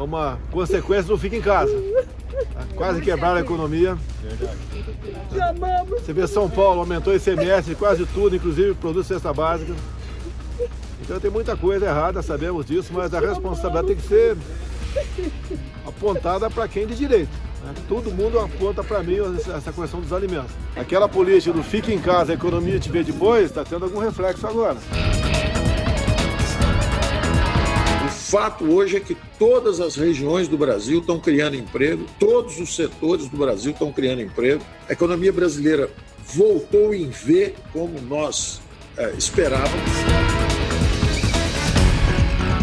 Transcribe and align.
é 0.00 0.02
uma 0.02 0.38
consequência 0.50 1.04
do 1.04 1.18
fica 1.18 1.36
em 1.36 1.42
casa. 1.42 1.72
Tá? 2.54 2.66
Quase 2.74 3.02
quebraram 3.02 3.36
a 3.36 3.40
economia. 3.40 3.98
Você 5.90 6.12
vê 6.12 6.26
São 6.26 6.48
Paulo 6.48 6.80
aumentou 6.80 7.14
esse 7.14 7.26
semestre, 7.26 7.74
quase 7.74 8.06
tudo, 8.06 8.34
inclusive 8.34 8.74
produto 8.74 9.04
cesta 9.04 9.32
básica. 9.32 9.74
Então 11.02 11.20
tem 11.20 11.30
muita 11.30 11.56
coisa 11.56 11.86
errada, 11.86 12.22
sabemos 12.22 12.64
disso, 12.64 12.92
mas 12.92 13.12
a 13.12 13.20
responsabilidade 13.20 13.88
tem 13.88 13.96
que 13.96 14.02
ser 14.02 14.36
apontada 15.86 16.48
para 16.48 16.66
quem 16.66 16.86
de 16.86 16.94
direito. 16.94 17.30
Né? 17.64 17.74
Todo 17.88 18.10
mundo 18.10 18.38
aponta 18.38 18.82
para 18.82 19.02
mim 19.02 19.18
essa 19.54 19.72
questão 19.72 20.00
dos 20.00 20.12
alimentos. 20.12 20.52
Aquela 20.76 21.08
política 21.08 21.52
do 21.52 21.62
fique 21.62 21.92
em 21.92 21.98
casa, 21.98 22.32
a 22.32 22.34
economia 22.34 22.78
te 22.78 22.90
vê 22.90 23.02
depois, 23.02 23.46
está 23.46 23.64
tendo 23.64 23.84
algum 23.84 23.98
reflexo 23.98 24.46
agora. 24.46 24.78
Fato 28.30 28.64
hoje 28.64 28.96
é 28.96 29.00
que 29.00 29.16
todas 29.38 29.80
as 29.80 29.96
regiões 29.96 30.46
do 30.46 30.56
Brasil 30.56 31.00
estão 31.00 31.18
criando 31.18 31.56
emprego, 31.56 32.06
todos 32.16 32.60
os 32.60 32.76
setores 32.76 33.28
do 33.28 33.36
Brasil 33.36 33.72
estão 33.72 33.92
criando 33.92 34.22
emprego. 34.22 34.62
A 34.88 34.92
economia 34.92 35.32
brasileira 35.32 35.90
voltou 36.32 36.94
em 36.94 37.10
V 37.10 37.54
como 37.72 38.00
nós 38.00 38.60
é, 38.96 39.12
esperávamos 39.18 39.90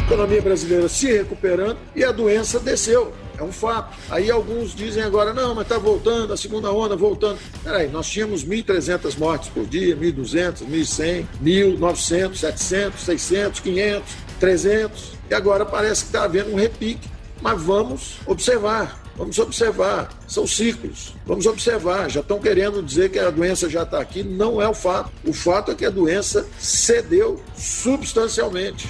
economia 0.07 0.41
brasileira 0.41 0.87
se 0.87 1.11
recuperando 1.11 1.77
e 1.93 2.01
a 2.01 2.13
doença 2.13 2.59
desceu. 2.61 3.13
É 3.37 3.43
um 3.43 3.51
fato. 3.51 3.95
Aí 4.09 4.31
alguns 4.31 4.73
dizem 4.73 5.03
agora, 5.03 5.33
não, 5.33 5.53
mas 5.53 5.65
está 5.65 5.77
voltando, 5.77 6.33
a 6.33 6.37
segunda 6.37 6.71
onda 6.71 6.95
voltando. 6.95 7.37
Peraí, 7.61 7.89
nós 7.89 8.07
tínhamos 8.07 8.43
1.300 8.43 9.17
mortes 9.19 9.49
por 9.49 9.65
dia, 9.65 9.95
1.200, 9.95 10.65
1.100, 10.65 11.25
1.900, 11.43 12.35
700, 12.35 13.01
600, 13.01 13.59
500, 13.59 14.13
300. 14.39 15.16
E 15.29 15.33
agora 15.33 15.65
parece 15.65 16.03
que 16.03 16.07
está 16.07 16.23
havendo 16.23 16.51
um 16.51 16.55
repique. 16.55 17.09
Mas 17.41 17.61
vamos 17.61 18.17
observar, 18.25 18.99
vamos 19.15 19.37
observar. 19.37 20.09
São 20.27 20.47
ciclos. 20.47 21.13
Vamos 21.25 21.45
observar. 21.45 22.09
Já 22.09 22.21
estão 22.21 22.39
querendo 22.39 22.81
dizer 22.81 23.11
que 23.11 23.19
a 23.19 23.29
doença 23.29 23.69
já 23.69 23.83
está 23.83 23.99
aqui. 23.99 24.23
Não 24.23 24.61
é 24.61 24.67
o 24.67 24.73
fato. 24.73 25.11
O 25.23 25.33
fato 25.33 25.71
é 25.71 25.75
que 25.75 25.85
a 25.85 25.89
doença 25.89 26.47
cedeu 26.57 27.41
substancialmente. 27.55 28.89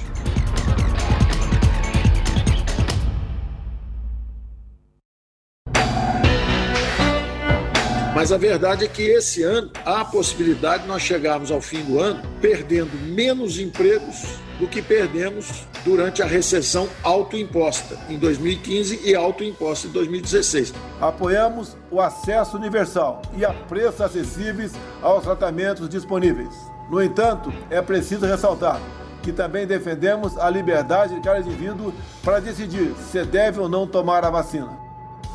Mas 8.15 8.31
a 8.31 8.37
verdade 8.37 8.83
é 8.83 8.87
que 8.87 9.03
esse 9.03 9.43
ano 9.43 9.69
há 9.85 10.01
a 10.01 10.05
possibilidade 10.05 10.83
de 10.83 10.89
nós 10.89 11.03
chegarmos 11.03 11.51
ao 11.51 11.61
fim 11.61 11.83
do 11.83 11.99
ano 11.99 12.19
perdendo 12.41 12.91
menos 13.13 13.59
empregos 13.59 14.46
do 14.59 14.67
que 14.67 14.81
perdemos 14.81 15.65
durante 15.83 16.21
a 16.21 16.25
recessão 16.25 16.87
autoimposta 17.03 17.97
em 18.09 18.17
2015 18.17 19.01
e 19.03 19.15
autoimposta 19.15 19.87
em 19.87 19.91
2016. 19.91 20.73
Apoiamos 20.99 21.77
o 21.91 22.01
acesso 22.01 22.57
universal 22.57 23.21
e 23.37 23.45
a 23.45 23.53
preços 23.53 24.01
acessíveis 24.01 24.73
aos 25.01 25.23
tratamentos 25.23 25.87
disponíveis. 25.87 26.53
No 26.89 27.01
entanto, 27.01 27.53
é 27.69 27.81
preciso 27.81 28.25
ressaltar 28.25 28.81
que 29.21 29.33
também 29.33 29.67
defendemos 29.67 30.37
a 30.37 30.49
liberdade 30.49 31.15
de 31.15 31.21
cada 31.21 31.39
indivíduo 31.39 31.93
para 32.23 32.39
decidir 32.39 32.93
se 33.11 33.23
deve 33.25 33.59
ou 33.59 33.67
não 33.67 33.85
tomar 33.85 34.23
a 34.23 34.29
vacina. 34.29 34.87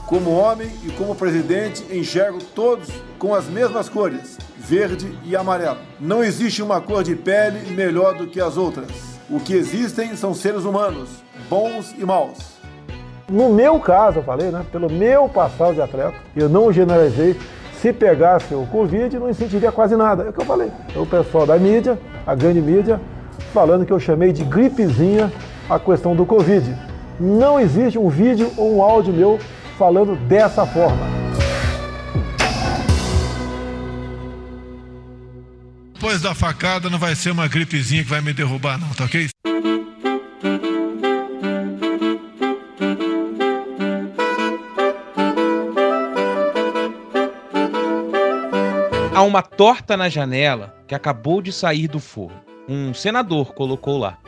Como 0.06 0.30
homem 0.30 0.70
e 0.82 0.90
como 0.92 1.14
presidente, 1.14 1.84
enxergo 1.94 2.38
todos 2.54 2.88
com 3.18 3.34
as 3.34 3.46
mesmas 3.46 3.88
cores, 3.88 4.38
verde 4.56 5.18
e 5.24 5.36
amarelo. 5.36 5.78
Não 6.00 6.24
existe 6.24 6.62
uma 6.62 6.80
cor 6.80 7.02
de 7.02 7.14
pele 7.14 7.70
melhor 7.72 8.16
do 8.16 8.26
que 8.26 8.40
as 8.40 8.56
outras. 8.56 9.11
O 9.32 9.40
que 9.40 9.54
existem 9.54 10.14
são 10.14 10.34
seres 10.34 10.64
humanos, 10.64 11.08
bons 11.48 11.94
e 11.98 12.04
maus. 12.04 12.58
No 13.26 13.48
meu 13.48 13.80
caso, 13.80 14.18
eu 14.18 14.22
falei, 14.22 14.50
né? 14.50 14.62
Pelo 14.70 14.92
meu 14.92 15.26
passado 15.26 15.72
de 15.72 15.80
atleta, 15.80 16.12
eu 16.36 16.50
não 16.50 16.70
generalizei. 16.70 17.34
Se 17.80 17.94
pegasse 17.94 18.54
o 18.54 18.66
Covid, 18.66 19.18
não 19.18 19.32
sentiria 19.32 19.72
quase 19.72 19.96
nada. 19.96 20.24
É 20.24 20.28
o 20.28 20.32
que 20.34 20.40
eu 20.42 20.44
falei. 20.44 20.70
É 20.94 20.98
o 20.98 21.06
pessoal 21.06 21.46
da 21.46 21.56
mídia, 21.56 21.98
a 22.26 22.34
grande 22.34 22.60
mídia, 22.60 23.00
falando 23.54 23.86
que 23.86 23.92
eu 23.92 23.98
chamei 23.98 24.32
de 24.32 24.44
gripezinha 24.44 25.32
a 25.66 25.78
questão 25.78 26.14
do 26.14 26.26
Covid. 26.26 26.76
Não 27.18 27.58
existe 27.58 27.98
um 27.98 28.10
vídeo 28.10 28.52
ou 28.58 28.76
um 28.76 28.82
áudio 28.82 29.14
meu 29.14 29.38
falando 29.78 30.14
dessa 30.28 30.66
forma. 30.66 31.21
Depois 36.02 36.20
da 36.20 36.34
facada 36.34 36.90
não 36.90 36.98
vai 36.98 37.14
ser 37.14 37.30
uma 37.30 37.46
gripezinha 37.46 38.02
que 38.02 38.10
vai 38.10 38.20
me 38.20 38.32
derrubar, 38.32 38.76
não, 38.76 38.88
tá 38.88 39.04
ok? 39.04 39.28
Há 49.14 49.22
uma 49.22 49.42
torta 49.42 49.96
na 49.96 50.08
janela 50.08 50.76
que 50.88 50.94
acabou 50.96 51.40
de 51.40 51.52
sair 51.52 51.86
do 51.86 52.00
forno. 52.00 52.42
Um 52.68 52.92
senador 52.92 53.54
colocou 53.54 53.96
lá. 53.96 54.18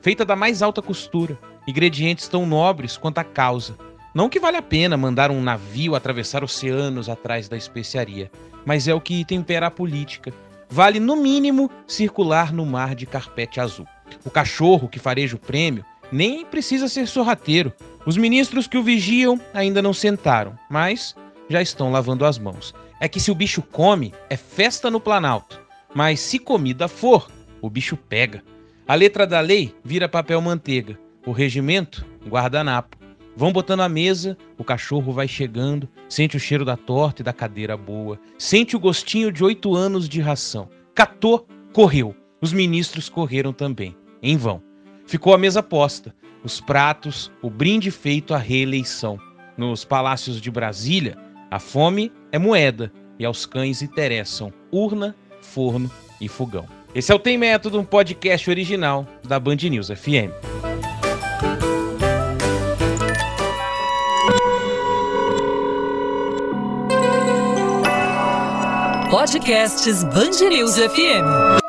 Feita 0.00 0.24
da 0.24 0.34
mais 0.34 0.60
alta 0.60 0.82
costura, 0.82 1.38
ingredientes 1.68 2.26
tão 2.26 2.44
nobres 2.44 2.96
quanto 2.96 3.18
a 3.18 3.24
causa 3.24 3.76
não 4.14 4.28
que 4.28 4.40
vale 4.40 4.56
a 4.58 4.62
pena 4.62 4.96
mandar 4.96 5.30
um 5.30 5.40
navio 5.40 5.94
atravessar 5.94 6.44
oceanos 6.44 7.08
atrás 7.08 7.48
da 7.48 7.56
especiaria, 7.56 8.30
mas 8.66 8.86
é 8.86 8.92
o 8.92 9.00
que 9.00 9.24
tempera 9.24 9.68
a 9.68 9.70
política. 9.70 10.34
Vale, 10.72 10.98
no 10.98 11.16
mínimo, 11.16 11.70
circular 11.86 12.50
no 12.50 12.64
mar 12.64 12.94
de 12.94 13.04
carpete 13.04 13.60
azul. 13.60 13.86
O 14.24 14.30
cachorro 14.30 14.88
que 14.88 14.98
fareja 14.98 15.36
o 15.36 15.38
prêmio 15.38 15.84
nem 16.10 16.46
precisa 16.46 16.88
ser 16.88 17.06
sorrateiro. 17.06 17.74
Os 18.06 18.16
ministros 18.16 18.66
que 18.66 18.78
o 18.78 18.82
vigiam 18.82 19.38
ainda 19.52 19.82
não 19.82 19.92
sentaram, 19.92 20.58
mas 20.70 21.14
já 21.46 21.60
estão 21.60 21.92
lavando 21.92 22.24
as 22.24 22.38
mãos. 22.38 22.74
É 22.98 23.06
que 23.06 23.20
se 23.20 23.30
o 23.30 23.34
bicho 23.34 23.60
come, 23.60 24.14
é 24.30 24.36
festa 24.38 24.90
no 24.90 24.98
Planalto. 24.98 25.60
Mas 25.94 26.20
se 26.20 26.38
comida 26.38 26.88
for, 26.88 27.30
o 27.60 27.68
bicho 27.68 27.94
pega. 27.94 28.42
A 28.88 28.94
letra 28.94 29.26
da 29.26 29.40
lei 29.40 29.74
vira 29.84 30.08
papel 30.08 30.40
manteiga. 30.40 30.98
O 31.26 31.32
regimento, 31.32 32.02
guardanapo. 32.26 32.96
Vão 33.34 33.52
botando 33.52 33.80
a 33.80 33.88
mesa, 33.88 34.36
o 34.58 34.64
cachorro 34.64 35.12
vai 35.12 35.26
chegando, 35.26 35.88
sente 36.08 36.36
o 36.36 36.40
cheiro 36.40 36.64
da 36.64 36.76
torta 36.76 37.22
e 37.22 37.24
da 37.24 37.32
cadeira 37.32 37.76
boa, 37.76 38.18
sente 38.38 38.76
o 38.76 38.80
gostinho 38.80 39.32
de 39.32 39.42
oito 39.42 39.74
anos 39.74 40.08
de 40.08 40.20
ração. 40.20 40.68
Catou, 40.94 41.46
correu. 41.72 42.14
Os 42.40 42.52
ministros 42.52 43.08
correram 43.08 43.52
também, 43.52 43.96
em 44.22 44.36
vão. 44.36 44.62
Ficou 45.06 45.32
a 45.32 45.38
mesa 45.38 45.62
posta, 45.62 46.14
os 46.44 46.60
pratos, 46.60 47.30
o 47.40 47.48
brinde 47.48 47.90
feito 47.90 48.34
à 48.34 48.38
reeleição. 48.38 49.18
Nos 49.56 49.84
palácios 49.84 50.40
de 50.40 50.50
Brasília, 50.50 51.16
a 51.50 51.58
fome 51.58 52.12
é 52.32 52.38
moeda 52.38 52.92
e 53.18 53.24
aos 53.24 53.46
cães 53.46 53.80
interessam 53.80 54.52
urna, 54.70 55.14
forno 55.40 55.90
e 56.20 56.28
fogão. 56.28 56.66
Esse 56.94 57.12
é 57.12 57.14
o 57.14 57.18
Tem 57.18 57.38
Método, 57.38 57.78
um 57.78 57.84
podcast 57.84 58.50
original 58.50 59.06
da 59.24 59.40
Band 59.40 59.56
News 59.56 59.88
FM. 59.88 60.32
Podcasts 69.12 70.04
News 70.40 70.76
FM. 70.76 71.60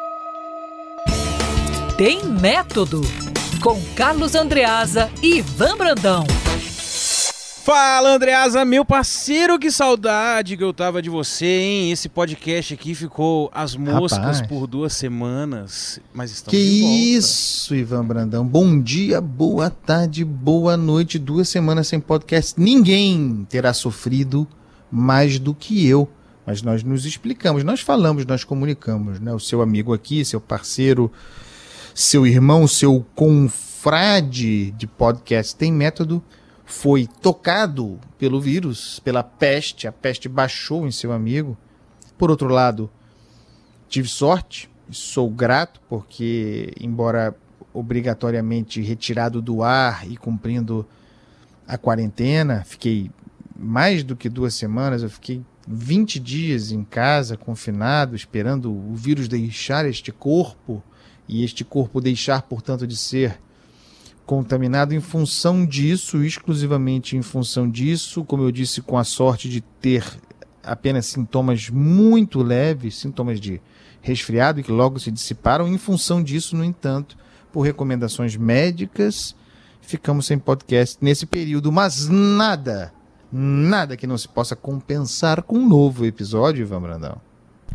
Tem 1.98 2.24
método 2.26 3.02
com 3.62 3.78
Carlos 3.98 4.34
Andreasa 4.34 5.12
e 5.22 5.40
Ivan 5.40 5.76
Brandão. 5.76 6.24
Fala, 7.66 8.16
Andreasa, 8.16 8.64
meu 8.64 8.86
parceiro, 8.86 9.60
que 9.60 9.70
saudade 9.70 10.56
que 10.56 10.64
eu 10.64 10.74
tava 10.74 11.02
de 11.02 11.10
você, 11.10 11.46
hein? 11.46 11.92
Esse 11.92 12.08
podcast 12.08 12.76
aqui 12.76 12.96
ficou 12.96 13.52
as 13.54 13.76
moscas 13.76 14.40
Rapaz. 14.40 14.42
por 14.48 14.66
duas 14.66 14.94
semanas, 14.94 16.00
mas 16.14 16.32
estamos 16.32 16.58
Que 16.58 17.14
isso, 17.14 17.76
Ivan 17.76 18.06
Brandão. 18.06 18.48
Bom 18.48 18.80
dia, 18.80 19.20
boa 19.20 19.70
tarde, 19.70 20.24
boa 20.24 20.78
noite. 20.78 21.20
Duas 21.20 21.50
semanas 21.50 21.90
sem 21.90 22.00
podcast. 22.00 22.58
Ninguém 22.58 23.46
terá 23.50 23.74
sofrido 23.74 24.48
mais 24.90 25.38
do 25.40 25.54
que 25.54 25.86
eu 25.86 26.08
mas 26.46 26.62
nós 26.62 26.84
nos 26.84 27.06
explicamos, 27.06 27.64
nós 27.64 27.82
falamos, 27.82 28.26
nós 28.26 28.44
comunicamos, 28.44 29.20
né? 29.20 29.34
O 29.34 29.40
seu 29.40 29.62
amigo 29.62 29.94
aqui, 29.94 30.26
seu 30.26 30.42
parceiro, 30.42 31.12
seu 31.94 32.28
irmão, 32.28 32.68
seu 32.68 33.06
confrade 33.16 34.72
de 34.72 34.88
podcast 34.88 35.56
tem 35.56 35.72
método, 35.72 36.22
foi 36.66 37.08
tocado 37.22 38.00
pelo 38.18 38.42
vírus, 38.42 39.00
pela 39.00 39.24
peste, 39.24 39.88
a 39.88 39.92
peste 39.92 40.28
baixou 40.28 40.88
em 40.88 40.92
seu 40.92 41.12
amigo. 41.12 41.58
Por 42.18 42.30
outro 42.30 42.48
lado, 42.48 42.90
tive 43.88 44.08
sorte, 44.08 44.70
sou 44.90 45.30
grato 45.30 45.82
porque 45.88 46.74
embora 46.80 47.36
obrigatoriamente 47.74 48.82
retirado 48.82 49.42
do 49.42 49.64
ar 49.64 50.10
e 50.10 50.16
cumprindo 50.16 50.86
a 51.68 51.78
quarentena, 51.78 52.64
fiquei 52.66 53.10
mais 53.56 54.04
do 54.04 54.16
que 54.16 54.30
duas 54.30 54.54
semanas, 54.54 55.02
eu 55.04 55.10
fiquei 55.10 55.42
20 55.68 56.20
dias 56.20 56.72
em 56.72 56.84
casa, 56.84 57.38
confinado, 57.38 58.16
esperando 58.16 58.72
o 58.72 58.96
vírus 58.96 59.28
deixar 59.28 59.86
este 59.86 60.12
corpo 60.12 60.84
e 61.28 61.44
este 61.44 61.64
corpo 61.64 62.02
deixar, 62.02 62.42
portanto, 62.44 62.86
de 62.86 62.98
ser 62.98 63.40
contaminado 64.26 64.94
em 64.94 65.00
função 65.00 65.66
disso, 65.66 66.24
exclusivamente 66.24 67.16
em 67.16 67.22
função 67.22 67.70
disso, 67.70 68.24
como 68.24 68.44
eu 68.44 68.52
disse, 68.52 68.82
com 68.82 68.98
a 68.98 69.04
sorte 69.04 69.50
de 69.50 69.62
ter 69.62 70.06
apenas 70.64 71.06
sintomas 71.08 71.70
muito 71.70 72.42
leves, 72.42 72.98
sintomas 72.98 73.40
de 73.40 73.62
resfriado 74.02 74.64
que 74.64 74.72
logo 74.72 75.00
se 75.00 75.12
dissiparam. 75.12 75.68
Em 75.68 75.78
função 75.78 76.24
disso, 76.24 76.56
no 76.56 76.64
entanto, 76.64 77.18
por 77.52 77.62
recomendações 77.62 78.36
médicas, 78.36 79.36
ficamos 79.82 80.26
sem 80.26 80.40
podcast 80.40 80.98
nesse 81.02 81.26
período, 81.26 81.72
mas 81.72 82.08
nada, 82.08 82.94
nada 83.34 83.98
que 83.98 84.06
não 84.06 84.18
se 84.18 84.28
possa 84.28 84.56
compensar 84.56 85.42
com 85.42 85.58
um 85.58 85.68
novo 85.68 86.06
episódio, 86.06 86.62
Ivan 86.62 86.82
Brandão. 86.82 87.22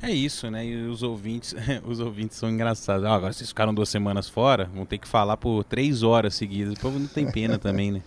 É 0.01 0.11
isso, 0.11 0.49
né? 0.49 0.65
E 0.65 0.87
os 0.87 1.03
ouvintes, 1.03 1.55
os 1.85 1.99
ouvintes 1.99 2.37
são 2.37 2.49
engraçados. 2.49 3.05
Ah, 3.05 3.15
agora 3.15 3.33
vocês 3.33 3.49
ficaram 3.49 3.75
duas 3.75 3.89
semanas 3.89 4.29
fora, 4.29 4.71
vão 4.73 4.87
ter 4.87 4.99
que 4.99 5.09
falar 5.09 5.37
por 5.37 5.65
três 5.65 6.05
horas 6.05 6.37
seguidas. 6.37 6.75
O 6.75 6.81
povo 6.81 6.99
não 6.99 7.09
tem 7.09 7.31
pena 7.31 7.59
também, 7.59 7.91
né? 7.91 8.03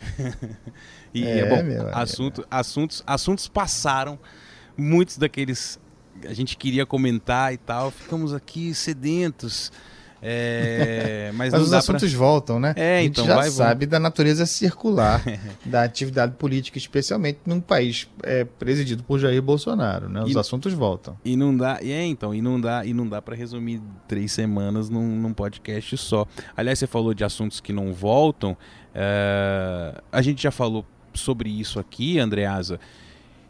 e 1.14 1.24
é, 1.24 1.48
bom, 1.48 1.90
assunto, 1.92 2.44
assuntos, 2.50 3.04
assuntos 3.06 3.46
passaram. 3.46 4.18
Muitos 4.76 5.18
daqueles 5.18 5.78
a 6.26 6.34
gente 6.34 6.56
queria 6.56 6.84
comentar 6.84 7.52
e 7.52 7.56
tal, 7.56 7.90
ficamos 7.90 8.34
aqui 8.34 8.74
sedentos 8.74 9.72
é, 10.22 11.30
mas, 11.34 11.52
mas 11.52 11.62
os 11.62 11.72
assuntos 11.72 12.10
pra... 12.10 12.18
voltam, 12.18 12.60
né? 12.60 12.74
É, 12.76 12.98
a 12.98 13.02
gente 13.02 13.12
então, 13.12 13.26
já 13.26 13.36
vai, 13.36 13.50
sabe 13.50 13.86
da 13.86 13.98
natureza 13.98 14.44
circular 14.46 15.22
da 15.64 15.82
atividade 15.82 16.34
política, 16.34 16.78
especialmente 16.78 17.40
num 17.46 17.60
país 17.60 18.08
é, 18.22 18.44
presidido 18.44 19.02
por 19.02 19.18
Jair 19.18 19.40
Bolsonaro, 19.42 20.08
né? 20.08 20.22
Os 20.22 20.34
e, 20.34 20.38
assuntos 20.38 20.72
voltam. 20.72 21.16
E 21.24 21.36
não 21.36 21.56
dá, 21.56 21.78
e 21.82 21.90
é, 21.90 22.04
então, 22.04 22.34
e 22.34 22.42
não 22.42 22.60
dá, 22.60 22.84
e 22.84 22.92
não 22.92 23.08
dá 23.08 23.22
para 23.22 23.34
resumir 23.34 23.80
três 24.06 24.32
semanas 24.32 24.90
num, 24.90 25.16
num, 25.16 25.32
podcast 25.32 25.96
só. 25.96 26.26
Aliás, 26.56 26.78
você 26.78 26.86
falou 26.86 27.14
de 27.14 27.24
assuntos 27.24 27.60
que 27.60 27.72
não 27.72 27.92
voltam. 27.92 28.56
É, 28.94 30.00
a 30.12 30.20
gente 30.20 30.42
já 30.42 30.50
falou 30.50 30.84
sobre 31.14 31.48
isso 31.48 31.78
aqui, 31.78 32.18
Andreasa, 32.18 32.78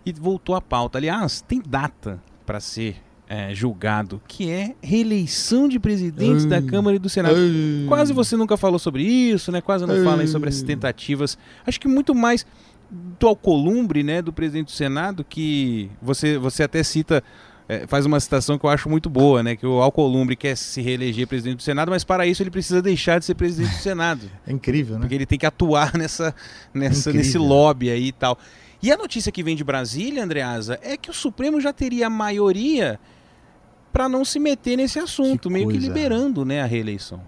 e 0.05 0.13
voltou 0.13 0.55
à 0.55 0.61
pauta. 0.61 0.99
Aliás, 0.99 1.41
tem 1.41 1.61
data 1.61 2.23
para 2.47 2.61
ser 2.61 2.97
é, 3.33 3.55
julgado, 3.55 4.21
que 4.27 4.51
é 4.51 4.75
reeleição 4.83 5.69
de 5.69 5.79
presidentes 5.79 6.45
da 6.45 6.61
Câmara 6.61 6.97
e 6.97 6.99
do 6.99 7.09
Senado. 7.09 7.37
Quase 7.87 8.13
você 8.13 8.37
nunca 8.37 8.57
falou 8.57 8.77
sobre 8.77 9.05
isso, 9.05 9.53
né? 9.53 9.61
Quase 9.61 9.87
não 9.87 10.03
fala 10.03 10.27
sobre 10.27 10.49
essas 10.49 10.65
tentativas. 10.65 11.39
Acho 11.65 11.79
que 11.79 11.87
muito 11.87 12.13
mais 12.13 12.45
do 12.91 13.29
Alcolumbre, 13.29 14.03
né, 14.03 14.21
do 14.21 14.33
presidente 14.33 14.67
do 14.67 14.73
Senado, 14.73 15.23
que 15.23 15.89
você, 16.03 16.39
você 16.39 16.65
até 16.65 16.83
cita, 16.83 17.23
é, 17.69 17.87
faz 17.87 18.05
uma 18.05 18.19
citação 18.19 18.59
que 18.59 18.67
eu 18.67 18.71
acho 18.71 18.89
muito 18.89 19.09
boa, 19.09 19.45
né, 19.45 19.55
que 19.55 19.65
o 19.65 19.81
Alcolumbre 19.81 20.35
quer 20.35 20.57
se 20.57 20.83
reeleger 20.83 21.29
presidente 21.29 21.59
do 21.59 21.63
Senado, 21.63 21.89
mas 21.89 22.03
para 22.03 22.27
isso 22.27 22.43
ele 22.43 22.51
precisa 22.51 22.83
deixar 22.83 23.21
de 23.21 23.27
ser 23.27 23.37
presidente 23.37 23.77
do 23.77 23.81
Senado. 23.81 24.29
É 24.45 24.51
incrível, 24.51 24.97
né? 24.97 25.03
Porque 25.03 25.15
ele 25.15 25.27
tem 25.27 25.39
que 25.39 25.47
atuar 25.47 25.97
nessa, 25.97 26.35
nessa, 26.75 27.13
nesse 27.13 27.39
lobby 27.39 27.91
aí 27.91 28.09
e 28.09 28.13
tal. 28.13 28.37
E 28.83 28.91
a 28.91 28.97
notícia 28.97 29.31
que 29.31 29.45
vem 29.45 29.55
de 29.55 29.63
Brasília, 29.63 30.25
Andreasa, 30.25 30.81
é 30.83 30.97
que 30.97 31.11
o 31.11 31.15
Supremo 31.15 31.61
já 31.61 31.73
teria 31.73 32.11
maioria 32.11 32.99
para 33.93 34.09
não 34.09 34.25
se 34.25 34.39
meter 34.39 34.77
nesse 34.77 34.99
assunto, 34.99 35.49
que 35.49 35.53
meio 35.53 35.67
coisa. 35.67 35.81
que 35.81 35.87
liberando 35.87 36.45
né, 36.45 36.63
a 36.63 36.67
reeleição. 36.67 37.21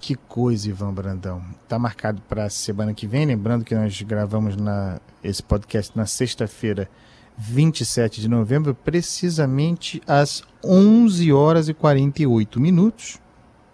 Que 0.00 0.14
coisa, 0.14 0.68
Ivan 0.68 0.92
Brandão. 0.92 1.42
Está 1.62 1.78
marcado 1.78 2.22
para 2.28 2.48
semana 2.48 2.94
que 2.94 3.06
vem, 3.06 3.26
lembrando 3.26 3.64
que 3.64 3.74
nós 3.74 4.00
gravamos 4.02 4.56
na, 4.56 5.00
esse 5.22 5.42
podcast 5.42 5.96
na 5.96 6.06
sexta-feira, 6.06 6.88
27 7.36 8.20
de 8.20 8.28
novembro, 8.28 8.74
precisamente 8.74 10.00
às 10.06 10.42
11 10.64 11.32
horas 11.32 11.68
e 11.68 11.74
48 11.74 12.60
minutos. 12.60 13.18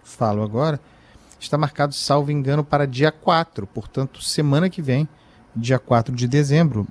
Falo 0.03 0.41
agora. 0.41 0.79
Está 1.39 1.57
marcado, 1.57 1.93
salvo 1.93 2.31
engano, 2.31 2.63
para 2.63 2.87
dia 2.87 3.11
4, 3.11 3.67
portanto, 3.67 4.21
semana 4.23 4.69
que 4.69 4.81
vem, 4.81 5.07
dia 5.55 5.77
4 5.77 6.15
de 6.15 6.27
dezembro. 6.27 6.87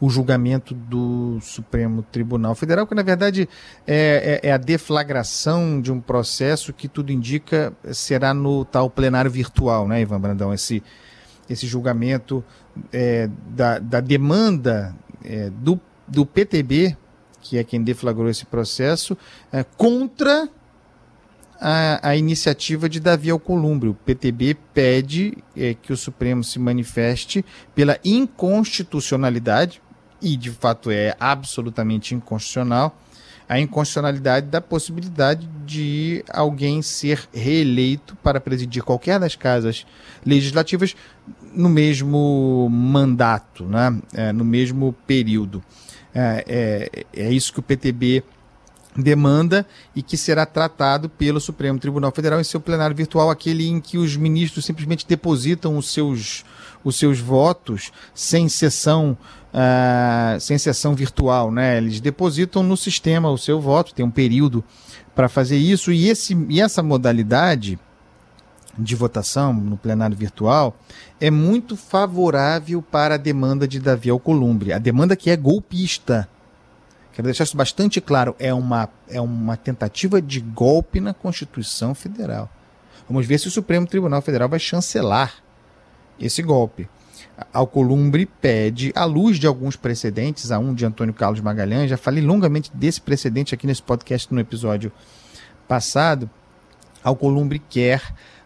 O 0.00 0.08
julgamento 0.08 0.74
do 0.74 1.38
Supremo 1.42 2.02
Tribunal 2.02 2.54
Federal, 2.54 2.86
que 2.86 2.94
na 2.94 3.02
verdade 3.02 3.48
é, 3.86 4.40
é, 4.42 4.48
é, 4.48 4.52
a 4.52 4.56
deflagração 4.56 5.80
de 5.80 5.92
um 5.92 6.00
processo 6.00 6.72
que 6.72 6.88
tudo 6.88 7.12
indica 7.12 7.72
será 7.92 8.32
no 8.32 8.64
tal 8.64 8.88
plenário 8.88 9.30
virtual, 9.30 9.86
né, 9.86 10.00
Ivan 10.00 10.20
Brandão? 10.20 10.54
Esse, 10.54 10.82
esse 11.48 11.66
julgamento 11.66 12.42
é, 12.92 13.28
da, 13.48 13.78
da 13.78 14.00
demanda 14.00 14.94
é, 15.22 15.50
do, 15.50 15.78
do 16.08 16.24
PTB, 16.24 16.96
que 17.42 17.58
é 17.58 17.64
quem 17.64 17.82
deflagrou 17.82 18.28
esse 18.28 18.46
processo, 18.46 19.16
é, 19.52 19.62
contra 19.76 20.48
a, 21.60 22.08
a, 22.08 22.16
iniciativa 22.16 22.88
de 22.88 23.00
Davi 23.00 23.30
Alcolumbre. 23.30 23.90
O 23.90 23.94
PTB 23.94 24.56
pede 24.72 25.36
é, 25.54 25.74
que 25.74 25.92
o 25.92 25.96
Supremo 25.96 26.42
se 26.42 26.58
manifeste 26.58 27.44
pela 27.74 27.98
inconstitucionalidade, 28.02 29.82
e 30.20 30.36
de 30.36 30.50
fato 30.50 30.90
é 30.90 31.14
absolutamente 31.18 32.14
inconstitucional, 32.14 32.96
a 33.48 33.58
inconstitucionalidade 33.58 34.46
da 34.46 34.60
possibilidade 34.60 35.48
de 35.66 36.24
alguém 36.32 36.82
ser 36.82 37.28
reeleito 37.34 38.14
para 38.22 38.40
presidir 38.40 38.84
qualquer 38.84 39.18
das 39.18 39.34
casas 39.34 39.84
legislativas 40.24 40.94
no 41.52 41.68
mesmo 41.68 42.68
mandato, 42.70 43.64
né? 43.64 43.98
É, 44.14 44.32
no 44.32 44.44
mesmo 44.44 44.94
período. 45.04 45.60
É, 46.14 46.44
é, 46.46 47.22
é 47.22 47.32
isso 47.32 47.52
que 47.52 47.58
o 47.58 47.62
PTB 47.62 48.22
demanda 48.96 49.66
e 49.94 50.02
que 50.02 50.16
será 50.16 50.44
tratado 50.44 51.08
pelo 51.08 51.40
Supremo 51.40 51.78
Tribunal 51.78 52.10
Federal 52.12 52.40
em 52.40 52.44
seu 52.44 52.60
plenário 52.60 52.96
virtual, 52.96 53.30
aquele 53.30 53.68
em 53.68 53.80
que 53.80 53.96
os 53.96 54.16
ministros 54.16 54.64
simplesmente 54.64 55.06
depositam 55.06 55.76
os 55.76 55.92
seus, 55.92 56.44
os 56.82 56.96
seus 56.96 57.20
votos 57.20 57.92
sem 58.14 58.48
sessão 58.48 59.16
uh, 59.50 60.40
sem 60.40 60.58
sessão 60.58 60.94
virtual, 60.94 61.50
né? 61.50 61.78
Eles 61.78 62.00
depositam 62.00 62.62
no 62.62 62.76
sistema 62.76 63.30
o 63.30 63.38
seu 63.38 63.60
voto, 63.60 63.94
tem 63.94 64.04
um 64.04 64.10
período 64.10 64.64
para 65.14 65.28
fazer 65.28 65.56
isso 65.56 65.92
e, 65.92 66.08
esse, 66.08 66.34
e 66.48 66.60
essa 66.60 66.82
modalidade 66.82 67.78
de 68.78 68.94
votação 68.94 69.52
no 69.52 69.76
plenário 69.76 70.16
virtual 70.16 70.76
é 71.20 71.30
muito 71.30 71.76
favorável 71.76 72.80
para 72.80 73.16
a 73.16 73.18
demanda 73.18 73.66
de 73.66 73.78
Davi 73.78 74.08
Alcolumbre, 74.10 74.72
a 74.72 74.78
demanda 74.78 75.16
que 75.16 75.30
é 75.30 75.36
golpista. 75.36 76.28
Quero 77.12 77.26
deixar 77.26 77.44
isso 77.44 77.56
bastante 77.56 78.00
claro, 78.00 78.34
é 78.38 78.52
uma, 78.54 78.88
é 79.08 79.20
uma 79.20 79.56
tentativa 79.56 80.22
de 80.22 80.40
golpe 80.40 81.00
na 81.00 81.12
Constituição 81.12 81.94
Federal. 81.94 82.48
Vamos 83.08 83.26
ver 83.26 83.38
se 83.38 83.48
o 83.48 83.50
Supremo 83.50 83.86
Tribunal 83.86 84.22
Federal 84.22 84.48
vai 84.48 84.60
chancelar 84.60 85.34
esse 86.18 86.42
golpe. 86.42 86.88
Alcolumbre 87.52 88.26
pede, 88.26 88.92
à 88.94 89.04
luz 89.04 89.38
de 89.38 89.46
alguns 89.46 89.74
precedentes, 89.74 90.52
a 90.52 90.58
um 90.58 90.74
de 90.74 90.84
Antônio 90.84 91.14
Carlos 91.14 91.40
Magalhães, 91.40 91.90
já 91.90 91.96
falei 91.96 92.22
longamente 92.22 92.70
desse 92.74 93.00
precedente 93.00 93.54
aqui 93.54 93.66
nesse 93.66 93.82
podcast 93.82 94.32
no 94.32 94.40
episódio 94.40 94.92
passado, 95.66 96.28
Alcolumbre 97.02 97.58
quer, 97.58 98.02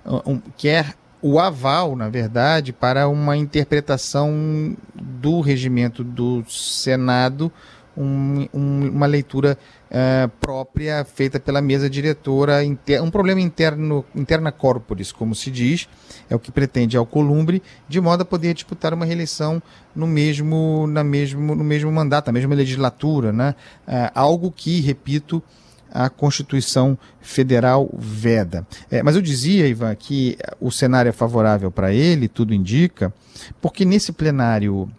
um, 0.06 0.38
quer 0.56 0.94
o 1.20 1.40
aval, 1.40 1.96
na 1.96 2.08
verdade, 2.08 2.72
para 2.72 3.08
uma 3.08 3.36
interpretação 3.36 4.76
do 4.94 5.40
regimento 5.40 6.04
do 6.04 6.44
Senado 6.48 7.50
um, 7.96 8.48
um, 8.52 8.88
uma 8.88 9.06
leitura 9.06 9.58
uh, 9.90 10.28
própria 10.40 11.04
feita 11.04 11.38
pela 11.38 11.60
mesa 11.60 11.88
diretora, 11.88 12.58
um 13.02 13.10
problema 13.10 13.40
interno, 13.40 14.04
interna 14.14 14.50
corporis, 14.50 15.12
como 15.12 15.34
se 15.34 15.50
diz, 15.50 15.88
é 16.28 16.34
o 16.34 16.38
que 16.38 16.50
pretende 16.50 16.96
Alcolumbre, 16.96 17.62
de 17.88 18.00
modo 18.00 18.22
a 18.22 18.24
poder 18.24 18.54
disputar 18.54 18.92
uma 18.92 19.04
reeleição 19.04 19.62
no 19.94 20.06
mesmo, 20.06 20.86
na 20.86 21.04
mesmo, 21.04 21.54
no 21.54 21.64
mesmo 21.64 21.90
mandato, 21.92 22.26
na 22.26 22.32
mesma 22.32 22.54
legislatura, 22.54 23.32
né? 23.32 23.54
Uh, 23.86 24.10
algo 24.14 24.50
que, 24.50 24.80
repito, 24.80 25.42
a 25.90 26.10
Constituição 26.10 26.98
Federal 27.20 27.88
veda. 27.96 28.66
É, 28.90 29.00
mas 29.00 29.14
eu 29.14 29.22
dizia, 29.22 29.68
Ivan, 29.68 29.94
que 29.94 30.36
o 30.60 30.72
cenário 30.72 31.08
é 31.08 31.12
favorável 31.12 31.70
para 31.70 31.94
ele, 31.94 32.26
tudo 32.26 32.52
indica, 32.52 33.14
porque 33.60 33.84
nesse 33.84 34.10
plenário 34.10 34.90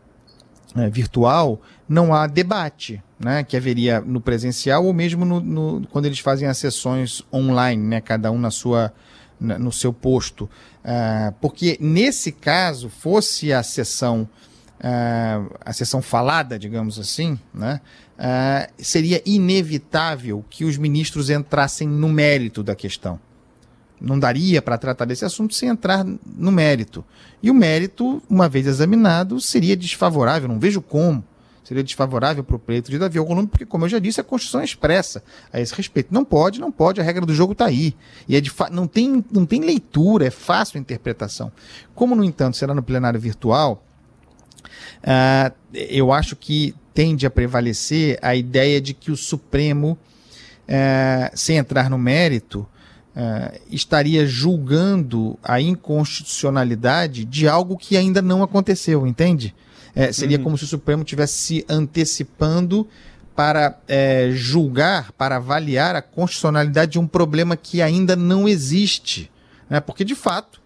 virtual 0.92 1.62
não 1.88 2.13
há 2.13 2.27
debate, 2.27 3.01
né, 3.20 3.44
que 3.44 3.56
haveria 3.56 4.01
no 4.01 4.20
presencial 4.20 4.86
ou 4.86 4.94
mesmo 4.94 5.24
no, 5.24 5.39
no, 5.39 5.88
quando 5.92 6.06
eles 6.06 6.20
fazem 6.20 6.48
as 6.48 6.58
sessões 6.58 7.24
online, 7.32 7.82
né, 7.82 8.01
cada 8.01 8.32
um 8.32 8.39
na 8.39 8.51
sua, 8.51 8.94
na, 9.39 9.58
no 9.60 9.72
seu 9.72 9.94
posto. 9.94 10.50
Uh, 10.84 11.34
porque 11.39 11.77
nesse 11.80 12.32
caso, 12.32 12.89
fosse 12.89 13.54
a 13.54 13.62
sessão, 13.62 14.27
uh, 14.80 15.56
a 15.63 15.74
sessão 15.74 16.01
falada, 16.01 16.58
digamos 16.58 17.00
assim, 17.00 17.39
né, 17.54 17.80
uh, 18.18 18.74
seria 18.77 19.22
inevitável 19.25 20.44
que 20.50 20.65
os 20.65 20.77
ministros 20.77 21.30
entrassem 21.30 21.88
no 21.88 22.10
mérito 22.10 22.63
da 22.63 22.75
questão 22.75 23.20
não 24.00 24.20
daria 24.20 24.62
para 24.62 24.77
tratar 24.77 25.06
desse 25.06 25.24
assunto 25.24 25.56
sem 25.56 25.70
entrar 25.70 26.04
no 26.04 26.51
mérito. 26.51 27.04
E 27.42 27.50
o 27.50 27.54
mérito, 27.54 28.22
uma 28.30 28.50
vez 28.50 28.68
examinado, 28.68 29.39
seria 29.39 29.75
desfavorável, 29.75 30.50
não 30.50 30.60
vejo 30.60 30.82
como 30.82 31.24
seria 31.65 31.84
desfavorável 31.84 32.43
para 32.43 32.55
o 32.55 32.60
pleito 32.60 32.91
de 32.91 33.00
Davi 33.00 33.17
Alcolumbre, 33.17 33.50
porque, 33.50 33.65
como 33.65 33.86
eu 33.86 33.89
já 33.89 33.98
disse, 33.98 34.22
a 34.22 34.24
Constituição 34.24 34.62
é 34.62 34.63
expressa 34.63 35.24
a 35.51 35.60
esse 35.60 35.74
respeito. 35.74 36.13
Não 36.13 36.24
pode, 36.24 36.62
não 36.62 36.72
pode, 36.72 37.01
a 37.01 37.03
regra 37.03 37.25
do 37.25 37.34
jogo 37.34 37.53
está 37.53 37.65
aí. 37.65 37.95
E 38.29 38.36
é 38.36 38.39
de 38.41 38.51
não, 38.72 38.88
tem, 38.88 39.25
não 39.31 39.45
tem 39.48 39.62
leitura, 39.62 40.27
é 40.27 40.29
fácil 40.29 40.77
a 40.77 40.81
interpretação. 40.81 41.51
Como, 41.95 42.15
no 42.15 42.24
entanto, 42.24 42.55
será 42.55 42.74
no 42.74 42.84
plenário 42.84 43.19
virtual, 43.19 43.84
uh, 45.01 45.53
eu 45.74 46.13
acho 46.13 46.36
que 46.36 46.75
tende 46.93 47.25
a 47.25 47.31
prevalecer 47.31 48.19
a 48.22 48.36
ideia 48.36 48.79
de 48.79 48.93
que 48.93 49.12
o 49.12 49.17
Supremo, 49.17 49.98
uh, 50.69 51.31
sem 51.34 51.57
entrar 51.57 51.89
no 51.89 51.98
mérito, 51.98 52.65
Uh, 53.17 53.62
estaria 53.72 54.25
julgando 54.25 55.39
a 55.41 55.62
inconstitucionalidade 55.62 57.24
de 57.24 57.48
algo 57.48 57.77
que 57.77 57.95
ainda 57.95 58.22
não 58.22 58.43
aconteceu, 58.43 59.07
entende? 59.07 59.55
É, 59.96 60.12
seria 60.12 60.38
uhum. 60.38 60.44
como 60.44 60.58
se 60.58 60.66
o 60.66 60.68
Supremo 60.68 61.04
tivesse 61.04 61.34
se 61.34 61.66
antecipando 61.70 62.88
para 63.36 63.80
é, 63.88 64.30
julgar, 64.32 65.12
para 65.14 65.38
avaliar 65.38 65.96
a 65.96 66.02
constitucionalidade 66.02 66.94
de 66.94 67.00
um 67.00 67.08
problema 67.08 67.56
que 67.56 67.82
ainda 67.82 68.16
não 68.16 68.48
existe. 68.48 69.32
Né? 69.70 69.80
Porque, 69.80 70.04
de 70.04 70.16
fato, 70.16 70.62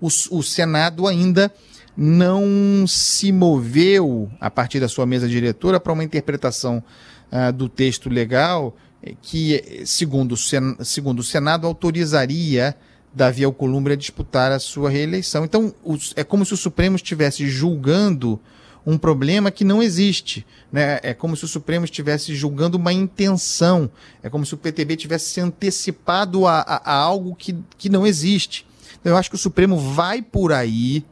o, 0.00 0.06
o 0.06 0.42
Senado 0.42 1.06
ainda 1.06 1.52
não 1.96 2.84
se 2.88 3.30
moveu, 3.30 4.30
a 4.40 4.50
partir 4.50 4.80
da 4.80 4.88
sua 4.88 5.06
mesa 5.06 5.28
diretora, 5.28 5.78
para 5.78 5.92
uma 5.92 6.04
interpretação 6.04 6.82
uh, 7.30 7.52
do 7.52 7.68
texto 7.68 8.08
legal 8.08 8.76
que, 9.20 9.82
segundo 9.84 10.32
o, 10.32 10.36
Sen 10.36 10.76
segundo 10.82 11.18
o 11.20 11.22
Senado, 11.22 11.66
autorizaria 11.66 12.74
Davi 13.12 13.44
Alcolumbre 13.44 13.92
a 13.92 13.96
disputar 13.96 14.50
a 14.50 14.58
sua 14.58 14.90
reeleição. 14.90 15.44
Então, 15.44 15.74
os, 15.84 16.12
é 16.16 16.24
como 16.24 16.44
se 16.44 16.54
o 16.54 16.56
Supremo 16.56 16.96
estivesse 16.96 17.46
julgando 17.46 18.40
um 18.86 18.98
problema 18.98 19.50
que 19.50 19.64
não 19.64 19.82
existe. 19.82 20.46
Né? 20.70 20.98
É 21.02 21.14
como 21.14 21.36
se 21.36 21.44
o 21.44 21.48
Supremo 21.48 21.84
estivesse 21.84 22.34
julgando 22.34 22.76
uma 22.76 22.92
intenção. 22.92 23.90
É 24.22 24.28
como 24.28 24.44
se 24.44 24.54
o 24.54 24.58
PTB 24.58 24.96
tivesse 24.96 25.30
se 25.30 25.40
antecipado 25.40 26.46
a, 26.46 26.60
a, 26.60 26.92
a 26.92 26.94
algo 26.94 27.34
que, 27.34 27.56
que 27.78 27.88
não 27.88 28.06
existe. 28.06 28.66
Então, 29.00 29.12
eu 29.12 29.16
acho 29.16 29.30
que 29.30 29.36
o 29.36 29.38
Supremo 29.38 29.76
vai 29.78 30.22
por 30.22 30.52
aí, 30.52 31.04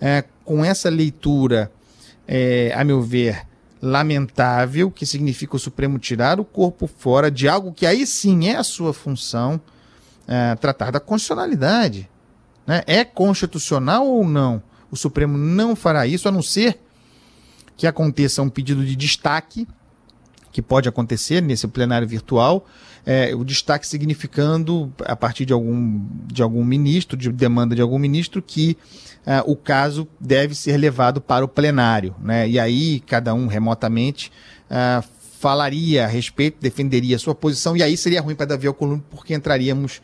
é, 0.00 0.24
com 0.44 0.64
essa 0.64 0.88
leitura, 0.88 1.70
é, 2.26 2.72
a 2.74 2.82
meu 2.84 3.02
ver, 3.02 3.46
lamentável, 3.80 4.90
que 4.90 5.04
significa 5.04 5.56
o 5.56 5.58
Supremo 5.58 5.98
tirar 5.98 6.40
o 6.40 6.44
corpo 6.44 6.86
fora 6.86 7.30
de 7.30 7.46
algo 7.46 7.72
que 7.72 7.84
aí 7.84 8.06
sim 8.06 8.48
é 8.48 8.56
a 8.56 8.64
sua 8.64 8.94
função, 8.94 9.60
é, 10.26 10.54
tratar 10.56 10.90
da 10.90 11.00
constitucionalidade. 11.00 12.08
Né? 12.66 12.82
É 12.86 13.04
constitucional 13.04 14.06
ou 14.06 14.26
não? 14.26 14.62
O 14.90 14.96
Supremo 14.96 15.36
não 15.36 15.76
fará 15.76 16.06
isso, 16.06 16.28
a 16.28 16.32
não 16.32 16.42
ser 16.42 16.80
que 17.76 17.86
aconteça 17.86 18.42
um 18.42 18.48
pedido 18.48 18.84
de 18.84 18.96
destaque, 18.96 19.66
que 20.52 20.62
pode 20.62 20.88
acontecer 20.88 21.42
nesse 21.42 21.66
plenário 21.66 22.06
virtual, 22.06 22.66
é, 23.06 23.34
o 23.34 23.44
destaque 23.44 23.86
significando, 23.86 24.92
a 25.04 25.14
partir 25.14 25.44
de 25.44 25.52
algum, 25.52 26.06
de 26.26 26.42
algum 26.42 26.64
ministro, 26.64 27.16
de 27.16 27.30
demanda 27.30 27.74
de 27.74 27.82
algum 27.82 27.98
ministro, 27.98 28.40
que 28.40 28.78
é, 29.26 29.42
o 29.44 29.56
caso 29.56 30.08
deve 30.18 30.54
ser 30.54 30.76
levado 30.76 31.20
para 31.20 31.44
o 31.44 31.48
plenário. 31.48 32.14
Né? 32.20 32.48
E 32.48 32.58
aí, 32.58 33.00
cada 33.00 33.34
um 33.34 33.46
remotamente 33.46 34.32
é, 34.70 35.02
falaria 35.38 36.04
a 36.04 36.08
respeito, 36.08 36.58
defenderia 36.60 37.16
a 37.16 37.18
sua 37.18 37.34
posição, 37.34 37.76
e 37.76 37.82
aí 37.82 37.96
seria 37.96 38.22
ruim 38.22 38.34
para 38.34 38.46
Davi 38.46 38.66
Alcolumbre, 38.66 39.04
porque 39.10 39.34
entraríamos 39.34 40.00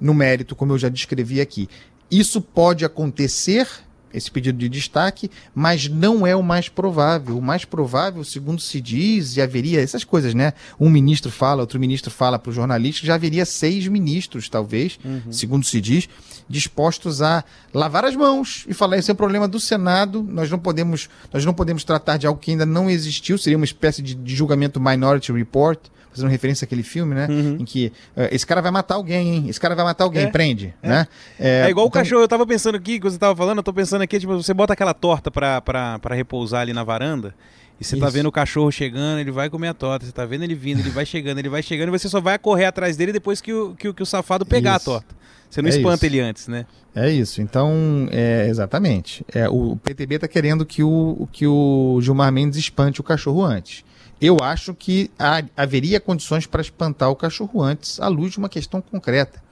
no 0.00 0.14
mérito, 0.14 0.54
como 0.54 0.72
eu 0.72 0.78
já 0.78 0.88
descrevi 0.88 1.40
aqui. 1.40 1.68
Isso 2.10 2.40
pode 2.40 2.84
acontecer 2.84 3.66
esse 4.12 4.30
pedido 4.30 4.58
de 4.58 4.68
destaque, 4.68 5.30
mas 5.54 5.88
não 5.88 6.26
é 6.26 6.34
o 6.34 6.42
mais 6.42 6.68
provável. 6.68 7.38
O 7.38 7.42
mais 7.42 7.64
provável, 7.64 8.24
segundo 8.24 8.60
se 8.60 8.80
diz, 8.80 9.36
e 9.36 9.40
haveria 9.40 9.80
essas 9.80 10.04
coisas, 10.04 10.34
né? 10.34 10.52
Um 10.78 10.90
ministro 10.90 11.30
fala, 11.30 11.62
outro 11.62 11.78
ministro 11.78 12.10
fala 12.10 12.38
para 12.38 12.50
o 12.50 12.52
jornalista, 12.52 13.06
já 13.06 13.14
haveria 13.14 13.44
seis 13.44 13.86
ministros, 13.86 14.48
talvez, 14.48 14.98
uhum. 15.04 15.32
segundo 15.32 15.64
se 15.64 15.80
diz, 15.80 16.08
dispostos 16.50 17.22
a 17.22 17.44
lavar 17.72 18.04
as 18.04 18.16
mãos 18.16 18.64
e 18.68 18.74
falar 18.74 18.98
esse 18.98 19.08
é 19.08 19.14
um 19.14 19.16
problema 19.16 19.46
do 19.46 19.60
Senado. 19.60 20.26
Nós 20.28 20.50
não 20.50 20.58
podemos, 20.58 21.08
nós 21.32 21.44
não 21.44 21.54
podemos 21.54 21.84
tratar 21.84 22.16
de 22.16 22.26
algo 22.26 22.40
que 22.40 22.50
ainda 22.50 22.66
não 22.66 22.90
existiu. 22.90 23.38
Seria 23.38 23.56
uma 23.56 23.64
espécie 23.64 24.02
de, 24.02 24.14
de 24.16 24.34
julgamento 24.34 24.80
Minority 24.80 25.32
Report 25.32 25.78
fazendo 26.12 26.28
referência 26.28 26.64
àquele 26.64 26.82
filme, 26.82 27.14
né? 27.14 27.28
Uhum. 27.30 27.58
Em 27.60 27.64
que 27.64 27.92
uh, 28.16 28.26
esse 28.32 28.44
cara 28.44 28.60
vai 28.60 28.72
matar 28.72 28.96
alguém, 28.96 29.36
hein? 29.36 29.44
Esse 29.48 29.60
cara 29.60 29.76
vai 29.76 29.84
matar 29.84 30.02
alguém, 30.02 30.24
é. 30.24 30.26
prende, 30.26 30.74
é. 30.82 30.88
né? 30.88 31.08
É, 31.38 31.66
é 31.66 31.70
igual 31.70 31.86
então... 31.86 32.00
o 32.00 32.04
cachorro, 32.04 32.22
eu 32.22 32.28
tava 32.28 32.44
pensando 32.44 32.74
aqui, 32.74 32.98
quando 32.98 33.12
você 33.12 33.18
tava 33.18 33.36
falando, 33.36 33.58
eu 33.58 33.62
tô 33.62 33.72
pensando 33.72 34.02
aqui, 34.02 34.18
tipo, 34.18 34.34
você 34.34 34.52
bota 34.52 34.72
aquela 34.72 34.92
torta 34.92 35.30
pra, 35.30 35.60
pra, 35.60 36.00
pra 36.00 36.16
repousar 36.16 36.62
ali 36.62 36.72
na 36.72 36.82
varanda, 36.82 37.32
e 37.80 37.84
você 37.84 37.92
tá 37.92 37.96
Isso. 37.96 38.06
tá 38.06 38.10
vendo 38.10 38.26
o 38.26 38.32
cachorro 38.32 38.70
chegando, 38.70 39.20
ele 39.20 39.30
vai 39.30 39.48
comer 39.48 39.68
a 39.68 39.74
torta, 39.74 40.04
você 40.04 40.12
tá 40.12 40.26
vendo 40.26 40.44
ele 40.44 40.54
vindo, 40.54 40.80
ele 40.80 40.90
vai 40.90 41.06
chegando, 41.06 41.38
ele 41.38 41.48
vai 41.48 41.62
chegando, 41.62 41.88
e 41.88 41.98
você 41.98 42.10
só 42.10 42.20
vai 42.20 42.38
correr 42.38 42.66
atrás 42.66 42.94
dele 42.94 43.10
depois 43.10 43.40
que 43.40 43.52
o, 43.52 43.74
que, 43.74 43.88
o, 43.88 43.94
que 43.94 44.02
o 44.02 44.06
safado 44.06 44.44
pegar 44.44 44.76
Isso. 44.76 44.90
a 44.90 44.92
torta. 44.92 45.20
Você 45.48 45.62
não 45.62 45.68
é 45.68 45.72
espanta 45.72 46.06
isso. 46.06 46.06
ele 46.06 46.20
antes, 46.20 46.46
né? 46.46 46.64
É 46.94 47.10
isso. 47.10 47.42
Então, 47.42 48.06
é, 48.12 48.46
exatamente. 48.48 49.24
É, 49.34 49.48
o 49.48 49.76
PTB 49.76 50.14
está 50.14 50.28
querendo 50.28 50.64
que 50.64 50.80
o, 50.80 51.28
que 51.32 51.44
o 51.44 51.98
Gilmar 52.00 52.30
Mendes 52.30 52.56
espante 52.56 53.00
o 53.00 53.02
cachorro 53.02 53.42
antes. 53.42 53.84
Eu 54.20 54.36
acho 54.40 54.72
que 54.74 55.10
há, 55.18 55.42
haveria 55.56 55.98
condições 55.98 56.46
para 56.46 56.60
espantar 56.60 57.10
o 57.10 57.16
cachorro 57.16 57.62
antes, 57.62 57.98
à 57.98 58.06
luz 58.06 58.30
de 58.32 58.38
uma 58.38 58.48
questão 58.48 58.80
concreta. 58.80 59.42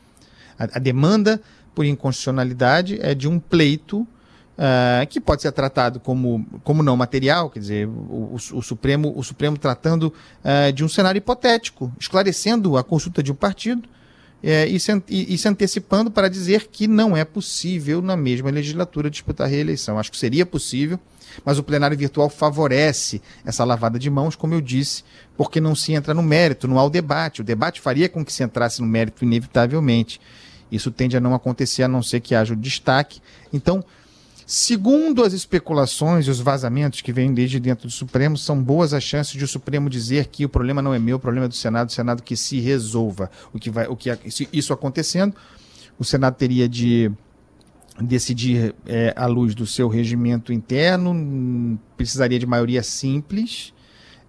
A, 0.56 0.64
a 0.74 0.78
demanda 0.78 1.40
por 1.74 1.84
inconstitucionalidade 1.84 2.98
é 3.02 3.12
de 3.12 3.26
um 3.26 3.40
pleito 3.40 4.06
uh, 4.58 5.06
que 5.06 5.20
pode 5.20 5.42
ser 5.42 5.52
tratado 5.52 6.00
como, 6.00 6.44
como 6.64 6.82
não 6.82 6.96
material, 6.96 7.48
quer 7.48 7.60
dizer, 7.60 7.88
o, 7.88 8.34
o, 8.34 8.62
Supremo, 8.62 9.12
o 9.16 9.22
Supremo 9.22 9.56
tratando 9.56 10.12
uh, 10.44 10.72
de 10.72 10.84
um 10.84 10.88
cenário 10.88 11.18
hipotético, 11.18 11.92
esclarecendo 11.98 12.76
a 12.76 12.82
consulta 12.82 13.22
de 13.22 13.30
um 13.30 13.34
partido 13.34 13.88
é, 14.42 14.66
e, 14.66 14.78
se, 14.78 14.92
e, 15.08 15.34
e, 15.34 15.38
se, 15.38 15.48
antecipando 15.48 16.10
para 16.10 16.28
dizer 16.28 16.68
que 16.68 16.86
não 16.86 17.16
é 17.16 17.24
possível, 17.24 18.00
na 18.00 18.16
mesma 18.16 18.50
legislatura, 18.50 19.10
disputar 19.10 19.46
a 19.46 19.50
reeleição. 19.50 19.98
Acho 19.98 20.12
que 20.12 20.18
seria 20.18 20.46
possível, 20.46 20.98
mas 21.44 21.58
o 21.58 21.62
plenário 21.62 21.96
virtual 21.96 22.28
favorece 22.28 23.20
essa 23.44 23.64
lavada 23.64 23.98
de 23.98 24.08
mãos, 24.08 24.36
como 24.36 24.54
eu 24.54 24.60
disse, 24.60 25.02
porque 25.36 25.60
não 25.60 25.74
se 25.74 25.92
entra 25.92 26.14
no 26.14 26.22
mérito, 26.22 26.68
não 26.68 26.78
há 26.78 26.84
o 26.84 26.90
debate. 26.90 27.40
O 27.40 27.44
debate 27.44 27.80
faria 27.80 28.08
com 28.08 28.24
que 28.24 28.32
se 28.32 28.44
entrasse 28.44 28.80
no 28.80 28.86
mérito, 28.86 29.24
inevitavelmente. 29.24 30.20
Isso 30.70 30.90
tende 30.90 31.16
a 31.16 31.20
não 31.20 31.34
acontecer, 31.34 31.82
a 31.82 31.88
não 31.88 32.02
ser 32.02 32.20
que 32.20 32.34
haja 32.34 32.52
o 32.52 32.56
destaque. 32.56 33.20
Então, 33.52 33.84
Segundo 34.50 35.22
as 35.22 35.34
especulações 35.34 36.26
e 36.26 36.30
os 36.30 36.40
vazamentos 36.40 37.02
que 37.02 37.12
vêm 37.12 37.34
desde 37.34 37.60
dentro 37.60 37.86
do 37.86 37.92
Supremo, 37.92 38.34
são 38.38 38.62
boas 38.62 38.94
as 38.94 39.04
chances 39.04 39.34
de 39.34 39.44
o 39.44 39.46
Supremo 39.46 39.90
dizer 39.90 40.28
que 40.28 40.42
o 40.42 40.48
problema 40.48 40.80
não 40.80 40.94
é 40.94 40.98
meu, 40.98 41.18
o 41.18 41.20
problema 41.20 41.44
é 41.44 41.48
do 41.50 41.54
Senado, 41.54 41.90
o 41.90 41.92
Senado 41.92 42.22
que 42.22 42.34
se 42.34 42.58
resolva. 42.58 43.30
O 43.52 43.58
que 43.58 43.68
vai, 43.68 43.86
o 43.88 43.94
que 43.94 44.08
isso 44.50 44.72
acontecendo, 44.72 45.36
o 45.98 46.04
Senado 46.04 46.34
teria 46.36 46.66
de 46.66 47.12
decidir 48.00 48.74
é, 48.86 49.12
à 49.14 49.26
luz 49.26 49.54
do 49.54 49.66
seu 49.66 49.86
regimento 49.86 50.50
interno, 50.50 51.78
precisaria 51.94 52.38
de 52.38 52.46
maioria 52.46 52.82
simples. 52.82 53.74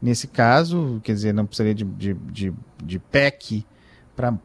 Nesse 0.01 0.27
caso, 0.27 0.99
quer 1.01 1.13
dizer, 1.13 1.33
não 1.33 1.45
precisaria 1.45 1.73
de, 1.73 1.85
de, 1.85 2.13
de, 2.13 2.53
de 2.83 2.99
PEC 2.99 3.65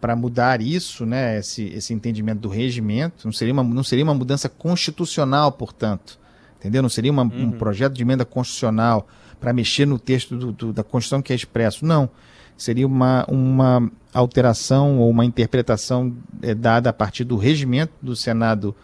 para 0.00 0.14
mudar 0.14 0.60
isso, 0.60 1.04
né, 1.04 1.38
esse, 1.38 1.64
esse 1.64 1.92
entendimento 1.92 2.40
do 2.40 2.48
regimento. 2.48 3.24
Não 3.24 3.32
seria, 3.32 3.52
uma, 3.52 3.64
não 3.64 3.82
seria 3.82 4.04
uma 4.04 4.14
mudança 4.14 4.48
constitucional, 4.48 5.50
portanto. 5.50 6.18
Entendeu? 6.58 6.80
Não 6.80 6.88
seria 6.88 7.10
uma, 7.10 7.24
uhum. 7.24 7.46
um 7.46 7.50
projeto 7.50 7.92
de 7.92 8.02
emenda 8.02 8.24
constitucional 8.24 9.08
para 9.40 9.52
mexer 9.52 9.86
no 9.86 9.98
texto 9.98 10.36
do, 10.36 10.52
do, 10.52 10.72
da 10.72 10.84
Constituição 10.84 11.20
que 11.20 11.32
é 11.32 11.36
expresso. 11.36 11.84
Não. 11.84 12.08
Seria 12.56 12.86
uma, 12.86 13.26
uma 13.28 13.90
alteração 14.12 14.98
ou 14.98 15.10
uma 15.10 15.24
interpretação 15.24 16.14
é, 16.40 16.54
dada 16.54 16.90
a 16.90 16.92
partir 16.92 17.24
do 17.24 17.36
regimento 17.36 17.92
do 18.00 18.14
Senado 18.14 18.74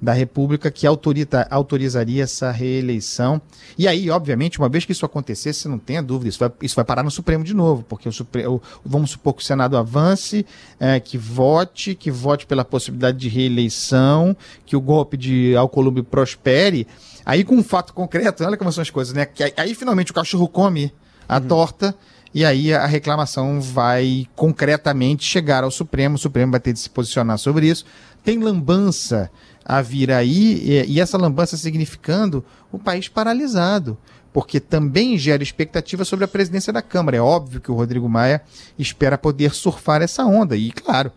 da 0.00 0.12
República 0.12 0.70
que 0.70 0.86
autorita, 0.86 1.46
autorizaria 1.50 2.22
essa 2.22 2.50
reeleição. 2.50 3.40
E 3.76 3.86
aí, 3.86 4.10
obviamente, 4.10 4.58
uma 4.58 4.68
vez 4.68 4.84
que 4.84 4.92
isso 4.92 5.04
acontecesse, 5.04 5.68
não 5.68 5.78
tenha 5.78 6.02
dúvida, 6.02 6.30
isso 6.30 6.38
vai, 6.38 6.50
isso 6.62 6.76
vai 6.76 6.84
parar 6.84 7.02
no 7.02 7.10
Supremo 7.10 7.44
de 7.44 7.52
novo, 7.52 7.84
porque 7.88 8.08
o 8.08 8.12
Supremo, 8.12 8.62
vamos 8.84 9.10
supor 9.10 9.34
que 9.34 9.42
o 9.42 9.44
Senado 9.44 9.76
avance, 9.76 10.46
é, 10.78 10.98
que 10.98 11.18
vote, 11.18 11.94
que 11.94 12.10
vote 12.10 12.46
pela 12.46 12.64
possibilidade 12.64 13.18
de 13.18 13.28
reeleição, 13.28 14.34
que 14.64 14.74
o 14.74 14.80
golpe 14.80 15.16
de 15.16 15.54
Alcolumbre 15.56 16.02
prospere. 16.02 16.86
Aí, 17.24 17.44
com 17.44 17.56
um 17.56 17.62
fato 17.62 17.92
concreto, 17.92 18.42
olha 18.44 18.56
como 18.56 18.72
são 18.72 18.82
as 18.82 18.90
coisas, 18.90 19.12
né? 19.12 19.26
Que 19.26 19.44
aí, 19.44 19.52
aí 19.56 19.74
finalmente 19.74 20.10
o 20.10 20.14
cachorro 20.14 20.48
come 20.48 20.92
a 21.28 21.36
uhum. 21.36 21.46
torta. 21.46 21.94
E 22.32 22.44
aí 22.44 22.72
a 22.72 22.86
reclamação 22.86 23.60
vai 23.60 24.24
concretamente 24.36 25.24
chegar 25.24 25.64
ao 25.64 25.70
Supremo, 25.70 26.14
o 26.14 26.18
Supremo 26.18 26.52
vai 26.52 26.60
ter 26.60 26.72
de 26.72 26.78
se 26.78 26.88
posicionar 26.88 27.38
sobre 27.38 27.66
isso. 27.66 27.84
Tem 28.22 28.38
lambança 28.38 29.30
a 29.64 29.82
vir 29.82 30.10
aí, 30.10 30.60
e, 30.62 30.94
e 30.94 31.00
essa 31.00 31.18
lambança 31.18 31.56
significando 31.56 32.44
o 32.72 32.78
país 32.78 33.08
paralisado 33.08 33.96
porque 34.32 34.60
também 34.60 35.18
gera 35.18 35.42
expectativa 35.42 36.04
sobre 36.04 36.24
a 36.24 36.28
presidência 36.28 36.72
da 36.72 36.82
Câmara. 36.82 37.16
É 37.16 37.20
óbvio 37.20 37.60
que 37.60 37.70
o 37.70 37.74
Rodrigo 37.74 38.08
Maia 38.08 38.42
espera 38.78 39.18
poder 39.18 39.52
surfar 39.52 40.02
essa 40.02 40.24
onda. 40.24 40.56
E, 40.56 40.70
claro, 40.70 41.10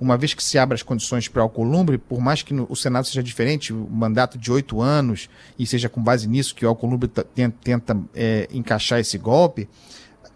uma 0.00 0.16
vez 0.16 0.34
que 0.34 0.42
se 0.42 0.58
abre 0.58 0.74
as 0.74 0.82
condições 0.82 1.28
para 1.28 1.40
o 1.40 1.42
Alcolumbre, 1.42 1.98
por 1.98 2.20
mais 2.20 2.42
que 2.42 2.54
no, 2.54 2.66
o 2.70 2.76
Senado 2.76 3.06
seja 3.06 3.22
diferente, 3.22 3.72
o 3.72 3.88
mandato 3.90 4.38
de 4.38 4.50
oito 4.50 4.80
anos, 4.80 5.28
e 5.58 5.66
seja 5.66 5.88
com 5.88 6.02
base 6.02 6.28
nisso 6.28 6.54
que 6.54 6.64
o 6.64 6.68
Alcolumbre 6.68 7.08
tenta, 7.34 7.56
tenta 7.62 8.00
é, 8.14 8.48
encaixar 8.52 9.00
esse 9.00 9.18
golpe, 9.18 9.68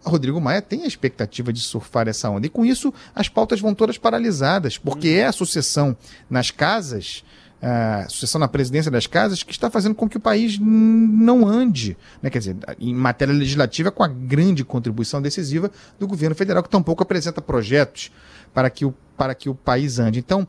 Rodrigo 0.05 0.39
Maia 0.39 0.61
tem 0.61 0.83
a 0.83 0.87
expectativa 0.87 1.51
de 1.51 1.61
surfar 1.61 2.09
essa 2.09 2.29
onda. 2.29 2.47
E 2.47 2.51
com 2.51 2.63
isso, 2.63 2.93
as 3.15 3.29
pautas 3.29 3.61
vão 3.61 3.75
todas 3.75 3.97
paralisadas, 3.97 4.77
porque 4.77 5.09
é 5.09 5.25
a 5.25 5.33
sucessão 5.33 5.97
nas 6.29 6.51
casas 6.51 7.25
a 7.65 8.07
sucessão 8.09 8.39
na 8.39 8.47
presidência 8.47 8.91
das 8.91 9.07
casas 9.07 9.43
que 9.43 9.53
está 9.53 9.71
fazendo 9.71 9.95
com 9.95 10.07
que 10.07 10.19
o 10.19 10.21
país 10.21 10.59
não 10.61 11.49
ande, 11.49 11.97
né? 12.21 12.29
quer 12.29 12.39
dizer, 12.39 12.57
em 12.79 12.95
matéria 12.95 13.33
legislativa, 13.33 13.91
com 13.91 14.03
a 14.03 14.09
grande 14.09 14.65
contribuição 14.65 15.23
decisiva 15.23 15.71
do 15.99 16.07
governo 16.07 16.37
federal, 16.37 16.63
que 16.63 16.69
tampouco 16.69 17.03
apresenta 17.03 17.41
projetos 17.41 18.13
para 18.53 18.69
que 18.69 18.85
o, 18.85 18.95
para 19.17 19.35
que 19.35 19.49
o 19.49 19.55
país 19.55 19.99
ande. 19.99 20.19
Então, 20.19 20.47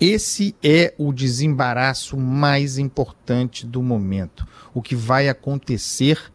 esse 0.00 0.56
é 0.62 0.94
o 0.98 1.12
desembaraço 1.12 2.16
mais 2.16 2.78
importante 2.78 3.66
do 3.66 3.82
momento. 3.82 4.46
O 4.72 4.80
que 4.80 4.96
vai 4.96 5.28
acontecer 5.28 6.32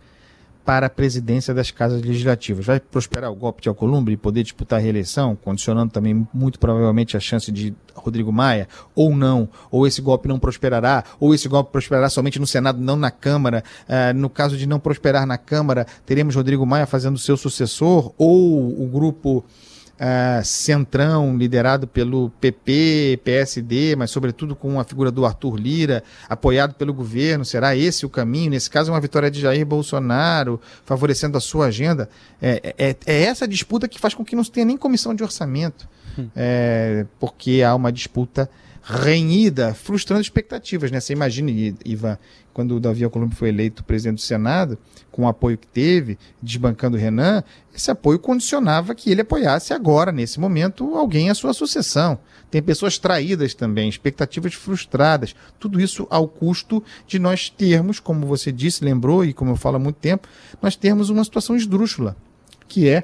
para 0.70 0.86
a 0.86 0.90
presidência 0.90 1.52
das 1.52 1.72
casas 1.72 2.00
legislativas. 2.00 2.64
Vai 2.64 2.80
prosperar 2.80 3.32
o 3.32 3.36
golpe 3.36 3.60
de 3.60 3.68
Alcolumbre 3.68 4.14
e 4.14 4.18
poder 4.18 4.44
disputar 4.44 4.78
a 4.78 4.82
reeleição, 4.84 5.36
condicionando 5.36 5.92
também 5.92 6.28
muito 6.32 6.60
provavelmente 6.60 7.18
a 7.18 7.20
chance 7.20 7.52
de 7.52 7.74
Rodrigo 7.96 8.32
Maia, 8.32 8.68
ou 8.94 9.16
não, 9.16 9.50
ou 9.72 9.88
esse 9.88 10.00
golpe 10.00 10.28
não 10.28 10.38
prosperará, 10.38 11.04
ou 11.20 11.34
esse 11.34 11.48
golpe 11.48 11.72
prosperará 11.72 12.08
somente 12.08 12.38
no 12.38 12.46
Senado, 12.46 12.80
não 12.80 12.96
na 12.96 13.10
Câmara. 13.10 13.64
Uh, 13.88 14.16
no 14.16 14.30
caso 14.30 14.56
de 14.56 14.68
não 14.68 14.80
prosperar 14.80 15.26
na 15.26 15.40
Câmara, 15.40 15.88
teremos 16.06 16.36
Rodrigo 16.36 16.68
Maia 16.68 16.86
fazendo 16.86 17.18
seu 17.18 17.36
sucessor, 17.36 18.14
ou 18.16 18.84
o 18.84 18.86
grupo 18.86 19.44
uh, 20.00 20.44
centrão, 20.44 21.38
liderado 21.38 21.88
pelo 21.88 22.30
PP, 22.42 23.20
PSD, 23.24 23.96
mas 23.96 24.10
sobretudo 24.10 24.56
com 24.56 24.80
a 24.80 24.84
figura 24.84 25.12
do 25.12 25.26
Arthur 25.26 25.56
Lira, 25.58 26.04
apoiado 26.28 26.74
pelo 26.74 26.94
governo. 26.94 27.44
Será 27.44 27.76
esse 27.76 28.06
o 28.06 28.10
caminho? 28.10 28.52
Nesse 28.52 28.70
caso, 28.70 28.92
uma 28.92 29.02
vitória 29.02 29.30
de 29.30 29.42
Jair 29.42 29.66
Bolsonaro, 29.66 30.60
favorecendo 30.86 31.38
a 31.38 31.42
sua 31.42 31.68
agenda. 31.68 32.10
É, 32.42 32.74
é, 32.78 32.96
é 33.06 33.24
essa 33.24 33.48
disputa 33.48 33.88
que 33.88 34.00
faz 34.00 34.14
com 34.14 34.24
que 34.24 34.36
não 34.36 34.44
tenha 34.44 34.66
nem 34.66 34.78
comissão 34.78 35.14
de 35.14 35.24
orçamento, 35.24 35.88
hum. 36.18 36.30
é, 36.36 37.06
porque 37.20 37.62
há 37.62 37.76
uma 37.76 37.92
disputa 37.92 38.50
renhida, 38.84 39.74
frustrando 39.74 40.22
expectativas, 40.22 40.92
né? 40.92 41.00
Você 41.00 41.14
imagina, 41.14 41.52
Ivan, 41.86 42.18
quando 42.54 42.76
o 42.76 42.80
Davi 42.80 43.04
Alcolumbre 43.04 43.36
foi 43.36 43.50
eleito 43.50 43.84
presidente 43.84 44.16
do 44.16 44.22
Senado, 44.22 44.78
com 45.12 45.24
o 45.24 45.28
apoio 45.28 45.58
que 45.58 45.68
teve, 45.68 46.18
desbancando 46.42 46.98
o 46.98 47.00
Renan, 47.00 47.44
esse 47.74 47.92
apoio 47.92 48.20
condicionava 48.20 48.96
que 48.96 49.12
ele 49.12 49.22
apoiasse 49.22 49.74
agora, 49.74 50.12
nesse 50.12 50.40
momento, 50.40 50.96
alguém 50.96 51.30
à 51.30 51.36
sua 51.36 51.54
sucessão. 51.54 52.20
Tem 52.50 52.62
pessoas 52.62 52.98
traídas 52.98 53.54
também, 53.54 53.88
expectativas 53.88 54.54
frustradas. 54.54 55.36
Tudo 55.60 55.80
isso 55.80 56.08
ao 56.10 56.28
custo 56.28 56.84
de 57.06 57.20
nós 57.20 57.50
termos, 57.50 58.00
como 58.00 58.26
você 58.26 58.52
disse, 58.52 58.84
lembrou, 58.84 59.24
e 59.24 59.34
como 59.34 59.52
eu 59.52 59.56
falo 59.56 59.76
há 59.76 59.80
muito 59.80 59.98
tempo, 59.98 60.28
nós 60.62 60.76
termos 60.76 61.10
uma 61.10 61.24
situação 61.24 61.56
esdrúxula, 61.56 62.16
que 62.68 62.90
é 62.90 63.04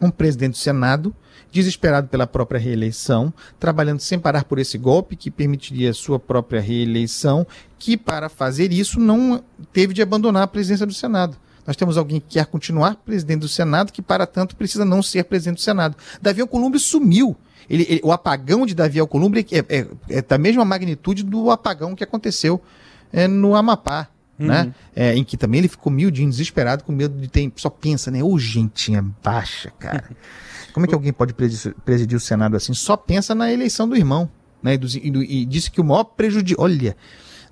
um 0.00 0.10
presidente 0.10 0.52
do 0.52 0.58
Senado 0.58 1.14
desesperado 1.50 2.08
pela 2.08 2.26
própria 2.26 2.60
reeleição, 2.60 3.32
trabalhando 3.58 4.00
sem 4.00 4.18
parar 4.18 4.44
por 4.44 4.58
esse 4.58 4.76
golpe 4.76 5.16
que 5.16 5.30
permitiria 5.30 5.92
sua 5.92 6.18
própria 6.18 6.60
reeleição, 6.60 7.46
que 7.78 7.96
para 7.96 8.28
fazer 8.28 8.72
isso 8.72 9.00
não 9.00 9.42
teve 9.72 9.94
de 9.94 10.02
abandonar 10.02 10.42
a 10.42 10.46
presidência 10.46 10.86
do 10.86 10.92
Senado. 10.92 11.36
Nós 11.66 11.76
temos 11.76 11.98
alguém 11.98 12.18
que 12.18 12.28
quer 12.30 12.46
continuar 12.46 12.96
presidente 12.96 13.40
do 13.40 13.48
Senado, 13.48 13.92
que 13.92 14.00
para 14.00 14.26
tanto 14.26 14.56
precisa 14.56 14.86
não 14.86 15.02
ser 15.02 15.24
presidente 15.24 15.56
do 15.56 15.62
Senado. 15.62 15.96
Davi 16.20 16.40
Alcolumbre 16.40 16.78
sumiu. 16.78 17.36
Ele, 17.68 17.86
ele, 17.88 18.00
o 18.02 18.10
apagão 18.10 18.64
de 18.64 18.74
Davi 18.74 18.98
Alcolumbre 18.98 19.46
é, 19.52 19.58
é, 19.58 19.86
é, 20.08 20.22
da 20.22 20.38
mesma 20.38 20.64
magnitude 20.64 21.22
do 21.22 21.50
apagão 21.50 21.94
que 21.94 22.02
aconteceu 22.02 22.58
é, 23.12 23.28
no 23.28 23.54
Amapá. 23.54 24.08
Uhum. 24.38 24.46
Né? 24.46 24.72
É, 24.96 25.14
em 25.14 25.24
que 25.24 25.36
também 25.36 25.58
ele 25.58 25.68
ficou 25.68 25.92
miudinho, 25.92 26.30
desesperado, 26.30 26.84
com 26.84 26.92
medo 26.92 27.20
de 27.20 27.28
ter. 27.28 27.52
Só 27.56 27.68
pensa, 27.68 28.10
né? 28.10 28.22
Ô, 28.22 28.38
gentinha 28.38 29.04
baixa, 29.22 29.70
cara. 29.78 30.04
Como 30.72 30.84
é 30.86 30.88
que 30.88 30.94
alguém 30.94 31.12
pode 31.12 31.34
presidir 31.34 32.16
o 32.16 32.20
Senado 32.20 32.56
assim? 32.56 32.74
Só 32.74 32.96
pensa 32.96 33.34
na 33.34 33.52
eleição 33.52 33.88
do 33.88 33.96
irmão. 33.96 34.30
Né? 34.62 34.74
E, 34.74 34.78
do, 34.78 34.86
e, 34.86 35.10
do, 35.10 35.22
e 35.22 35.44
disse 35.44 35.70
que 35.70 35.80
o 35.80 35.84
maior 35.84 36.04
prejuízo. 36.04 36.56
Olha, 36.58 36.96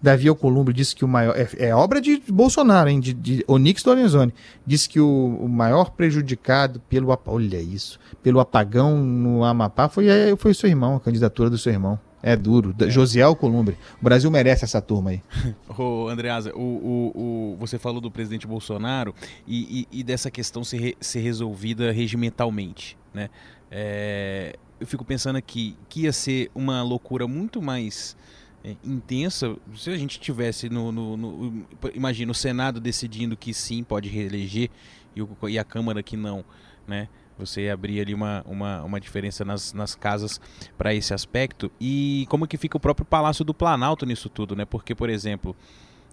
Davi 0.03 0.29
Alcolumbre 0.29 0.75
disse 0.75 0.95
que 0.95 1.05
o 1.05 1.09
maior. 1.09 1.37
É, 1.37 1.69
é 1.69 1.75
obra 1.75 2.01
de 2.01 2.23
Bolsonaro, 2.29 2.89
hein? 2.89 3.01
De, 3.01 3.13
de 3.13 3.45
Onix 3.47 3.85
Lorenzoni. 3.85 4.33
Disse 4.67 4.89
que 4.89 5.01
o, 5.01 5.39
o, 5.41 5.49
maior 5.49 5.91
prejudicado 5.91 6.81
pelo. 6.89 7.17
Olha 7.27 7.61
isso. 7.61 7.99
Pelo 8.23 8.41
apagão 8.41 8.99
no 8.99 9.45
Amapá 9.45 9.89
foi, 9.89 10.09
é, 10.09 10.35
foi 10.37 10.53
o 10.53 10.55
seu 10.55 10.69
irmão, 10.69 10.97
a 10.97 11.01
candidatura 11.01 11.51
do 11.51 11.59
seu 11.59 11.73
irmão. 11.73 11.99
É 12.23 12.35
duro. 12.35 12.75
É. 12.81 12.91
Josiel 12.91 13.37
Columbre. 13.37 13.77
O 14.01 14.05
Brasil 14.05 14.31
merece 14.31 14.65
essa 14.65 14.81
turma 14.81 15.11
aí. 15.11 15.23
Ô, 15.79 16.09
Andreasa, 16.09 16.53
o, 16.57 16.61
o, 16.61 17.53
o, 17.55 17.57
você 17.57 17.79
falou 17.79 18.01
do 18.01 18.11
presidente 18.11 18.47
Bolsonaro 18.47 19.15
e, 19.47 19.87
e, 19.93 20.01
e 20.01 20.03
dessa 20.03 20.31
questão 20.31 20.65
ser, 20.65 20.79
re, 20.79 20.97
ser 21.01 21.21
resolvida 21.21 21.93
regimentalmente, 21.93 22.97
né? 23.17 23.31
É, 23.71 24.57
eu 24.79 24.87
fico 24.87 25.05
pensando 25.05 25.37
aqui 25.37 25.75
que 25.89 26.03
ia 26.03 26.13
ser 26.13 26.51
uma 26.55 26.83
loucura 26.83 27.27
muito 27.27 27.63
mais 27.63 28.17
é, 28.63 28.77
intensa 28.85 29.57
se 29.75 29.91
a 29.91 29.97
gente 29.97 30.21
tivesse 30.21 30.69
no, 30.69 30.93
no, 30.93 31.17
no, 31.17 31.67
imagina 31.95 32.31
o 32.31 32.35
Senado 32.35 32.79
decidindo 32.79 33.37
que 33.37 33.55
sim 33.55 33.83
pode 33.83 34.09
reeleger 34.09 34.69
e, 35.17 35.23
o, 35.23 35.29
e 35.49 35.59
a 35.59 35.65
Câmara 35.65 36.03
que 36.03 36.17
não, 36.17 36.45
né? 36.87 37.09
Você 37.39 37.69
abrir 37.69 38.01
ali 38.01 38.15
uma, 38.15 38.43
uma, 38.47 38.83
uma 38.83 39.01
diferença 39.01 39.45
nas, 39.45 39.73
nas 39.75 39.95
casas 39.95 40.41
para 40.79 40.95
esse 40.95 41.13
aspecto. 41.13 41.71
E 41.79 42.27
como 42.31 42.47
que 42.47 42.57
fica 42.57 42.79
o 42.79 42.81
próprio 42.81 43.05
Palácio 43.05 43.45
do 43.45 43.53
Planalto 43.53 44.07
nisso 44.07 44.31
tudo, 44.31 44.57
né? 44.57 44.65
Porque, 44.65 44.95
por 44.95 45.11
exemplo, 45.11 45.55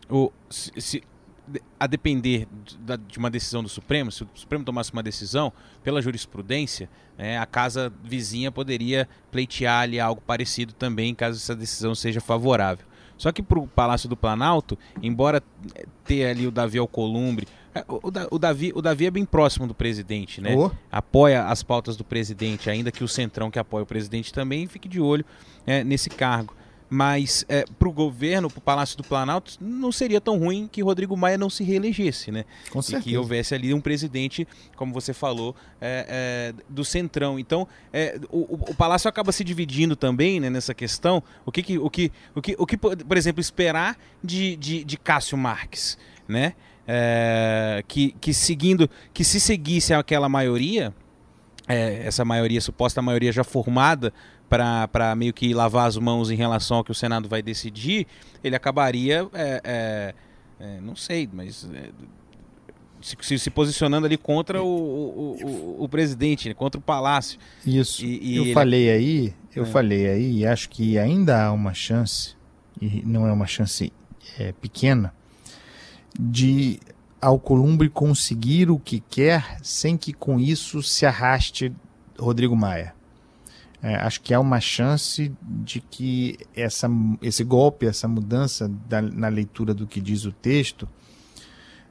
o, 0.09 0.31
se, 0.49 0.71
se 0.81 1.03
a 1.79 1.87
depender 1.87 2.47
de 3.07 3.17
uma 3.17 3.29
decisão 3.29 3.61
do 3.61 3.69
Supremo, 3.69 4.11
se 4.11 4.23
o 4.23 4.29
Supremo 4.33 4.63
tomasse 4.63 4.93
uma 4.93 5.03
decisão, 5.03 5.51
pela 5.83 6.01
jurisprudência, 6.01 6.89
né, 7.17 7.37
a 7.37 7.45
casa 7.45 7.91
vizinha 8.03 8.51
poderia 8.51 9.07
pleitear 9.31 9.81
ali 9.81 9.99
algo 9.99 10.21
parecido 10.21 10.73
também, 10.73 11.13
caso 11.13 11.37
essa 11.37 11.55
decisão 11.55 11.93
seja 11.93 12.21
favorável. 12.21 12.85
Só 13.17 13.31
que 13.31 13.43
para 13.43 13.59
o 13.59 13.67
Palácio 13.67 14.09
do 14.09 14.17
Planalto, 14.17 14.77
embora 15.01 15.41
ter 16.03 16.25
ali 16.25 16.47
o 16.47 16.51
Davi 16.51 16.77
Alcolumbre, 16.77 17.47
é, 17.75 17.83
o, 17.87 18.01
o, 18.31 18.39
Davi, 18.39 18.71
o 18.75 18.81
Davi 18.81 19.05
é 19.05 19.11
bem 19.11 19.25
próximo 19.25 19.65
do 19.67 19.73
presidente, 19.73 20.39
né? 20.39 20.55
Oh. 20.55 20.69
Apoia 20.91 21.45
as 21.45 21.63
pautas 21.63 21.95
do 21.95 22.03
presidente, 22.03 22.69
ainda 22.69 22.91
que 22.91 23.03
o 23.03 23.07
Centrão 23.07 23.49
que 23.49 23.57
apoia 23.57 23.83
o 23.83 23.85
presidente 23.85 24.31
também 24.31 24.67
fique 24.67 24.87
de 24.87 25.01
olho 25.01 25.25
é, 25.65 25.83
nesse 25.83 26.09
cargo. 26.09 26.55
Mas 26.93 27.43
é, 27.49 27.65
para 27.79 27.87
o 27.87 27.91
governo, 27.91 28.51
para 28.51 28.59
o 28.59 28.61
Palácio 28.61 28.95
do 28.95 29.03
Planalto, 29.03 29.57
não 29.59 29.91
seria 29.91 30.21
tão 30.21 30.37
ruim 30.37 30.69
que 30.71 30.83
Rodrigo 30.83 31.17
Maia 31.17 31.39
não 31.39 31.49
se 31.49 31.63
reelegesse, 31.63 32.31
né? 32.31 32.45
Com 32.69 32.81
e 32.81 33.01
que 33.01 33.17
houvesse 33.17 33.55
ali 33.55 33.73
um 33.73 33.81
presidente, 33.81 34.47
como 34.75 34.93
você 34.93 35.11
falou, 35.11 35.55
é, 35.81 36.53
é, 36.55 36.63
do 36.69 36.85
Centrão. 36.85 37.39
Então, 37.39 37.67
é, 37.91 38.19
o, 38.29 38.69
o, 38.69 38.75
Palácio 38.75 39.09
acaba 39.09 39.31
se 39.31 39.43
dividindo 39.43 39.95
também 39.95 40.39
né, 40.39 40.51
nessa 40.51 40.75
questão. 40.75 41.23
O 41.43 41.51
que, 41.51 41.63
que, 41.63 41.79
o, 41.79 41.89
que, 41.89 42.11
o, 42.35 42.41
que, 42.43 42.55
o 42.59 42.65
que, 42.67 42.77
por 42.77 43.17
exemplo, 43.17 43.41
esperar 43.41 43.97
de, 44.23 44.55
de, 44.57 44.83
de 44.83 44.95
Cássio 44.95 45.35
Marques, 45.35 45.97
né? 46.27 46.53
é, 46.87 47.83
que, 47.87 48.11
que 48.19 48.33
seguindo, 48.33 48.89
que 49.13 49.23
se 49.23 49.39
seguisse 49.39 49.93
aquela 49.93 50.27
maioria, 50.27 50.93
é, 51.67 52.05
essa 52.05 52.25
maioria, 52.25 52.59
suposta 52.59 53.01
maioria 53.01 53.31
já 53.31 53.43
formada, 53.43 54.13
para 54.49 55.15
meio 55.15 55.33
que 55.33 55.53
lavar 55.53 55.87
as 55.87 55.97
mãos 55.97 56.29
em 56.29 56.35
relação 56.35 56.77
ao 56.77 56.83
que 56.83 56.91
o 56.91 56.95
Senado 56.95 57.27
vai 57.27 57.41
decidir, 57.41 58.05
ele 58.43 58.55
acabaria, 58.55 59.27
é, 59.33 59.61
é, 59.63 60.15
é 60.59 60.81
não 60.81 60.95
sei, 60.95 61.27
mas 61.31 61.67
é, 61.73 61.89
se, 63.01 63.39
se, 63.39 63.49
posicionando 63.49 64.05
ali 64.05 64.17
contra 64.17 64.61
o, 64.61 64.67
o, 64.67 65.37
o, 65.43 65.83
o 65.83 65.89
presidente, 65.89 66.47
né, 66.49 66.53
contra 66.53 66.79
o 66.79 66.83
palácio. 66.83 67.39
Isso. 67.65 68.05
E, 68.05 68.33
e 68.33 68.37
eu 68.37 68.43
ele... 68.43 68.53
falei 68.53 68.89
aí, 68.91 69.33
eu 69.55 69.63
é. 69.63 69.65
falei 69.65 70.07
aí, 70.07 70.39
e 70.39 70.45
acho 70.45 70.69
que 70.69 70.97
ainda 70.97 71.45
há 71.45 71.51
uma 71.51 71.73
chance, 71.73 72.35
e 72.79 73.01
não 73.05 73.27
é 73.27 73.31
uma 73.31 73.47
chance 73.47 73.91
pequena, 74.61 75.13
de 76.19 76.79
Alcolumbre 77.23 77.89
conseguir 77.89 78.69
o 78.69 78.77
que 78.77 78.99
quer 78.99 79.57
sem 79.61 79.97
que 79.97 80.11
com 80.11 80.39
isso 80.39 80.83
se 80.83 81.05
arraste 81.05 81.73
Rodrigo 82.19 82.55
Maia. 82.55 82.93
É, 83.81 83.95
acho 83.95 84.21
que 84.21 84.33
há 84.33 84.39
uma 84.39 84.61
chance 84.61 85.31
de 85.41 85.81
que 85.81 86.37
essa, 86.55 86.89
esse 87.21 87.43
golpe, 87.43 87.85
essa 87.85 88.07
mudança 88.07 88.69
da, 88.87 89.01
na 89.01 89.27
leitura 89.27 89.73
do 89.73 89.85
que 89.85 89.99
diz 89.99 90.25
o 90.25 90.31
texto, 90.31 90.87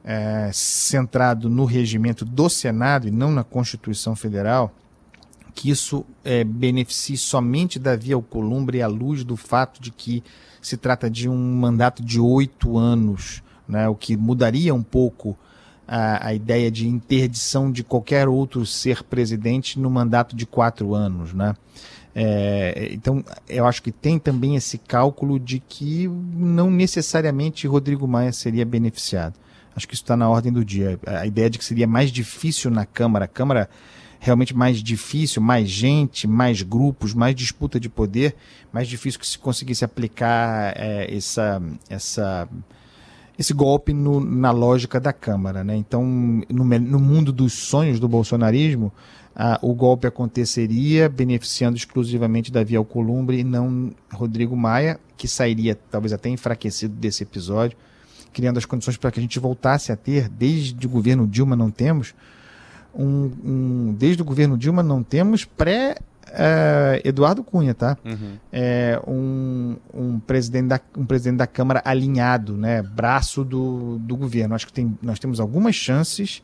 é, 0.05 0.51
centrado 0.53 1.49
no 1.49 1.65
regimento 1.65 2.25
do 2.25 2.49
Senado 2.49 3.09
e 3.09 3.11
não 3.11 3.31
na 3.31 3.45
Constituição 3.45 4.17
Federal, 4.17 4.75
que 5.55 5.71
isso 5.71 6.05
é, 6.25 6.43
beneficie 6.45 7.17
somente 7.17 7.79
Davi 7.79 8.13
Alcolumbre 8.13 8.81
à 8.81 8.87
luz 8.87 9.23
do 9.23 9.37
fato 9.37 9.81
de 9.83 9.91
que 9.91 10.25
se 10.63 10.77
trata 10.77 11.11
de 11.11 11.29
um 11.29 11.57
mandato 11.57 12.03
de 12.03 12.19
oito 12.19 12.79
anos 12.79 13.43
né, 13.69 13.89
o 13.89 13.95
que 13.95 14.17
mudaria 14.17 14.75
um 14.75 14.83
pouco 14.83 15.37
a, 15.87 16.29
a, 16.29 16.35
ideia 16.35 16.71
de 16.71 16.89
interdição 16.89 17.71
de 17.71 17.83
qualquer 17.83 18.29
outro 18.29 18.65
ser 18.65 19.03
presidente 19.03 19.79
no 19.79 19.91
mandato 19.91 20.35
de 20.35 20.47
quatro 20.47 20.95
anos, 20.95 21.33
né? 21.33 21.55
É, 22.15 22.91
então, 22.93 23.25
eu 23.49 23.67
acho 23.67 23.83
que 23.83 23.91
tem 23.91 24.19
também 24.19 24.55
esse 24.55 24.77
cálculo 24.77 25.41
de 25.41 25.59
que 25.61 26.07
não 26.09 26.71
necessariamente 26.71 27.67
Rodrigo 27.67 28.07
Maia 28.07 28.33
seria 28.33 28.67
beneficiado. 28.67 29.35
Acho 29.75 29.89
que 29.89 29.95
isso 29.95 30.03
está 30.03 30.17
na 30.17 30.29
ordem 30.29 30.53
do 30.53 30.65
dia. 30.65 31.01
A 31.07 31.27
ideia 31.27 31.49
de 31.49 31.59
que 31.59 31.65
seria 31.65 31.87
mais 31.87 32.11
difícil 32.11 32.71
na 32.71 32.85
Câmara, 32.85 33.25
a 33.25 33.29
Câmara 33.29 33.71
realmente 34.21 34.55
mais 34.55 34.83
difícil, 34.83 35.43
mais 35.43 35.69
gente, 35.69 36.29
mais 36.29 36.63
grupos, 36.63 37.13
mais 37.13 37.35
disputa 37.35 37.81
de 37.81 37.89
poder, 37.89 38.37
mais 38.73 38.87
difícil 38.87 39.19
que 39.19 39.27
se 39.27 39.39
conseguisse 39.39 39.85
aplicar 39.85 40.75
é, 40.77 41.13
essa, 41.13 41.61
essa 41.89 42.49
esse 43.39 43.53
golpe 43.53 43.93
no, 43.93 44.21
na 44.21 44.51
lógica 44.51 45.01
da 45.01 45.13
Câmara. 45.13 45.65
Né? 45.65 45.77
Então, 45.77 46.05
no, 46.49 46.65
no 46.65 47.01
mundo 47.01 47.33
dos 47.33 47.53
sonhos 47.53 47.99
do 47.99 48.09
bolsonarismo, 48.09 48.93
ah, 49.35 49.59
o 49.63 49.75
golpe 49.75 50.07
aconteceria 50.07 51.09
beneficiando 51.09 51.77
exclusivamente 51.77 52.53
Davi 52.53 52.77
Alcolumbre 52.77 53.39
e 53.39 53.45
não 53.45 53.93
Rodrigo 54.13 54.57
Maia, 54.57 55.01
que 55.17 55.27
sairia 55.27 55.79
talvez 55.91 56.13
até 56.13 56.29
enfraquecido 56.29 56.95
desse 56.95 57.23
episódio, 57.23 57.77
criando 58.33 58.59
as 58.59 58.67
condições 58.67 58.97
para 58.97 59.11
que 59.11 59.19
a 59.19 59.23
gente 59.23 59.39
voltasse 59.39 59.91
a 59.91 59.97
ter, 59.97 60.29
desde 60.29 60.87
o 60.87 60.91
governo 60.91 61.27
Dilma 61.27 61.57
não 61.57 61.71
temos, 61.71 62.15
um, 62.95 63.31
um 63.43 63.95
desde 63.99 64.21
o 64.21 64.25
governo 64.25 64.59
Dilma 64.59 64.83
não 64.83 65.03
temos 65.03 65.45
pré 65.47 65.97
é, 66.35 67.01
Eduardo 67.05 67.43
Cunha, 67.43 67.75
tá? 67.75 67.97
Uhum. 68.05 68.37
É, 68.53 69.01
um, 69.07 69.77
um, 69.93 70.21
presidente 70.21 70.69
da, 70.69 70.81
um 70.97 71.05
presidente 71.05 71.39
da 71.39 71.47
Câmara 71.47 71.83
alinhado, 71.85 72.57
né? 72.57 72.83
Braço 72.83 73.45
do, 73.45 73.99
do 73.99 74.17
governo. 74.17 74.55
Acho 74.55 74.67
que 74.67 74.73
tem, 74.73 74.97
nós 75.03 75.19
temos 75.19 75.41
algumas 75.41 75.75
chances 75.75 76.43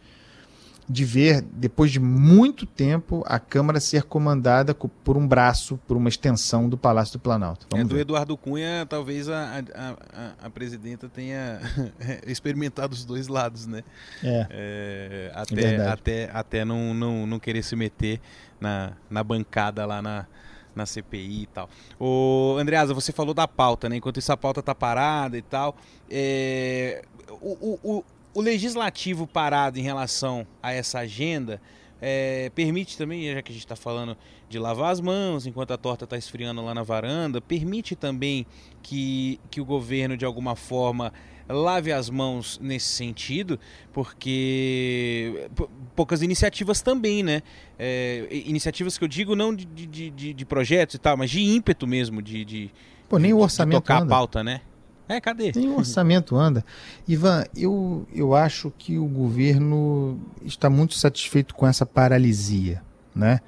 de 0.88 1.04
ver, 1.04 1.42
depois 1.42 1.90
de 1.90 2.00
muito 2.00 2.64
tempo, 2.64 3.22
a 3.26 3.38
Câmara 3.38 3.78
ser 3.78 4.04
comandada 4.04 4.74
por 4.74 5.16
um 5.16 5.28
braço, 5.28 5.78
por 5.86 5.96
uma 5.96 6.08
extensão 6.08 6.68
do 6.68 6.78
Palácio 6.78 7.18
do 7.18 7.18
Planalto. 7.18 7.66
Vamos 7.70 7.86
é, 7.86 7.88
do 7.88 7.94
ver. 7.94 8.00
Eduardo 8.00 8.36
Cunha, 8.36 8.86
talvez 8.88 9.28
a, 9.28 9.62
a, 9.74 10.46
a, 10.46 10.50
presidenta 10.50 11.08
tenha 11.08 11.60
experimentado 12.26 12.94
os 12.94 13.04
dois 13.04 13.28
lados, 13.28 13.66
né? 13.66 13.84
É. 14.24 14.46
é 14.50 15.32
até, 15.34 15.86
até, 15.86 16.30
até 16.32 16.64
não, 16.64 16.94
não, 16.94 17.26
não 17.26 17.38
querer 17.38 17.62
se 17.62 17.76
meter 17.76 18.18
na, 18.58 18.92
na 19.10 19.22
bancada 19.22 19.84
lá 19.84 20.00
na, 20.00 20.26
na 20.74 20.86
CPI 20.86 21.42
e 21.42 21.46
tal. 21.48 21.68
O 22.00 22.56
Andreasa, 22.58 22.94
você 22.94 23.12
falou 23.12 23.34
da 23.34 23.46
pauta, 23.46 23.90
né? 23.90 23.96
Enquanto 23.96 24.18
isso 24.18 24.32
a 24.32 24.36
pauta 24.38 24.62
tá 24.62 24.74
parada 24.74 25.36
e 25.36 25.42
tal. 25.42 25.76
É, 26.10 27.04
o, 27.42 27.78
o, 27.82 28.04
o 28.38 28.40
legislativo 28.40 29.26
parado 29.26 29.80
em 29.80 29.82
relação 29.82 30.46
a 30.62 30.72
essa 30.72 31.00
agenda 31.00 31.60
é, 32.00 32.52
permite 32.54 32.96
também, 32.96 33.34
já 33.34 33.42
que 33.42 33.50
a 33.50 33.52
gente 33.52 33.64
está 33.64 33.74
falando 33.74 34.16
de 34.48 34.60
lavar 34.60 34.92
as 34.92 35.00
mãos 35.00 35.44
enquanto 35.44 35.72
a 35.72 35.76
torta 35.76 36.04
está 36.04 36.16
esfriando 36.16 36.64
lá 36.64 36.72
na 36.72 36.84
varanda, 36.84 37.40
permite 37.40 37.96
também 37.96 38.46
que, 38.80 39.40
que 39.50 39.60
o 39.60 39.64
governo, 39.64 40.16
de 40.16 40.24
alguma 40.24 40.54
forma, 40.54 41.12
lave 41.48 41.90
as 41.90 42.08
mãos 42.08 42.60
nesse 42.62 42.86
sentido, 42.86 43.58
porque 43.92 45.48
poucas 45.96 46.22
iniciativas 46.22 46.80
também, 46.80 47.24
né? 47.24 47.42
É, 47.76 48.28
iniciativas 48.30 48.96
que 48.96 49.02
eu 49.02 49.08
digo 49.08 49.34
não 49.34 49.52
de, 49.52 49.64
de, 49.64 50.10
de, 50.10 50.32
de, 50.32 50.44
projetos 50.44 50.94
e 50.94 50.98
tal, 50.98 51.16
mas 51.16 51.28
de 51.28 51.40
ímpeto 51.40 51.88
mesmo, 51.88 52.22
de, 52.22 52.44
de, 52.44 52.70
Pô, 53.08 53.18
nem 53.18 53.32
o 53.32 53.38
orçamento 53.38 53.80
tocar 53.80 53.96
anda. 53.96 54.04
a 54.04 54.08
pauta, 54.08 54.44
né? 54.44 54.60
É, 55.08 55.20
cadê? 55.20 55.52
Nem 55.56 55.70
o 55.70 55.78
orçamento 55.78 56.36
anda. 56.36 56.62
Ivan, 57.06 57.44
eu, 57.56 58.06
eu 58.12 58.34
acho 58.34 58.70
que 58.76 58.98
o 58.98 59.06
governo 59.06 60.20
está 60.44 60.68
muito 60.68 60.94
satisfeito 60.94 61.54
com 61.54 61.66
essa 61.66 61.86
paralisia, 61.86 62.82
né? 63.14 63.40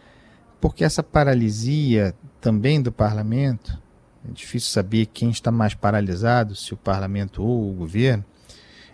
Porque 0.59 0.85
essa 0.85 1.03
paralisia 1.03 2.14
também 2.40 2.81
do 2.81 2.90
parlamento, 2.90 3.79
é 4.27 4.33
difícil 4.33 4.70
saber 4.70 5.07
quem 5.07 5.31
está 5.31 5.51
mais 5.51 5.75
paralisado, 5.75 6.57
se 6.57 6.73
o 6.73 6.79
parlamento 6.79 7.42
ou 7.42 7.70
o 7.70 7.75
governo. 7.75 8.25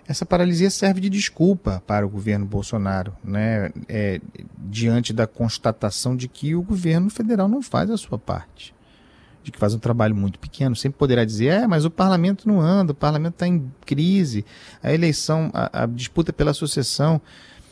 Essa 0.09 0.27
paralisia 0.27 0.71
serve 0.71 1.01
de 1.01 1.11
desculpa 1.11 1.83
para 1.87 2.07
o 2.07 2.09
governo 2.09 2.47
Bolsonaro, 2.47 3.17
né? 3.23 3.71
É, 3.89 4.21
diante 4.59 5.13
da 5.13 5.27
constatação 5.27 6.17
de 6.17 6.27
que 6.27 6.55
o 6.57 6.63
governo 6.63 7.11
federal 7.11 7.47
não 7.47 7.63
faz 7.63 7.91
a 7.91 7.97
sua 7.97 8.19
parte 8.19 8.76
de 9.47 9.53
que 9.53 9.61
faz 9.61 9.73
um 9.75 9.79
trabalho 9.79 10.15
muito 10.15 10.41
pequeno, 10.41 10.75
sempre 10.75 10.99
poderá 10.99 11.25
dizer, 11.25 11.47
é, 11.47 11.67
mas 11.69 11.85
o 11.85 11.91
parlamento 11.91 12.49
não 12.49 12.61
anda, 12.61 12.91
o 12.91 12.95
parlamento 12.97 13.35
está 13.35 13.47
em 13.47 13.71
crise, 13.85 14.45
a 14.83 14.93
eleição, 14.93 15.53
a, 15.55 15.85
a, 15.85 15.87
disputa 15.87 16.33
pela 16.33 16.53
sucessão 16.53 17.21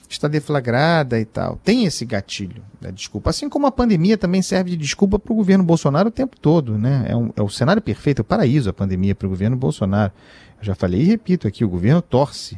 está 0.08 0.28
deflagrada 0.28 1.18
e 1.18 1.24
tal. 1.24 1.58
Tem 1.64 1.84
esse 1.84 2.04
gatilho 2.04 2.62
da 2.80 2.92
desculpa. 2.92 3.30
Assim 3.30 3.48
como 3.48 3.66
a 3.66 3.72
pandemia 3.72 4.16
também 4.16 4.40
serve 4.40 4.70
de 4.70 4.76
desculpa 4.76 5.18
para 5.18 5.32
o 5.32 5.36
governo 5.36 5.64
Bolsonaro 5.64 6.10
o 6.10 6.12
tempo 6.12 6.38
todo, 6.38 6.78
né? 6.78 7.06
É, 7.08 7.16
um, 7.16 7.32
é 7.34 7.42
o 7.42 7.48
cenário 7.48 7.82
perfeito, 7.82 8.20
é 8.20 8.22
o 8.22 8.24
paraíso 8.24 8.70
a 8.70 8.72
pandemia 8.72 9.16
para 9.16 9.26
o 9.26 9.30
governo 9.30 9.56
Bolsonaro. 9.56 10.12
Eu 10.60 10.64
já 10.64 10.76
falei 10.76 11.00
e 11.00 11.04
repito 11.04 11.48
aqui, 11.48 11.64
o 11.64 11.68
governo 11.68 12.00
torce 12.00 12.56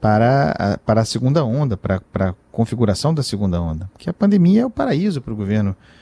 para 0.00 0.50
a, 0.58 0.78
para 0.78 1.02
a 1.02 1.04
segunda 1.04 1.44
onda, 1.44 1.76
para, 1.76 2.00
para 2.12 2.30
a 2.30 2.34
configuração 2.50 3.14
da 3.14 3.22
segunda 3.22 3.60
onda. 3.62 3.88
Porque 3.92 4.10
a 4.10 4.12
pandemia 4.12 4.62
é 4.62 4.66
o 4.66 4.70
paraíso 4.70 5.22
para 5.22 5.32
o 5.32 5.36
governo 5.36 5.70
Bolsonaro 5.70 5.97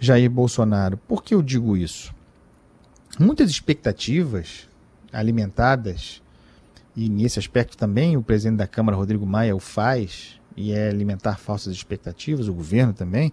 Jair 0.00 0.30
Bolsonaro. 0.30 0.96
Por 0.96 1.22
que 1.22 1.34
eu 1.34 1.42
digo 1.42 1.76
isso? 1.76 2.12
Muitas 3.18 3.50
expectativas 3.50 4.66
alimentadas, 5.12 6.22
e 6.96 7.08
nesse 7.08 7.38
aspecto 7.38 7.76
também 7.76 8.16
o 8.16 8.22
presidente 8.22 8.56
da 8.56 8.66
Câmara, 8.66 8.96
Rodrigo 8.96 9.26
Maia, 9.26 9.54
o 9.54 9.60
faz, 9.60 10.40
e 10.56 10.72
é 10.72 10.88
alimentar 10.88 11.36
falsas 11.36 11.74
expectativas, 11.74 12.48
o 12.48 12.54
governo 12.54 12.92
também, 12.92 13.32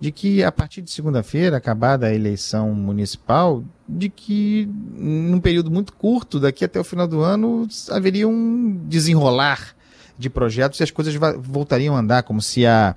de 0.00 0.10
que 0.10 0.42
a 0.42 0.50
partir 0.50 0.82
de 0.82 0.90
segunda-feira, 0.90 1.56
acabada 1.56 2.06
a 2.06 2.14
eleição 2.14 2.74
municipal, 2.74 3.62
de 3.88 4.08
que 4.08 4.68
num 4.94 5.40
período 5.40 5.70
muito 5.70 5.92
curto, 5.92 6.40
daqui 6.40 6.64
até 6.64 6.80
o 6.80 6.84
final 6.84 7.06
do 7.06 7.20
ano, 7.20 7.68
haveria 7.90 8.26
um 8.26 8.76
desenrolar 8.86 9.74
de 10.18 10.28
projetos 10.28 10.80
e 10.80 10.82
as 10.82 10.90
coisas 10.90 11.14
voltariam 11.38 11.94
a 11.94 12.00
andar, 12.00 12.22
como 12.24 12.42
se 12.42 12.66
a 12.66 12.96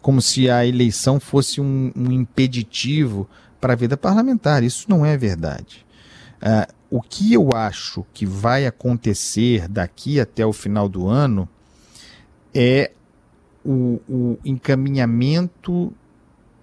como 0.00 0.22
se 0.22 0.50
a 0.50 0.66
eleição 0.66 1.20
fosse 1.20 1.60
um, 1.60 1.92
um 1.94 2.10
impeditivo 2.10 3.28
para 3.60 3.74
a 3.74 3.76
vida 3.76 3.96
parlamentar. 3.96 4.62
Isso 4.62 4.86
não 4.88 5.04
é 5.04 5.16
verdade. 5.16 5.86
Uh, 6.42 6.72
o 6.90 7.00
que 7.00 7.32
eu 7.32 7.52
acho 7.54 8.04
que 8.12 8.24
vai 8.24 8.66
acontecer 8.66 9.68
daqui 9.68 10.18
até 10.18 10.44
o 10.44 10.52
final 10.52 10.88
do 10.88 11.06
ano 11.06 11.48
é 12.54 12.90
o, 13.64 14.00
o 14.08 14.38
encaminhamento 14.44 15.92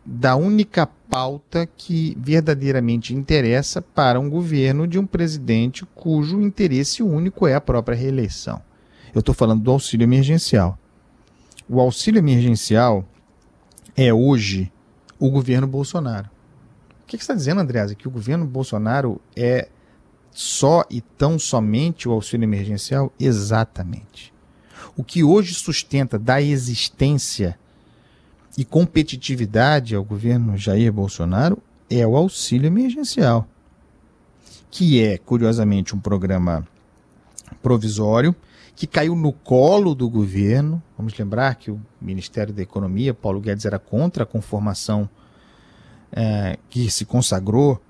da 0.05 0.35
única 0.35 0.87
pauta 1.09 1.65
que 1.65 2.17
verdadeiramente 2.19 3.13
interessa 3.13 3.81
para 3.81 4.19
um 4.19 4.29
governo 4.29 4.87
de 4.87 4.97
um 4.97 5.05
presidente 5.05 5.85
cujo 5.93 6.41
interesse 6.41 7.03
único 7.03 7.45
é 7.47 7.53
a 7.53 7.61
própria 7.61 7.95
reeleição. 7.95 8.61
Eu 9.13 9.19
estou 9.19 9.35
falando 9.35 9.63
do 9.63 9.71
auxílio 9.71 10.03
emergencial. 10.03 10.77
O 11.69 11.79
auxílio 11.79 12.19
emergencial 12.19 13.05
é 13.97 14.13
hoje 14.13 14.71
o 15.19 15.31
governo 15.31 15.65
Bolsonaro. 15.65 16.29
O 17.01 17.07
que, 17.07 17.17
você 17.17 17.23
está 17.23 17.33
dizendo, 17.33 17.61
Andreasa? 17.61 17.95
Que 17.95 18.07
o 18.07 18.11
governo 18.11 18.45
Bolsonaro 18.45 19.19
é 19.35 19.69
só 20.31 20.85
e 20.89 21.01
tão 21.01 21.39
somente 21.39 22.07
o 22.07 22.11
auxílio 22.11 22.45
emergencial? 22.45 23.11
Exatamente. 23.19 24.31
O 24.95 25.03
que 25.03 25.23
hoje 25.23 25.55
sustenta 25.55 26.19
da 26.19 26.39
existência 26.39 27.57
e 28.55 28.63
competitividade 28.63 29.95
ao 29.95 30.03
governo 30.03 30.57
Jair 30.57 30.93
Bolsonaro 30.93 31.57
é 31.89 32.05
o 32.05 32.15
auxílio 32.15 32.67
emergencial, 32.67 33.47
que 34.69 35.01
é, 35.01 35.17
curiosamente, 35.17 35.95
um 35.95 35.99
programa 35.99 36.67
provisório 37.63 38.35
que 38.77 38.85
caiu 38.85 39.15
no 39.15 39.33
colo 39.33 39.95
do 39.95 40.07
governo. 40.07 40.81
Vamos 40.95 41.17
lembrar 41.17 41.55
que 41.55 41.71
o 41.71 41.81
Ministério 41.99 42.53
da 42.53 42.61
Economia, 42.61 43.11
Paulo 43.11 43.41
Guedes, 43.41 43.65
era 43.65 43.79
contra 43.79 44.21
a 44.21 44.25
conformação 44.25 45.09
é, 46.11 46.59
que 46.69 46.87
se 46.91 47.03
consagrou 47.03 47.81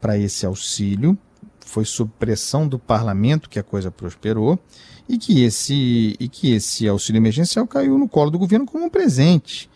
para 0.00 0.16
esse 0.16 0.46
auxílio. 0.46 1.16
Foi 1.60 1.84
sob 1.84 2.10
pressão 2.18 2.66
do 2.66 2.78
parlamento 2.78 3.50
que 3.50 3.58
a 3.58 3.62
coisa 3.62 3.90
prosperou 3.90 4.58
e 5.06 5.18
que 5.18 5.44
esse, 5.44 6.16
e 6.18 6.26
que 6.26 6.54
esse 6.54 6.88
auxílio 6.88 7.18
emergencial 7.18 7.66
caiu 7.66 7.98
no 7.98 8.08
colo 8.08 8.30
do 8.30 8.38
governo 8.38 8.64
como 8.64 8.86
um 8.86 8.90
presente 8.90 9.68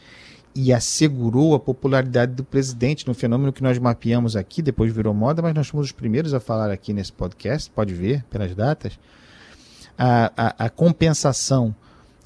e 0.55 0.73
assegurou 0.73 1.55
a 1.55 1.61
popularidade 1.61 2.33
do 2.33 2.43
presidente 2.43 3.07
no 3.07 3.13
fenômeno 3.13 3.53
que 3.53 3.63
nós 3.63 3.79
mapeamos 3.79 4.35
aqui, 4.35 4.63
depois 4.63 4.91
virou 4.91 5.13
moda, 5.13 5.43
mas 5.43 5.55
nós 5.55 5.69
fomos 5.69 5.89
os 5.89 5.93
primeiros 5.93 6.33
a 6.33 6.41
falar 6.41 6.71
aqui 6.71 6.95
nesse 6.95 7.13
podcast, 7.13 7.71
pode 7.71 7.93
ver 7.93 8.25
pelas 8.31 8.55
datas, 8.55 8.99
a, 9.99 10.33
a, 10.37 10.65
a 10.67 10.71
compensação 10.71 11.75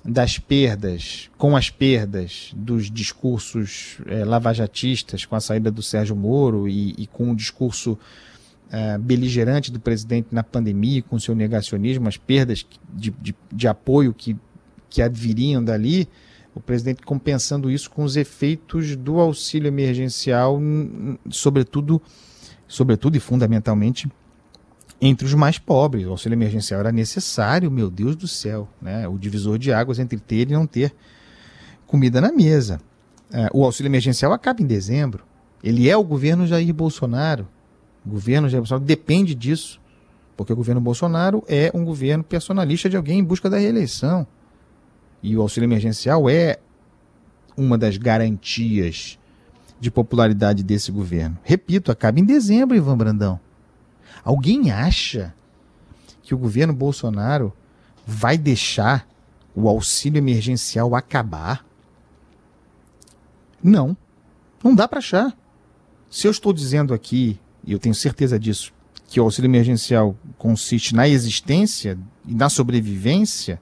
das 0.05 0.39
perdas 0.39 1.29
com 1.37 1.57
as 1.57 1.71
perdas 1.71 2.53
dos 2.57 2.91
discursos 2.91 3.99
é, 4.07 4.25
lavajatistas 4.25 5.25
com 5.25 5.37
a 5.37 5.41
saída 5.41 5.71
do 5.71 5.83
Sérgio 5.83 6.17
Moro 6.17 6.69
e, 6.69 6.95
e, 6.97 7.07
com 7.07 7.31
o 7.33 7.37
discurso 7.37 7.93
uh, 7.93 8.99
beligerante 8.99 9.71
do 9.71 9.79
presidente 9.79 10.29
na 10.31 10.43
pandemia, 10.43 11.03
com 11.03 11.19
seu 11.19 11.35
negacionismo, 11.35 12.09
as 12.09 12.17
perdas 12.17 12.65
de, 12.95 13.11
de, 13.11 13.35
de 13.53 13.69
apoio 13.69 14.15
que, 14.15 14.37
que 14.89 15.03
adviriam 15.03 15.63
dali, 15.63 16.09
o 16.55 16.61
presidente 16.61 17.03
compensando 17.03 17.71
isso 17.71 17.91
com 17.91 18.03
os 18.03 18.17
efeitos 18.17 18.97
do 18.97 19.21
auxílio 19.21 19.69
emergencial, 19.69 20.59
sobretudo, 21.31 22.01
sobretudo 22.67 23.17
e 23.17 23.21
fundamentalmente 23.21 24.09
entre 25.01 25.27
os 25.27 25.35
mais 25.35 25.59
pobres. 25.59 26.07
O 26.07 26.11
auxílio 26.11 26.35
emergencial 26.35 26.81
era 26.81 26.93
necessário, 26.93 27.71
meu 27.71 27.91
Deus 27.91 28.17
do 28.17 28.27
céu, 28.27 28.69
né? 28.81 29.07
o 29.09 29.19
divisor 29.19 29.59
de 29.59 29.73
águas 29.73 29.99
entre 29.99 30.19
ter 30.19 30.51
e 30.51 30.53
não 30.53 30.67
ter 30.67 30.95
comida 31.87 32.21
na 32.21 32.33
mesa. 32.33 32.81
É, 33.33 33.49
o 33.53 33.65
auxílio 33.65 33.89
emergencial 33.89 34.33
acaba 34.33 34.63
em 34.63 34.67
dezembro. 34.67 35.25
Ele 35.63 35.89
é 35.89 35.97
o 35.97 36.05
governo 36.05 36.47
Jair 36.47 36.73
Bolsonaro. 36.73 37.49
O 38.05 38.11
governo 38.11 38.49
Jair 38.49 38.61
Bolsonaro 38.61 38.85
depende 38.85 39.35
disso, 39.35 39.81
porque 40.37 40.53
o 40.53 40.57
governo 40.57 40.81
Bolsonaro 40.81 41.43
é 41.49 41.71
um 41.75 41.85
governo 41.85 42.25
personalista 42.25 42.89
de 42.89 42.97
alguém 42.97 43.19
em 43.19 43.25
busca 43.25 43.51
da 43.51 43.59
reeleição. 43.59 44.27
E 45.23 45.37
o 45.37 45.43
auxílio 45.43 45.67
emergencial 45.67 46.29
é 46.31 46.59
uma 47.57 47.77
das 47.77 47.97
garantias 47.97 49.19
de 49.81 49.91
popularidade 49.91 50.63
desse 50.63 50.91
governo. 50.91 51.37
Repito, 51.43 51.91
acaba 51.91 52.19
em 52.19 52.25
dezembro, 52.25 52.77
Ivan 52.77 52.97
Brandão. 52.97 53.41
Alguém 54.29 54.71
acha 54.71 55.35
que 56.23 56.35
o 56.35 56.39
governo 56.39 56.75
Bolsonaro 56.75 57.51
vai 58.07 58.37
deixar 58.37 59.09
o 59.55 59.67
auxílio 59.67 60.19
emergencial 60.19 60.95
acabar? 60.95 61.65
Não. 63.65 63.97
Não 64.63 64.75
dá 64.75 64.87
para 64.87 64.99
achar. 64.99 65.35
Se 66.11 66.27
eu 66.27 66.31
estou 66.31 66.53
dizendo 66.53 66.93
aqui, 66.93 67.41
e 67.65 67.73
eu 67.73 67.79
tenho 67.79 67.95
certeza 67.95 68.39
disso, 68.39 68.71
que 69.07 69.19
o 69.19 69.25
auxílio 69.25 69.49
emergencial 69.49 70.15
consiste 70.37 70.95
na 70.95 71.09
existência 71.09 71.99
e 72.27 72.35
na 72.35 72.51
sobrevivência, 72.51 73.59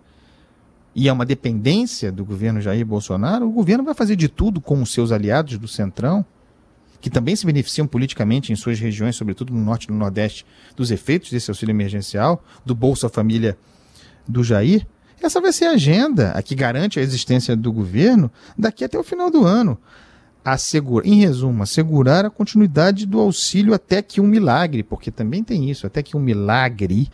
e 0.96 1.08
é 1.08 1.12
uma 1.12 1.24
dependência 1.24 2.10
do 2.10 2.24
governo 2.24 2.60
Jair 2.60 2.84
Bolsonaro, 2.84 3.46
o 3.46 3.52
governo 3.52 3.84
vai 3.84 3.94
fazer 3.94 4.16
de 4.16 4.28
tudo 4.28 4.60
com 4.60 4.82
os 4.82 4.92
seus 4.92 5.12
aliados 5.12 5.58
do 5.58 5.68
Centrão, 5.68 6.26
que 7.06 7.10
também 7.10 7.36
se 7.36 7.46
beneficiam 7.46 7.86
politicamente 7.86 8.52
em 8.52 8.56
suas 8.56 8.80
regiões, 8.80 9.14
sobretudo 9.14 9.54
no 9.54 9.64
norte 9.64 9.84
e 9.84 9.92
no 9.92 9.96
nordeste, 9.96 10.44
dos 10.74 10.90
efeitos 10.90 11.30
desse 11.30 11.48
auxílio 11.48 11.70
emergencial, 11.70 12.44
do 12.64 12.74
Bolsa 12.74 13.08
Família 13.08 13.56
do 14.26 14.42
Jair. 14.42 14.84
Essa 15.22 15.40
vai 15.40 15.52
ser 15.52 15.66
a 15.66 15.74
agenda, 15.74 16.32
a 16.32 16.42
que 16.42 16.56
garante 16.56 16.98
a 16.98 17.02
existência 17.02 17.54
do 17.54 17.72
governo 17.72 18.28
daqui 18.58 18.82
até 18.82 18.98
o 18.98 19.04
final 19.04 19.30
do 19.30 19.46
ano 19.46 19.78
assegurar, 20.44 21.06
em 21.06 21.20
resumo, 21.20 21.62
assegurar 21.62 22.24
a 22.24 22.30
continuidade 22.30 23.06
do 23.06 23.20
auxílio 23.20 23.72
até 23.72 24.02
que 24.02 24.20
um 24.20 24.26
milagre, 24.26 24.82
porque 24.82 25.12
também 25.12 25.44
tem 25.44 25.70
isso, 25.70 25.86
até 25.86 26.02
que 26.02 26.16
um 26.16 26.20
milagre 26.20 27.08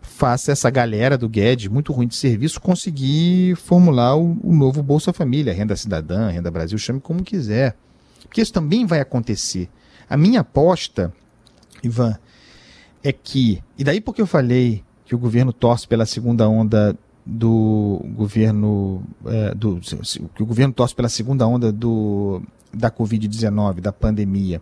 faça 0.00 0.52
essa 0.52 0.70
galera 0.70 1.18
do 1.18 1.28
Guedes, 1.28 1.66
muito 1.66 1.92
ruim 1.92 2.06
de 2.06 2.14
serviço, 2.14 2.60
conseguir 2.60 3.56
formular 3.56 4.16
o, 4.16 4.38
o 4.44 4.54
novo 4.54 4.80
Bolsa 4.80 5.12
Família, 5.12 5.52
Renda 5.52 5.74
Cidadã, 5.74 6.28
Renda 6.28 6.52
Brasil, 6.52 6.78
chame 6.78 7.00
como 7.00 7.24
quiser. 7.24 7.76
Porque 8.26 8.40
isso 8.40 8.52
também 8.52 8.86
vai 8.86 9.00
acontecer. 9.00 9.68
A 10.08 10.16
minha 10.16 10.40
aposta, 10.40 11.12
Ivan, 11.82 12.18
é 13.02 13.12
que, 13.12 13.62
e 13.78 13.84
daí 13.84 14.00
porque 14.00 14.20
eu 14.20 14.26
falei 14.26 14.82
que 15.04 15.14
o 15.14 15.18
governo 15.18 15.52
torce 15.52 15.86
pela 15.86 16.06
segunda 16.06 16.48
onda 16.48 16.96
do 17.24 18.02
governo 18.14 19.02
é, 19.26 19.54
do 19.54 19.80
que 20.34 20.42
o 20.42 20.46
governo 20.46 20.74
torce 20.74 20.94
pela 20.94 21.08
segunda 21.08 21.46
onda 21.46 21.72
do 21.72 22.42
da 22.72 22.90
Covid-19, 22.90 23.80
da 23.80 23.92
pandemia, 23.92 24.60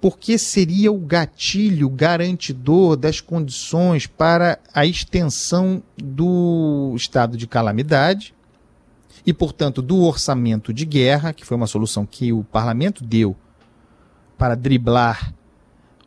porque 0.00 0.38
seria 0.38 0.92
o 0.92 0.98
gatilho 0.98 1.90
garantidor 1.90 2.96
das 2.96 3.20
condições 3.20 4.06
para 4.06 4.58
a 4.72 4.86
extensão 4.86 5.82
do 5.96 6.92
estado 6.96 7.36
de 7.36 7.46
calamidade 7.46 8.33
e, 9.26 9.32
portanto, 9.32 9.80
do 9.80 10.02
orçamento 10.02 10.72
de 10.72 10.84
guerra, 10.84 11.32
que 11.32 11.44
foi 11.44 11.56
uma 11.56 11.66
solução 11.66 12.04
que 12.04 12.32
o 12.32 12.44
parlamento 12.44 13.02
deu 13.02 13.34
para 14.36 14.54
driblar 14.54 15.32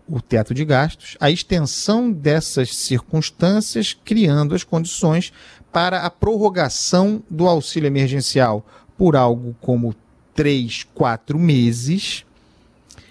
o 0.07 0.21
teto 0.21 0.53
de 0.53 0.63
gastos, 0.63 1.17
a 1.19 1.29
extensão 1.29 2.11
dessas 2.11 2.75
circunstâncias, 2.75 3.97
criando 4.05 4.55
as 4.55 4.63
condições 4.63 5.33
para 5.71 6.03
a 6.03 6.09
prorrogação 6.09 7.21
do 7.29 7.47
auxílio 7.47 7.87
emergencial 7.87 8.65
por 8.97 9.15
algo 9.15 9.55
como 9.59 9.93
três, 10.33 10.83
quatro 10.93 11.37
meses. 11.37 12.23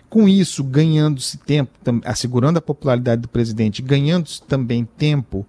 Com 0.09 0.29
isso, 0.29 0.65
ganhando-se 0.65 1.37
tempo, 1.37 1.71
assegurando 2.05 2.59
a 2.59 2.63
popularidade 2.63 3.23
do 3.23 3.29
presidente, 3.29 3.83
ganhando-se 3.83 4.41
também 4.43 4.85
tempo 4.85 5.45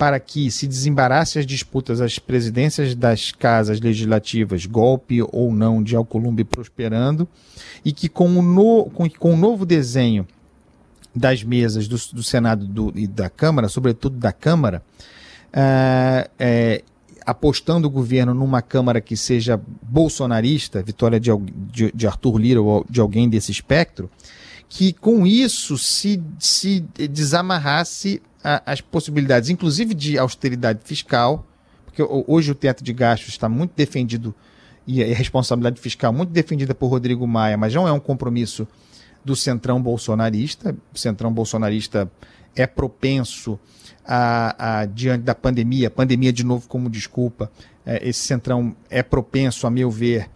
para 0.00 0.18
que 0.18 0.50
se 0.50 0.66
desembarasse 0.66 1.38
as 1.38 1.44
disputas 1.44 2.00
às 2.00 2.18
presidências 2.18 2.94
das 2.94 3.32
casas 3.32 3.80
legislativas, 3.80 4.64
golpe 4.64 5.20
ou 5.30 5.52
não 5.52 5.82
de 5.82 5.94
Alcolumbre 5.94 6.42
prosperando, 6.42 7.28
e 7.84 7.92
que 7.92 8.08
com 8.08 8.38
o, 8.38 8.40
no, 8.40 8.86
com, 8.86 9.06
com 9.10 9.34
o 9.34 9.36
novo 9.36 9.66
desenho 9.66 10.26
das 11.14 11.44
mesas 11.44 11.86
do, 11.86 11.98
do 12.14 12.22
Senado 12.22 12.66
do, 12.66 12.90
e 12.96 13.06
da 13.06 13.28
Câmara, 13.28 13.68
sobretudo 13.68 14.16
da 14.16 14.32
Câmara, 14.32 14.82
uh, 15.48 16.30
é, 16.38 16.82
apostando 17.26 17.86
o 17.86 17.90
governo 17.90 18.32
numa 18.32 18.62
Câmara 18.62 19.02
que 19.02 19.18
seja 19.18 19.60
bolsonarista, 19.82 20.82
vitória 20.82 21.20
de, 21.20 21.30
de, 21.70 21.92
de 21.92 22.06
Arthur 22.06 22.38
Lira 22.38 22.62
ou 22.62 22.86
de 22.88 23.02
alguém 23.02 23.28
desse 23.28 23.52
espectro, 23.52 24.10
que 24.66 24.94
com 24.94 25.26
isso 25.26 25.76
se, 25.76 26.22
se 26.38 26.80
desamarrasse 27.10 28.22
a, 28.42 28.72
as 28.72 28.80
possibilidades, 28.80 29.50
inclusive 29.50 29.94
de 29.94 30.18
austeridade 30.18 30.80
fiscal, 30.84 31.46
porque 31.84 32.02
hoje 32.02 32.50
o 32.52 32.54
teto 32.54 32.84
de 32.84 32.92
gastos 32.92 33.30
está 33.30 33.48
muito 33.48 33.72
defendido 33.74 34.34
e 34.86 35.02
a 35.02 35.14
responsabilidade 35.14 35.80
fiscal 35.80 36.12
muito 36.12 36.30
defendida 36.30 36.74
por 36.74 36.88
Rodrigo 36.88 37.26
Maia, 37.26 37.56
mas 37.56 37.74
não 37.74 37.86
é 37.86 37.92
um 37.92 38.00
compromisso 38.00 38.66
do 39.24 39.36
centrão 39.36 39.80
bolsonarista. 39.80 40.76
O 40.92 40.98
centrão 40.98 41.32
bolsonarista 41.32 42.10
é 42.56 42.66
propenso 42.66 43.58
a, 44.04 44.80
a, 44.80 44.86
diante 44.86 45.22
da 45.22 45.34
pandemia, 45.34 45.90
pandemia 45.90 46.32
de 46.32 46.44
novo 46.44 46.68
como 46.68 46.90
desculpa, 46.90 47.50
é, 47.84 48.08
esse 48.08 48.20
centrão 48.20 48.74
é 48.88 49.02
propenso, 49.02 49.66
a 49.66 49.70
meu 49.70 49.90
ver, 49.90 50.28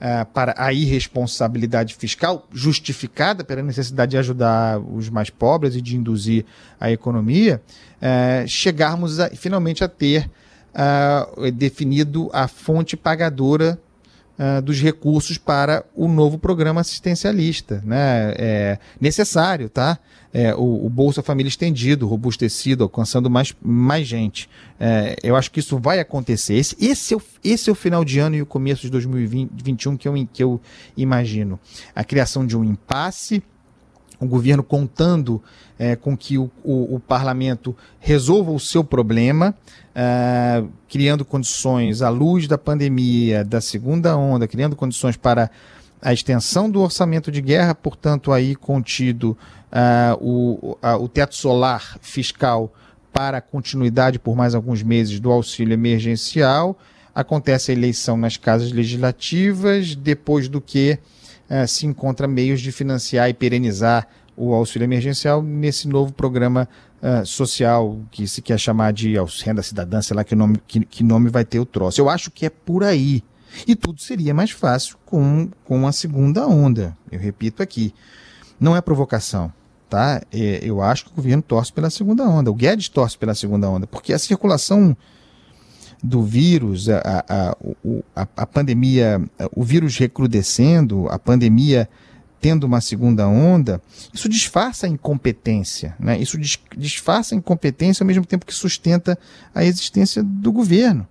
é, 0.00 0.24
para 0.24 0.54
a 0.56 0.72
irresponsabilidade 0.72 1.94
fiscal, 1.94 2.46
justificada 2.52 3.42
pela 3.42 3.62
necessidade 3.62 4.12
de 4.12 4.18
ajudar 4.18 4.78
os 4.78 5.10
mais 5.10 5.30
pobres 5.30 5.74
e 5.74 5.80
de 5.80 5.96
induzir 5.96 6.44
a 6.80 6.90
economia, 6.90 7.60
é, 8.00 8.44
chegarmos 8.46 9.18
a, 9.18 9.30
finalmente 9.30 9.82
a 9.82 9.88
ter 9.88 10.30
é, 10.74 11.50
definido 11.50 12.30
a 12.32 12.46
fonte 12.46 12.96
pagadora 12.96 13.78
uh, 14.38 14.62
dos 14.62 14.80
recursos 14.80 15.36
para 15.36 15.84
o 15.94 16.08
novo 16.08 16.38
programa 16.38 16.80
assistencialista, 16.80 17.82
né? 17.84 18.34
É 18.36 18.78
necessário, 19.00 19.68
tá? 19.68 19.98
É, 20.32 20.54
o, 20.54 20.86
o, 20.86 20.90
Bolsa 20.90 21.22
Família 21.22 21.48
estendido, 21.48 22.06
robustecido, 22.06 22.84
alcançando 22.84 23.30
mais, 23.30 23.54
mais 23.62 24.06
gente. 24.06 24.48
É, 24.78 25.16
eu 25.22 25.34
acho 25.34 25.50
que 25.50 25.60
isso 25.60 25.78
vai 25.78 25.98
acontecer. 26.00 26.54
Esse, 26.54 26.76
esse, 26.78 27.14
é 27.14 27.16
o, 27.16 27.22
esse 27.42 27.70
é 27.70 27.72
o 27.72 27.74
final 27.74 28.04
de 28.04 28.18
ano 28.18 28.36
e 28.36 28.42
o 28.42 28.46
começo 28.46 28.82
de 28.82 28.90
2021 28.90 29.96
que 29.96 30.06
eu, 30.06 30.28
que 30.30 30.42
eu 30.42 30.60
imagino. 30.96 31.58
A 31.94 32.04
criação 32.04 32.46
de 32.46 32.56
um 32.56 32.62
impasse 32.62 33.42
o 34.20 34.26
governo 34.26 34.62
contando 34.62 35.42
é, 35.78 35.94
com 35.94 36.16
que 36.16 36.36
o, 36.36 36.50
o, 36.64 36.96
o, 36.96 37.00
parlamento 37.00 37.76
resolva 38.00 38.50
o 38.50 38.58
seu 38.58 38.82
problema, 38.82 39.54
é, 39.94 40.64
criando 40.88 41.24
condições 41.24 42.02
à 42.02 42.08
luz 42.08 42.48
da 42.48 42.58
pandemia, 42.58 43.44
da 43.44 43.60
segunda 43.60 44.16
onda, 44.16 44.48
criando 44.48 44.74
condições 44.74 45.16
para 45.16 45.50
a 46.02 46.12
extensão 46.12 46.70
do 46.70 46.80
orçamento 46.80 47.30
de 47.30 47.40
guerra, 47.40 47.74
portanto, 47.74 48.32
aí 48.32 48.54
contido 48.54 49.36
é, 49.70 50.16
o, 50.20 50.76
a, 50.82 50.96
o 50.96 51.08
teto 51.08 51.36
solar 51.36 51.98
fiscal 52.00 52.72
para 53.12 53.38
a 53.38 53.40
continuidade 53.40 54.18
por 54.18 54.36
mais 54.36 54.54
alguns 54.54 54.82
meses 54.82 55.18
do 55.20 55.30
auxílio 55.30 55.74
emergencial. 55.74 56.78
Acontece 57.14 57.70
a 57.70 57.74
eleição 57.74 58.16
nas 58.16 58.36
casas 58.36 58.70
legislativas, 58.70 59.94
depois 59.94 60.48
do 60.48 60.60
que 60.60 60.98
uh, 61.50 61.66
se 61.66 61.86
encontra 61.86 62.26
meios 62.28 62.60
de 62.60 62.72
financiar 62.72 63.28
e 63.28 63.34
perenizar 63.34 64.06
o 64.36 64.54
auxílio 64.54 64.84
emergencial 64.84 65.42
nesse 65.42 65.88
novo 65.88 66.12
programa 66.12 66.68
uh, 67.02 67.26
social 67.26 67.98
que 68.10 68.26
se 68.28 68.40
quer 68.40 68.58
chamar 68.58 68.92
de 68.92 69.14
renda 69.44 69.62
cidadã, 69.62 70.00
sei 70.00 70.16
lá 70.16 70.22
que 70.22 70.34
nome, 70.34 70.60
que, 70.66 70.84
que 70.84 71.02
nome 71.02 71.28
vai 71.28 71.44
ter 71.44 71.58
o 71.58 71.66
troço. 71.66 72.00
Eu 72.00 72.08
acho 72.08 72.30
que 72.30 72.46
é 72.46 72.50
por 72.50 72.84
aí. 72.84 73.22
E 73.66 73.74
tudo 73.74 74.00
seria 74.00 74.34
mais 74.34 74.50
fácil 74.50 74.96
com, 75.04 75.48
com 75.64 75.86
a 75.86 75.92
segunda 75.92 76.46
onda. 76.46 76.96
Eu 77.10 77.18
repito 77.18 77.62
aqui. 77.62 77.94
Não 78.60 78.76
é 78.76 78.80
provocação, 78.80 79.52
tá? 79.88 80.22
É, 80.32 80.60
eu 80.62 80.82
acho 80.82 81.06
que 81.06 81.12
o 81.12 81.14
governo 81.14 81.42
torce 81.42 81.72
pela 81.72 81.90
segunda 81.90 82.24
onda. 82.24 82.50
O 82.50 82.54
Guedes 82.54 82.88
torce 82.88 83.16
pela 83.16 83.34
segunda 83.34 83.68
onda, 83.68 83.86
porque 83.86 84.12
a 84.12 84.18
circulação 84.18 84.96
do 86.02 86.22
vírus, 86.22 86.88
a, 86.88 87.24
a, 87.28 87.56
a, 88.14 88.28
a 88.36 88.46
pandemia, 88.46 89.20
o 89.54 89.64
vírus 89.64 89.96
recrudescendo, 89.96 91.08
a 91.08 91.18
pandemia 91.18 91.88
tendo 92.40 92.64
uma 92.64 92.80
segunda 92.80 93.26
onda, 93.26 93.82
isso 94.12 94.28
disfarça 94.28 94.86
a 94.86 94.88
incompetência, 94.88 95.96
né? 95.98 96.18
Isso 96.18 96.38
disfarça 96.76 97.34
a 97.34 97.38
incompetência 97.38 98.04
ao 98.04 98.06
mesmo 98.06 98.24
tempo 98.24 98.46
que 98.46 98.54
sustenta 98.54 99.18
a 99.54 99.64
existência 99.64 100.22
do 100.22 100.52
governo. 100.52 101.06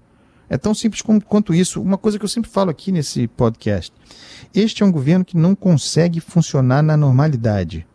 É 0.49 0.57
tão 0.57 0.73
simples 0.73 1.01
como, 1.01 1.21
quanto 1.21 1.53
isso. 1.53 1.81
Uma 1.81 1.97
coisa 1.97 2.17
que 2.17 2.23
eu 2.23 2.29
sempre 2.29 2.49
falo 2.49 2.69
aqui 2.69 2.91
nesse 2.91 3.27
podcast. 3.27 3.91
Este 4.55 4.81
é 4.81 4.85
um 4.85 4.91
governo 4.91 5.25
que 5.25 5.35
não 5.35 5.53
consegue 5.53 6.21
funcionar 6.21 6.81
na 6.81 6.95
normalidade. 6.95 7.85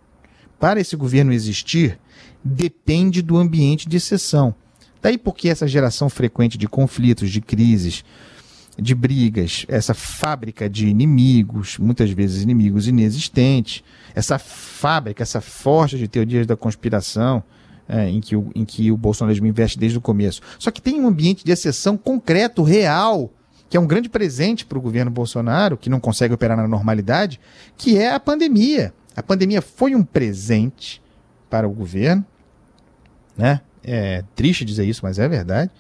Para 0.60 0.78
esse 0.78 0.94
governo 0.94 1.32
existir, 1.32 1.98
depende 2.44 3.22
do 3.22 3.38
ambiente 3.38 3.88
de 3.88 3.96
exceção. 3.96 4.54
Daí 5.02 5.18
porque 5.18 5.48
essa 5.48 5.66
geração 5.66 6.08
frequente 6.08 6.56
de 6.56 6.68
conflitos, 6.68 7.28
de 7.28 7.40
crises, 7.40 8.04
de 8.78 8.94
brigas, 8.94 9.66
essa 9.68 9.92
fábrica 9.92 10.70
de 10.70 10.86
inimigos, 10.86 11.76
muitas 11.76 12.10
vezes 12.10 12.42
inimigos 12.42 12.86
inexistentes, 12.86 13.82
essa 14.14 14.38
fábrica, 14.38 15.22
essa 15.22 15.40
forja 15.40 15.98
de 15.98 16.08
teorias 16.08 16.46
da 16.46 16.56
conspiração, 16.56 17.42
é, 17.88 18.08
em, 18.08 18.20
que 18.20 18.36
o, 18.36 18.50
em 18.54 18.64
que 18.64 18.90
o 18.90 18.96
bolsonarismo 18.96 19.46
investe 19.46 19.78
desde 19.78 19.98
o 19.98 20.00
começo. 20.00 20.40
Só 20.58 20.70
que 20.70 20.80
tem 20.80 21.00
um 21.00 21.08
ambiente 21.08 21.44
de 21.44 21.50
exceção 21.50 21.96
concreto, 21.96 22.62
real, 22.62 23.30
que 23.68 23.76
é 23.76 23.80
um 23.80 23.86
grande 23.86 24.08
presente 24.08 24.64
para 24.64 24.78
o 24.78 24.80
governo 24.80 25.10
Bolsonaro, 25.10 25.76
que 25.76 25.90
não 25.90 25.98
consegue 25.98 26.32
operar 26.32 26.56
na 26.56 26.68
normalidade, 26.68 27.40
que 27.76 27.98
é 27.98 28.14
a 28.14 28.20
pandemia. 28.20 28.94
A 29.16 29.22
pandemia 29.22 29.60
foi 29.60 29.94
um 29.94 30.04
presente 30.04 31.02
para 31.50 31.68
o 31.68 31.72
governo, 31.72 32.24
né? 33.36 33.60
É 33.84 34.24
triste 34.34 34.64
dizer 34.64 34.84
isso, 34.84 35.00
mas 35.02 35.18
é 35.18 35.28
verdade. 35.28 35.70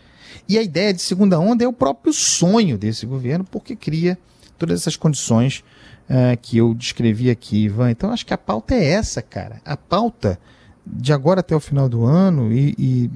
E 0.48 0.58
a 0.58 0.62
ideia 0.62 0.92
de 0.92 1.00
segunda 1.02 1.38
onda 1.38 1.64
é 1.64 1.68
o 1.68 1.72
próprio 1.72 2.12
sonho 2.12 2.76
desse 2.76 3.06
governo, 3.06 3.44
porque 3.44 3.76
cria 3.76 4.18
todas 4.58 4.80
essas 4.80 4.96
condições 4.96 5.62
uh, 6.08 6.36
que 6.40 6.58
eu 6.58 6.74
descrevi 6.74 7.30
aqui, 7.30 7.64
Ivan. 7.64 7.90
Então 7.90 8.10
acho 8.10 8.26
que 8.26 8.34
a 8.34 8.38
pauta 8.38 8.74
é 8.74 8.84
essa, 8.84 9.22
cara. 9.22 9.60
A 9.64 9.76
pauta 9.76 10.38
de 10.84 11.12
agora 11.12 11.40
até 11.40 11.54
o 11.54 11.60
final 11.60 11.88
do 11.88 12.04
ano 12.04 12.52
e, 12.52 12.74
e, 12.78 13.10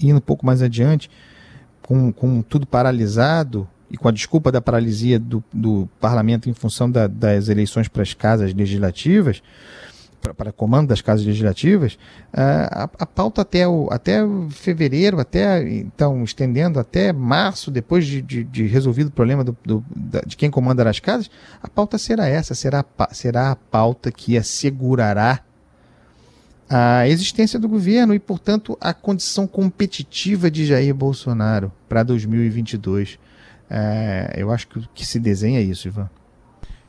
e 0.00 0.08
indo 0.08 0.18
um 0.18 0.20
pouco 0.20 0.46
mais 0.46 0.62
adiante, 0.62 1.10
com, 1.82 2.12
com 2.12 2.42
tudo 2.42 2.66
paralisado 2.66 3.68
e 3.90 3.96
com 3.96 4.08
a 4.08 4.12
desculpa 4.12 4.50
da 4.50 4.60
paralisia 4.60 5.18
do, 5.18 5.44
do 5.52 5.88
parlamento 6.00 6.48
em 6.48 6.54
função 6.54 6.90
da, 6.90 7.06
das 7.06 7.48
eleições 7.48 7.88
para 7.88 8.02
as 8.02 8.14
casas 8.14 8.54
legislativas, 8.54 9.42
para 10.30 10.52
comando 10.52 10.88
das 10.88 11.00
casas 11.00 11.26
legislativas, 11.26 11.98
a, 12.32 12.88
a, 12.98 13.06
pauta 13.06 13.42
até, 13.42 13.66
o, 13.66 13.88
até 13.90 14.20
fevereiro, 14.50 15.18
até 15.18 15.68
então 15.68 16.22
estendendo 16.22 16.78
até 16.78 17.12
março, 17.12 17.70
depois 17.70 18.06
de, 18.06 18.22
de, 18.22 18.44
de 18.44 18.66
resolvido 18.66 19.08
o 19.08 19.12
problema 19.12 19.42
do, 19.42 19.56
do, 19.64 19.84
de 20.26 20.36
quem 20.36 20.50
comanda 20.50 20.88
as 20.88 21.00
casas, 21.00 21.30
a 21.62 21.68
pauta 21.68 21.98
será 21.98 22.28
essa, 22.28 22.54
será, 22.54 22.84
será 23.10 23.50
a 23.50 23.56
pauta 23.56 24.12
que 24.12 24.36
assegurará 24.36 25.40
a 26.68 27.06
existência 27.06 27.58
do 27.58 27.68
governo 27.68 28.14
e, 28.14 28.18
portanto, 28.18 28.78
a 28.80 28.94
condição 28.94 29.46
competitiva 29.46 30.50
de 30.50 30.64
Jair 30.64 30.94
Bolsonaro 30.94 31.70
para 31.88 32.02
2022. 32.02 33.18
É, 33.68 34.34
eu 34.36 34.50
acho 34.50 34.68
que 34.68 34.88
que 34.94 35.06
se 35.06 35.18
desenha 35.18 35.60
é 35.60 35.62
isso, 35.62 35.88
Ivan. 35.88 36.08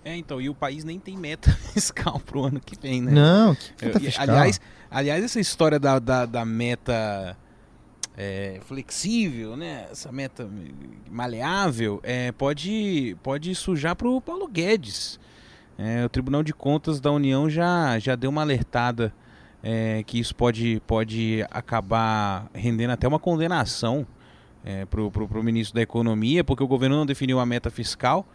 É, 0.06 0.16
então, 0.18 0.42
e 0.42 0.50
o 0.50 0.56
país 0.56 0.84
nem 0.84 1.00
tem 1.00 1.18
meta 1.18 1.52
fiscal 1.74 2.20
para 2.20 2.38
o 2.38 2.46
ano 2.46 2.60
que 2.60 2.76
vem, 2.80 3.02
né? 3.02 3.12
Não, 3.12 3.56
que 3.56 3.86
meta 3.86 4.00
fiscal? 4.00 4.24
Aliás, 4.24 4.62
aliás 4.92 5.24
essa 5.24 5.40
história 5.40 5.80
da, 5.80 5.98
da, 5.98 6.26
da 6.26 6.46
meta 6.46 7.38
é, 8.18 8.60
flexível, 8.66 9.56
né? 9.56 9.88
Essa 9.92 10.12
meta 10.12 10.50
maleável, 11.10 12.00
é, 12.04 12.32
pode, 12.32 13.16
pode 13.24 13.56
sujar 13.56 13.96
para 13.96 14.10
o 14.10 14.20
Paulo 14.20 14.48
Guedes. 14.48 15.20
É, 15.78 16.06
o 16.06 16.10
Tribunal 16.10 16.44
de 16.44 16.54
Contas 16.54 17.00
da 17.00 17.12
União 17.12 17.50
já, 17.50 17.98
já 17.98 18.16
deu 18.16 18.30
uma 18.30 18.42
alertada 18.42 19.14
é, 19.64 20.04
que 20.04 20.20
isso 20.20 20.36
pode, 20.36 20.82
pode 20.86 21.46
acabar 21.50 22.50
rendendo 22.54 22.92
até 22.92 23.08
uma 23.08 23.20
condenação 23.20 24.06
é, 24.64 24.86
para 24.86 25.02
o 25.02 25.44
ministro 25.44 25.76
da 25.76 25.82
Economia, 25.82 26.44
porque 26.44 26.64
o 26.64 26.68
governo 26.68 26.98
não 26.98 27.06
definiu 27.06 27.40
a 27.40 27.46
meta 27.46 27.72
fiscal. 27.72 28.28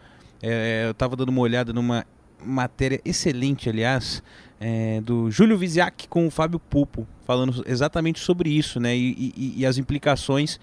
É, 0.43 0.85
eu 0.87 0.93
estava 0.93 1.17
dando 1.17 1.31
uma 1.31 1.41
olhada 1.41 1.73
numa 1.73 2.07
matéria 2.45 3.01
excelente, 3.05 3.69
aliás, 3.69 4.23
é, 4.61 5.01
do 5.01 5.31
Júlio 5.31 5.59
Viziak 5.59 6.09
com 6.09 6.27
o 6.27 6.31
Fábio 6.31 6.59
Pupo, 6.59 7.07
falando 7.25 7.65
exatamente 7.67 8.21
sobre 8.21 8.51
isso, 8.51 8.79
né? 8.81 8.97
E, 8.97 9.33
e, 9.37 9.55
e, 9.59 9.67
as 9.67 9.79
implicações 9.79 10.59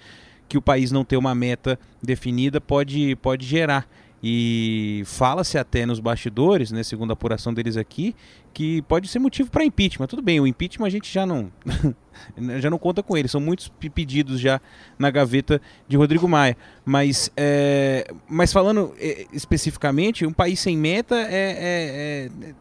que 0.48 0.58
o 0.58 0.62
país 0.62 0.92
não 0.92 1.04
ter 1.04 1.18
uma 1.18 1.34
meta 1.34 1.80
definida 2.02 2.62
pode, 2.62 3.16
pode 3.18 3.46
gerar. 3.46 3.88
E 4.24 5.04
fala-se 5.06 5.58
até 5.58 5.86
nos 5.86 6.00
bastidores, 6.00 6.72
né, 6.72 6.82
segundo 6.84 7.12
a 7.12 7.14
apuração 7.14 7.54
deles 7.54 7.78
aqui, 7.78 8.16
que 8.54 8.82
pode 8.84 9.08
ser 9.08 9.20
motivo 9.20 9.52
para 9.52 9.64
impeachment. 9.64 10.08
Tudo 10.08 10.22
bem, 10.22 10.40
o 10.40 10.48
impeachment 10.48 10.88
a 10.88 10.90
gente 10.90 11.12
já 11.14 11.26
não 11.26 11.52
já 12.60 12.70
não 12.70 12.78
conta 12.78 13.04
com 13.04 13.18
ele. 13.18 13.28
São 13.28 13.42
muitos 13.42 13.72
pedidos 13.94 14.40
já 14.40 14.60
na 14.98 15.12
gaveta 15.12 15.62
de 15.88 15.98
Rodrigo 15.98 16.28
Maia. 16.28 16.58
Mas, 16.84 17.32
é, 17.36 18.08
mas 18.28 18.52
falando 18.52 18.94
é, 18.98 19.26
especificamente, 19.32 20.26
um 20.26 20.34
país 20.34 20.60
sem 20.60 20.78
meta 20.78 21.16
é, 21.16 22.30
é, 22.40 22.54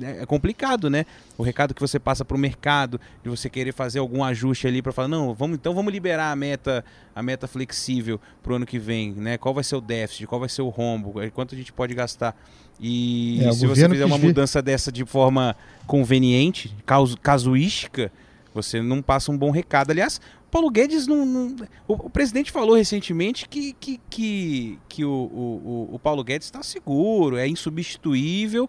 é 0.00 0.22
é, 0.22 0.26
complicado, 0.26 0.88
né? 0.88 1.04
O 1.36 1.42
recado 1.42 1.74
que 1.74 1.80
você 1.80 1.98
passa 1.98 2.24
para 2.24 2.36
o 2.36 2.40
mercado, 2.40 3.00
de 3.22 3.28
você 3.28 3.48
querer 3.48 3.72
fazer 3.72 3.98
algum 3.98 4.22
ajuste 4.22 4.66
ali 4.66 4.82
para 4.82 4.92
falar, 4.92 5.08
não, 5.08 5.34
vamos 5.34 5.56
então 5.56 5.74
vamos 5.74 5.92
liberar 5.92 6.30
a 6.30 6.36
meta, 6.36 6.84
a 7.14 7.22
meta 7.22 7.46
flexível 7.46 8.20
para 8.42 8.52
o 8.52 8.56
ano 8.56 8.66
que 8.66 8.78
vem, 8.78 9.12
né? 9.12 9.38
Qual 9.38 9.54
vai 9.54 9.64
ser 9.64 9.76
o 9.76 9.80
déficit, 9.80 10.26
qual 10.26 10.40
vai 10.40 10.48
ser 10.48 10.62
o 10.62 10.68
rombo, 10.68 11.20
é, 11.20 11.30
quanto 11.30 11.54
a 11.54 11.58
gente 11.58 11.72
pode 11.72 11.94
gastar. 11.94 12.36
E 12.80 13.40
é, 13.42 13.52
se 13.52 13.66
você 13.66 13.88
fizer 13.88 14.04
uma 14.04 14.18
mudança 14.18 14.62
dessa 14.62 14.92
de 14.92 15.04
forma 15.04 15.56
conveniente, 15.86 16.74
casuística, 17.22 18.12
você 18.54 18.80
não 18.80 19.02
passa 19.02 19.30
um 19.32 19.38
bom 19.38 19.50
recado. 19.50 19.90
Aliás, 19.90 20.20
Paulo 20.50 20.70
Guedes 20.70 21.06
não. 21.06 21.26
não 21.26 21.56
o, 21.86 21.94
o, 21.94 22.10
presidente 22.10 22.50
falou 22.50 22.76
recentemente 22.76 23.48
que, 23.48 23.72
que, 23.74 24.00
que, 24.08 24.78
que 24.88 25.04
o, 25.04 25.10
o, 25.10 25.90
o 25.94 25.98
Paulo 25.98 26.24
Guedes 26.24 26.46
está 26.46 26.62
seguro, 26.62 27.36
é 27.36 27.46
insubstituível 27.46 28.68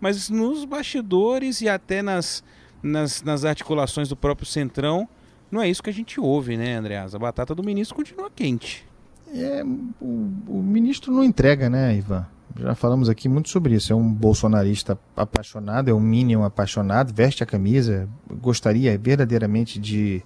mas 0.00 0.28
nos 0.28 0.64
bastidores 0.64 1.60
e 1.60 1.68
até 1.68 2.02
nas, 2.02 2.42
nas, 2.82 3.22
nas 3.22 3.44
articulações 3.44 4.08
do 4.08 4.16
próprio 4.16 4.46
Centrão, 4.46 5.08
não 5.50 5.62
é 5.62 5.68
isso 5.68 5.82
que 5.82 5.90
a 5.90 5.92
gente 5.92 6.20
ouve, 6.20 6.56
né, 6.56 6.76
Andreas? 6.76 7.14
A 7.14 7.18
batata 7.18 7.54
do 7.54 7.62
ministro 7.62 7.96
continua 7.96 8.30
quente. 8.30 8.86
É, 9.32 9.62
o, 10.00 10.30
o 10.46 10.62
ministro 10.62 11.12
não 11.12 11.24
entrega, 11.24 11.68
né, 11.68 11.96
Ivan? 11.96 12.26
Já 12.58 12.74
falamos 12.74 13.08
aqui 13.08 13.28
muito 13.28 13.48
sobre 13.48 13.74
isso. 13.74 13.92
É 13.92 13.96
um 13.96 14.12
bolsonarista 14.12 14.98
apaixonado, 15.16 15.88
é 15.90 15.94
um 15.94 16.00
Minion 16.00 16.42
apaixonado, 16.42 17.12
veste 17.12 17.42
a 17.42 17.46
camisa, 17.46 18.08
gostaria 18.40 18.96
verdadeiramente 18.98 19.78
de, 19.78 20.22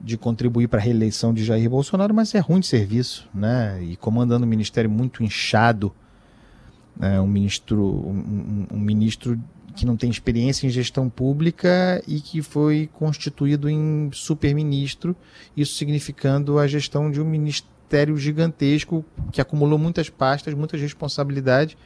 de 0.00 0.16
contribuir 0.16 0.68
para 0.68 0.78
a 0.78 0.82
reeleição 0.82 1.34
de 1.34 1.44
Jair 1.44 1.68
Bolsonaro, 1.68 2.14
mas 2.14 2.34
é 2.34 2.38
ruim 2.38 2.60
de 2.60 2.66
serviço, 2.66 3.28
né? 3.34 3.82
E 3.82 3.96
comandando 3.96 4.46
um 4.46 4.48
ministério 4.48 4.90
muito 4.90 5.22
inchado, 5.22 5.92
é, 7.00 7.20
um 7.20 7.26
ministro 7.26 7.82
um, 7.82 8.66
um, 8.72 8.78
ministro 8.78 9.38
que 9.74 9.84
não 9.84 9.96
tem 9.96 10.08
experiência 10.08 10.66
em 10.66 10.70
gestão 10.70 11.08
pública 11.08 12.02
e 12.06 12.20
que 12.20 12.40
foi 12.40 12.88
constituído 12.94 13.68
em 13.68 14.10
superministro, 14.12 15.14
isso 15.56 15.76
significando 15.76 16.58
a 16.58 16.66
gestão 16.66 17.10
de 17.10 17.20
um 17.20 17.24
ministério 17.24 18.16
gigantesco 18.16 19.04
que 19.30 19.40
acumulou 19.40 19.78
muitas 19.78 20.08
pastas, 20.08 20.54
muitas 20.54 20.80
responsabilidades 20.80 21.76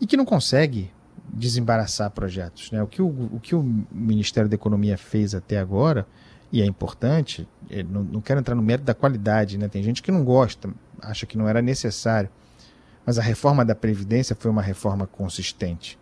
e 0.00 0.06
que 0.06 0.16
não 0.16 0.24
consegue 0.24 0.90
desembaraçar 1.28 2.10
projetos. 2.10 2.70
Né? 2.70 2.82
O, 2.82 2.86
que 2.86 3.02
o, 3.02 3.08
o 3.08 3.40
que 3.40 3.54
o 3.54 3.62
Ministério 3.90 4.48
da 4.48 4.54
Economia 4.54 4.96
fez 4.96 5.34
até 5.34 5.58
agora, 5.58 6.06
e 6.50 6.62
é 6.62 6.64
importante, 6.64 7.46
é, 7.68 7.82
não, 7.82 8.02
não 8.02 8.20
quero 8.20 8.40
entrar 8.40 8.54
no 8.54 8.62
mérito 8.62 8.86
da 8.86 8.94
qualidade, 8.94 9.58
né? 9.58 9.68
tem 9.68 9.82
gente 9.82 10.02
que 10.02 10.10
não 10.10 10.24
gosta, 10.24 10.70
acha 11.02 11.26
que 11.26 11.36
não 11.36 11.46
era 11.46 11.60
necessário 11.60 12.30
mas 13.06 13.18
a 13.18 13.22
reforma 13.22 13.64
da 13.64 13.74
Previdência 13.74 14.36
foi 14.36 14.50
uma 14.50 14.60
reforma 14.60 15.06
consistente. 15.06 15.96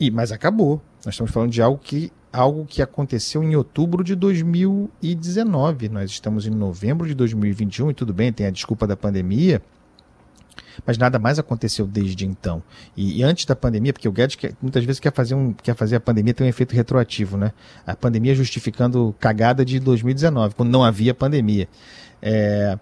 E, 0.00 0.10
mas 0.10 0.32
acabou. 0.32 0.80
Nós 1.04 1.14
estamos 1.14 1.30
falando 1.30 1.50
de 1.50 1.60
algo 1.60 1.78
que, 1.78 2.10
algo 2.32 2.64
que 2.64 2.80
aconteceu 2.80 3.42
em 3.42 3.54
outubro 3.54 4.02
de 4.02 4.14
2019. 4.14 5.90
Nós 5.90 6.10
estamos 6.10 6.46
em 6.46 6.50
novembro 6.50 7.06
de 7.06 7.14
2021 7.14 7.90
e 7.90 7.94
tudo 7.94 8.14
bem, 8.14 8.32
tem 8.32 8.46
a 8.46 8.50
desculpa 8.50 8.86
da 8.86 8.96
pandemia, 8.96 9.62
mas 10.86 10.98
nada 10.98 11.18
mais 11.18 11.38
aconteceu 11.38 11.86
desde 11.86 12.26
então. 12.26 12.62
E, 12.96 13.20
e, 13.20 13.22
antes 13.22 13.44
da 13.44 13.54
pandemia, 13.54 13.92
porque 13.92 14.08
o 14.08 14.12
Guedes 14.12 14.36
quer, 14.36 14.54
muitas 14.60 14.84
vezes 14.84 15.00
quer 15.00 15.12
fazer, 15.12 15.34
um, 15.34 15.52
quer 15.52 15.74
fazer 15.74 15.96
a 15.96 16.00
pandemia 16.00 16.34
ter 16.34 16.44
um 16.44 16.48
efeito 16.48 16.74
retroativo, 16.74 17.36
né? 17.36 17.52
A 17.86 17.94
pandemia 17.94 18.34
justificando 18.34 19.14
cagada 19.20 19.64
de 19.64 19.78
2019, 19.78 20.54
quando 20.54 20.70
não 20.70 20.82
havia 20.82 21.14
pandemia. 21.14 21.68
É, 22.20 22.78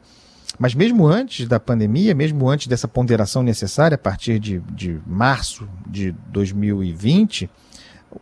mas 0.59 0.75
mesmo 0.75 1.07
antes 1.07 1.48
da 1.48 1.59
pandemia, 1.59 2.15
mesmo 2.15 2.48
antes 2.48 2.67
dessa 2.67 2.87
ponderação 2.87 3.42
necessária, 3.42 3.96
a 3.96 3.98
partir 3.98 4.38
de, 4.38 4.61
de 4.71 5.00
março 5.07 5.69
de 5.87 6.13
2020, 6.29 7.50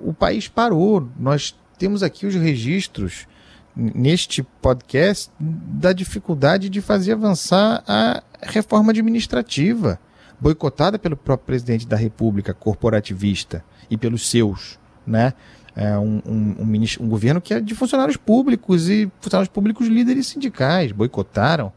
o 0.01 0.14
país 0.14 0.49
parou. 0.49 1.09
Nós 1.18 1.55
temos 1.78 2.03
aqui 2.03 2.26
os 2.26 2.35
registros 2.35 3.26
neste 3.74 4.43
podcast 4.43 5.30
da 5.41 5.93
dificuldade 5.93 6.68
de 6.68 6.80
fazer 6.80 7.12
avançar 7.12 7.83
a 7.87 8.22
reforma 8.43 8.91
administrativa. 8.91 9.99
boicotada 10.41 10.99
pelo 10.99 11.16
próprio 11.16 11.47
presidente 11.47 11.87
da 11.87 11.97
República, 11.97 12.53
corporativista, 12.53 13.64
e 13.89 13.97
pelos 13.97 14.28
seus, 14.28 14.76
né? 15.07 15.35
É 15.76 15.97
um, 15.97 16.20
um, 16.26 16.57
um, 16.59 16.85
um 17.01 17.09
governo 17.09 17.41
que 17.41 17.55
é 17.55 17.61
de 17.61 17.74
funcionários 17.74 18.16
públicos 18.16 18.89
e 18.89 19.11
funcionários 19.20 19.49
públicos 19.49 19.87
líderes 19.87 20.26
sindicais 20.26 20.93
boicotaram 20.93 21.72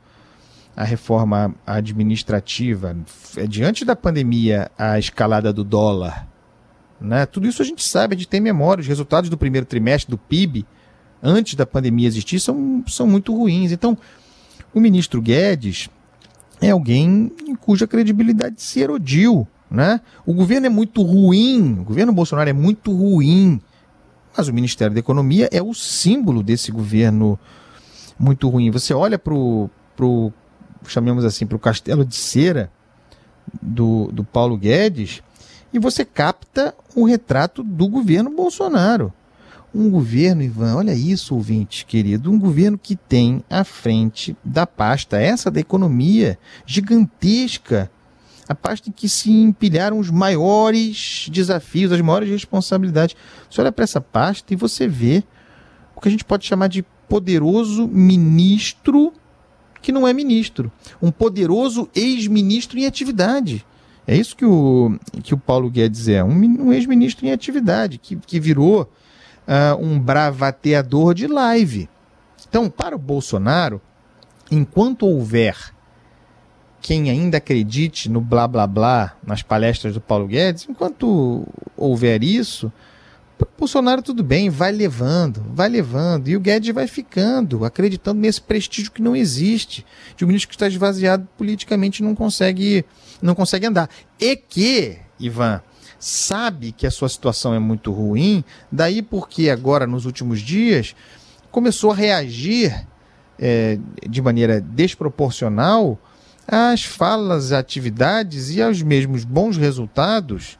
a 0.76 0.84
reforma 0.84 1.55
administrativa. 1.65 2.95
É, 3.38 3.47
diante 3.47 3.86
da 3.86 3.95
pandemia, 3.95 4.69
a 4.78 4.99
escalada 4.99 5.53
do 5.53 5.63
dólar, 5.63 6.28
né? 6.99 7.26
Tudo 7.26 7.47
isso 7.47 7.61
a 7.61 7.65
gente 7.65 7.84
sabe, 7.84 8.15
gente 8.15 8.28
tem 8.28 8.41
memória. 8.41 8.82
Os 8.82 8.88
resultados 8.88 9.30
do 9.30 9.38
primeiro 9.38 9.65
trimestre 9.65 10.11
do 10.11 10.17
PIB, 10.17 10.65
antes 11.21 11.55
da 11.55 11.65
pandemia 11.65 12.07
existir, 12.07 12.39
são, 12.39 12.84
são 12.88 13.07
muito 13.07 13.36
ruins. 13.36 13.71
Então, 13.71 13.97
o 14.73 14.80
ministro 14.80 15.21
Guedes 15.21 15.89
é 16.61 16.71
alguém 16.71 17.32
cuja 17.59 17.88
credibilidade 17.88 18.61
se 18.61 18.80
erodiu. 18.80 19.47
Né? 19.69 19.99
O 20.26 20.34
governo 20.34 20.67
é 20.67 20.69
muito 20.69 21.01
ruim, 21.01 21.80
o 21.80 21.84
governo 21.84 22.13
Bolsonaro 22.13 22.49
é 22.49 22.53
muito 22.53 22.91
ruim, 22.95 23.59
mas 24.38 24.47
o 24.47 24.53
Ministério 24.53 24.93
da 24.93 24.99
Economia 24.99 25.49
é 25.51 25.61
o 25.61 25.73
símbolo 25.73 26.43
desse 26.43 26.71
governo 26.71 27.39
muito 28.17 28.47
ruim. 28.47 28.69
Você 28.71 28.93
olha 28.93 29.17
para 29.17 29.34
o, 29.34 29.69
chamemos 30.91 31.25
assim, 31.25 31.45
para 31.45 31.55
o 31.55 31.59
castelo 31.59 32.05
de 32.05 32.15
cera 32.15 32.71
do, 33.61 34.09
do 34.11 34.23
Paulo 34.23 34.57
Guedes 34.57 35.21
e 35.73 35.79
você 35.79 36.05
capta 36.05 36.73
o 36.95 37.05
retrato 37.05 37.63
do 37.63 37.88
governo 37.88 38.29
Bolsonaro. 38.29 39.11
Um 39.73 39.89
governo, 39.89 40.41
Ivan, 40.41 40.75
olha 40.75 40.93
isso, 40.93 41.36
ouvinte 41.36 41.86
querido, 41.86 42.31
um 42.31 42.39
governo 42.39 42.77
que 42.77 42.95
tem 42.95 43.43
à 43.49 43.65
frente 43.65 44.38
da 44.41 44.65
pasta, 44.65 45.19
essa 45.19 45.51
da 45.51 45.59
economia, 45.59 46.39
gigantesca, 46.65 47.91
a 48.47 48.55
pasta 48.55 48.89
em 48.89 48.91
que 48.93 49.09
se 49.09 49.29
empilharam 49.29 49.99
os 49.99 50.09
maiores 50.09 51.27
desafios, 51.29 51.91
as 51.91 51.99
maiores 51.99 52.29
responsabilidades. 52.29 53.17
Você 53.49 53.59
olha 53.59 53.71
para 53.71 53.83
essa 53.83 53.99
pasta 53.99 54.53
e 54.53 54.55
você 54.55 54.88
vê 54.88 55.23
o 55.93 55.99
que 55.99 56.07
a 56.07 56.11
gente 56.11 56.23
pode 56.23 56.45
chamar 56.45 56.67
de 56.67 56.86
poderoso 57.09 57.88
ministro 57.88 59.11
que 59.86 59.91
não 59.91 60.07
é 60.07 60.11
ministro. 60.11 60.71
Um 60.99 61.11
poderoso 61.11 61.88
ex-ministro 61.93 62.79
em 62.79 62.88
atividade. 62.88 63.63
É 64.07 64.17
isso 64.17 64.36
que 64.36 64.43
o, 64.43 64.97
que 65.21 65.36
o 65.36 65.38
Paulo 65.38 65.69
Guedes 65.69 66.07
é, 66.07 66.23
um, 66.23 66.31
um 66.31 66.73
ex-ministro 66.73 67.23
em 67.27 67.31
atividade, 67.31 67.99
que, 67.99 68.15
que 68.15 68.39
virou 68.39 68.81
uh, 68.81 69.79
um 69.79 69.99
bravateador 69.99 71.13
de 71.13 71.27
live. 71.27 71.88
Então, 72.49 72.67
para 72.67 72.95
o 72.95 72.99
Bolsonaro, 72.99 73.79
enquanto 74.49 75.05
houver 75.05 75.55
quem 76.81 77.11
ainda 77.11 77.38
acredite 77.38 78.09
no 78.09 78.21
blá 78.21 78.47
blá 78.47 78.65
blá 78.65 79.15
nas 79.25 79.43
palestras 79.43 79.93
do 79.93 80.01
Paulo 80.01 80.25
Guedes, 80.25 80.65
enquanto 80.67 81.47
houver 81.77 82.23
isso, 82.23 82.73
Bolsonaro 83.57 84.01
tudo 84.01 84.23
bem, 84.23 84.49
vai 84.49 84.71
levando, 84.71 85.43
vai 85.49 85.67
levando, 85.67 86.27
e 86.27 86.36
o 86.36 86.39
Guedes 86.39 86.73
vai 86.73 86.88
ficando, 86.88 87.65
acreditando 87.65 88.19
nesse 88.19 88.39
prestígio 88.39 88.91
que 88.91 89.01
não 89.01 89.15
existe, 89.15 89.86
de 90.15 90.23
um 90.23 90.27
ministro 90.27 90.49
que 90.49 90.55
está 90.55 90.67
esvaziado 90.67 91.27
politicamente 91.38 92.03
não 92.03 92.13
consegue, 92.13 92.86
não 93.21 93.33
consegue 93.33 93.65
andar. 93.65 93.89
E 94.19 94.36
que, 94.36 94.97
Ivan, 95.19 95.61
sabe 95.99 96.71
que 96.71 96.86
a 96.86 96.91
sua 96.91 97.09
situação 97.09 97.53
é 97.53 97.59
muito 97.59 97.91
ruim, 97.91 98.43
daí 98.71 99.01
porque 99.01 99.49
agora, 99.49 99.88
nos 99.88 100.05
últimos 100.05 100.41
dias, 100.41 100.95
começou 101.49 101.91
a 101.91 101.95
reagir 101.95 102.88
é, 103.39 103.79
de 104.07 104.21
maneira 104.21 104.61
desproporcional 104.61 105.97
às 106.47 106.83
falas, 106.83 107.51
atividades 107.51 108.51
e 108.51 108.61
aos 108.61 108.81
mesmos 108.81 109.23
bons 109.23 109.57
resultados 109.57 110.59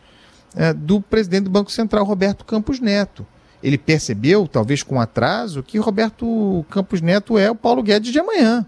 é, 0.56 0.74
do 0.74 1.02
presidente 1.02 1.46
do 1.46 1.50
Banco 1.50 1.72
Central, 1.72 2.06
Roberto 2.06 2.46
Campos 2.46 2.80
Neto. 2.80 3.26
Ele 3.62 3.78
percebeu, 3.78 4.48
talvez 4.48 4.84
com 4.84 5.00
atraso, 5.02 5.64
que 5.64 5.78
Roberto 5.78 6.66
Campos 6.70 7.02
Neto 7.02 7.38
é 7.38 7.50
o 7.50 7.56
Paulo 7.56 7.82
Guedes 7.82 8.12
de 8.12 8.20
amanhã. 8.20 8.66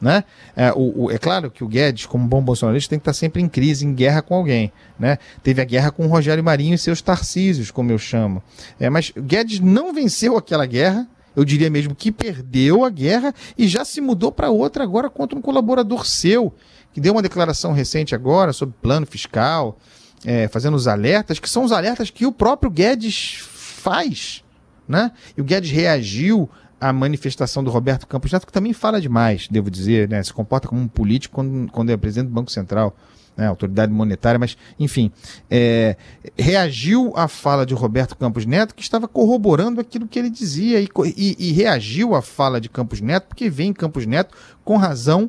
Né? 0.00 0.24
É, 0.56 0.72
o, 0.72 1.04
o, 1.04 1.10
é, 1.10 1.18
claro 1.18 1.50
que 1.50 1.62
o 1.62 1.68
Guedes, 1.68 2.06
como 2.06 2.26
bom 2.26 2.40
bolsonarista, 2.40 2.90
tem 2.90 2.98
que 2.98 3.02
estar 3.02 3.12
sempre 3.12 3.42
em 3.42 3.48
crise, 3.48 3.84
em 3.84 3.92
guerra 3.92 4.22
com 4.22 4.34
alguém. 4.34 4.72
Né? 4.98 5.18
Teve 5.42 5.60
a 5.60 5.64
guerra 5.64 5.90
com 5.90 6.06
o 6.06 6.08
Rogério 6.08 6.42
Marinho 6.42 6.74
e 6.74 6.78
seus 6.78 7.02
Tarcísios, 7.02 7.70
como 7.70 7.90
eu 7.90 7.98
chamo. 7.98 8.42
É, 8.78 8.88
mas 8.88 9.12
Guedes 9.16 9.60
não 9.60 9.92
venceu 9.92 10.38
aquela 10.38 10.64
guerra, 10.64 11.06
eu 11.36 11.44
diria 11.44 11.68
mesmo 11.68 11.94
que 11.94 12.10
perdeu 12.10 12.84
a 12.84 12.90
guerra 12.90 13.34
e 13.58 13.68
já 13.68 13.84
se 13.84 14.00
mudou 14.00 14.32
para 14.32 14.50
outra 14.50 14.84
agora 14.84 15.10
contra 15.10 15.38
um 15.38 15.42
colaborador 15.42 16.06
seu, 16.06 16.54
que 16.92 17.00
deu 17.00 17.12
uma 17.12 17.22
declaração 17.22 17.72
recente 17.72 18.14
agora 18.14 18.52
sobre 18.52 18.74
plano 18.80 19.06
fiscal, 19.06 19.78
é, 20.24 20.48
fazendo 20.48 20.74
os 20.74 20.86
alertas, 20.86 21.38
que 21.38 21.48
são 21.48 21.64
os 21.64 21.72
alertas 21.72 22.10
que 22.10 22.26
o 22.26 22.32
próprio 22.32 22.70
Guedes 22.70 23.40
faz. 23.42 24.44
Né? 24.86 25.12
E 25.36 25.40
o 25.40 25.44
Guedes 25.44 25.70
reagiu 25.70 26.48
a 26.80 26.92
manifestação 26.92 27.62
do 27.62 27.70
Roberto 27.70 28.06
Campos 28.06 28.32
Neto, 28.32 28.46
que 28.46 28.52
também 28.52 28.72
fala 28.72 29.00
demais, 29.00 29.46
devo 29.48 29.70
dizer, 29.70 30.08
né? 30.08 30.22
se 30.22 30.32
comporta 30.32 30.66
como 30.66 30.80
um 30.80 30.88
político 30.88 31.34
quando, 31.34 31.70
quando 31.70 31.90
é 31.90 31.96
presidente 31.96 32.28
do 32.28 32.34
Banco 32.34 32.50
Central, 32.50 32.96
né? 33.36 33.46
autoridade 33.46 33.92
monetária, 33.92 34.38
mas, 34.38 34.56
enfim, 34.78 35.12
é, 35.50 35.96
reagiu 36.38 37.12
à 37.14 37.28
fala 37.28 37.66
de 37.66 37.74
Roberto 37.74 38.16
Campos 38.16 38.46
Neto, 38.46 38.74
que 38.74 38.82
estava 38.82 39.06
corroborando 39.06 39.80
aquilo 39.80 40.08
que 40.08 40.18
ele 40.18 40.30
dizia, 40.30 40.80
e, 40.80 40.88
e, 41.16 41.36
e 41.38 41.52
reagiu 41.52 42.14
à 42.14 42.22
fala 42.22 42.60
de 42.60 42.68
Campos 42.68 43.00
Neto, 43.00 43.28
porque 43.28 43.50
vê 43.50 43.64
em 43.64 43.72
Campos 43.74 44.06
Neto, 44.06 44.34
com 44.64 44.76
razão, 44.76 45.28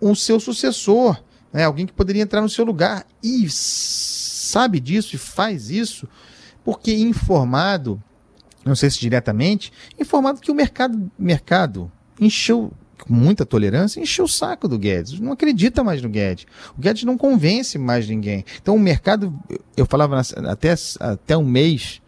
o 0.00 0.14
seu 0.14 0.38
sucessor, 0.38 1.20
né? 1.54 1.64
alguém 1.64 1.86
que 1.86 1.92
poderia 1.94 2.22
entrar 2.22 2.42
no 2.42 2.48
seu 2.50 2.66
lugar, 2.66 3.06
e 3.22 3.48
sabe 3.48 4.78
disso 4.78 5.16
e 5.16 5.18
faz 5.18 5.70
isso, 5.70 6.06
porque 6.62 6.92
informado 6.92 8.02
não 8.64 8.74
sei 8.74 8.90
se 8.90 8.98
diretamente, 8.98 9.72
informado 9.98 10.40
que 10.40 10.50
o 10.50 10.54
mercado, 10.54 11.10
mercado 11.18 11.92
encheu 12.18 12.72
com 13.04 13.12
muita 13.12 13.44
tolerância, 13.44 14.00
encheu 14.00 14.24
o 14.24 14.28
saco 14.28 14.66
do 14.66 14.78
Guedes. 14.78 15.20
Não 15.20 15.32
acredita 15.32 15.84
mais 15.84 16.00
no 16.00 16.08
Guedes. 16.08 16.46
O 16.76 16.80
Guedes 16.80 17.04
não 17.04 17.18
convence 17.18 17.76
mais 17.76 18.08
ninguém. 18.08 18.44
Então 18.62 18.74
o 18.76 18.78
mercado, 18.78 19.38
eu 19.76 19.84
falava 19.84 20.20
até, 20.48 20.74
até 20.98 21.36
um 21.36 21.44
mês, 21.44 22.00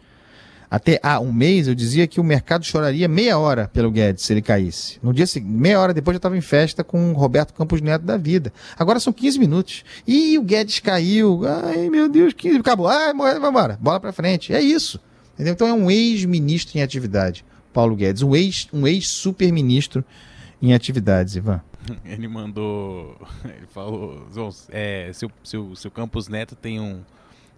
até 0.69 0.99
há 1.01 1.19
um 1.19 1.31
mês 1.31 1.67
eu 1.67 1.75
dizia 1.75 2.07
que 2.07 2.19
o 2.19 2.23
mercado 2.23 2.65
choraria 2.65 3.07
meia 3.07 3.37
hora 3.37 3.69
pelo 3.73 3.89
Guedes 3.89 4.25
se 4.25 4.33
ele 4.33 4.41
caísse. 4.41 4.99
No 5.01 5.13
dia 5.13 5.25
seguinte, 5.25 5.51
meia 5.51 5.79
hora 5.79 5.93
depois 5.93 6.15
eu 6.15 6.17
estava 6.17 6.37
em 6.37 6.41
festa 6.41 6.83
com 6.83 7.11
o 7.11 7.13
Roberto 7.13 7.53
Campos 7.53 7.81
Neto 7.81 8.03
da 8.03 8.17
vida. 8.17 8.51
Agora 8.77 8.99
são 8.99 9.13
15 9.13 9.39
minutos. 9.39 9.83
E 10.05 10.37
o 10.37 10.43
Guedes 10.43 10.79
caiu. 10.79 11.41
Ai, 11.45 11.89
meu 11.89 12.09
Deus, 12.09 12.33
15. 12.33 12.57
Acabou. 12.57 12.87
Ah, 12.87 13.13
vamos 13.13 13.49
embora. 13.49 13.77
Bola 13.79 13.99
para 13.99 14.11
frente. 14.11 14.53
É 14.53 14.61
isso. 14.61 14.99
Entendeu? 15.37 15.53
Então 15.53 15.67
é 15.67 15.73
um 15.73 15.89
ex-ministro 15.89 16.77
em 16.77 16.81
atividade, 16.81 17.45
Paulo 17.71 17.95
Guedes, 17.95 18.23
um 18.23 18.35
ex 18.35 18.67
um 18.73 18.87
ex-super-ministro 18.87 20.03
em 20.59 20.73
atividades, 20.73 21.35
Ivan. 21.35 21.61
Ele 22.03 22.27
mandou, 22.27 23.15
ele 23.45 23.67
falou, 23.69 24.27
é, 24.71 25.11
se, 25.13 25.25
o, 25.27 25.31
se, 25.43 25.57
o, 25.57 25.75
se 25.75 25.87
o 25.87 25.91
Campos 25.91 26.27
Neto 26.27 26.55
tem 26.55 26.79
um, 26.79 27.01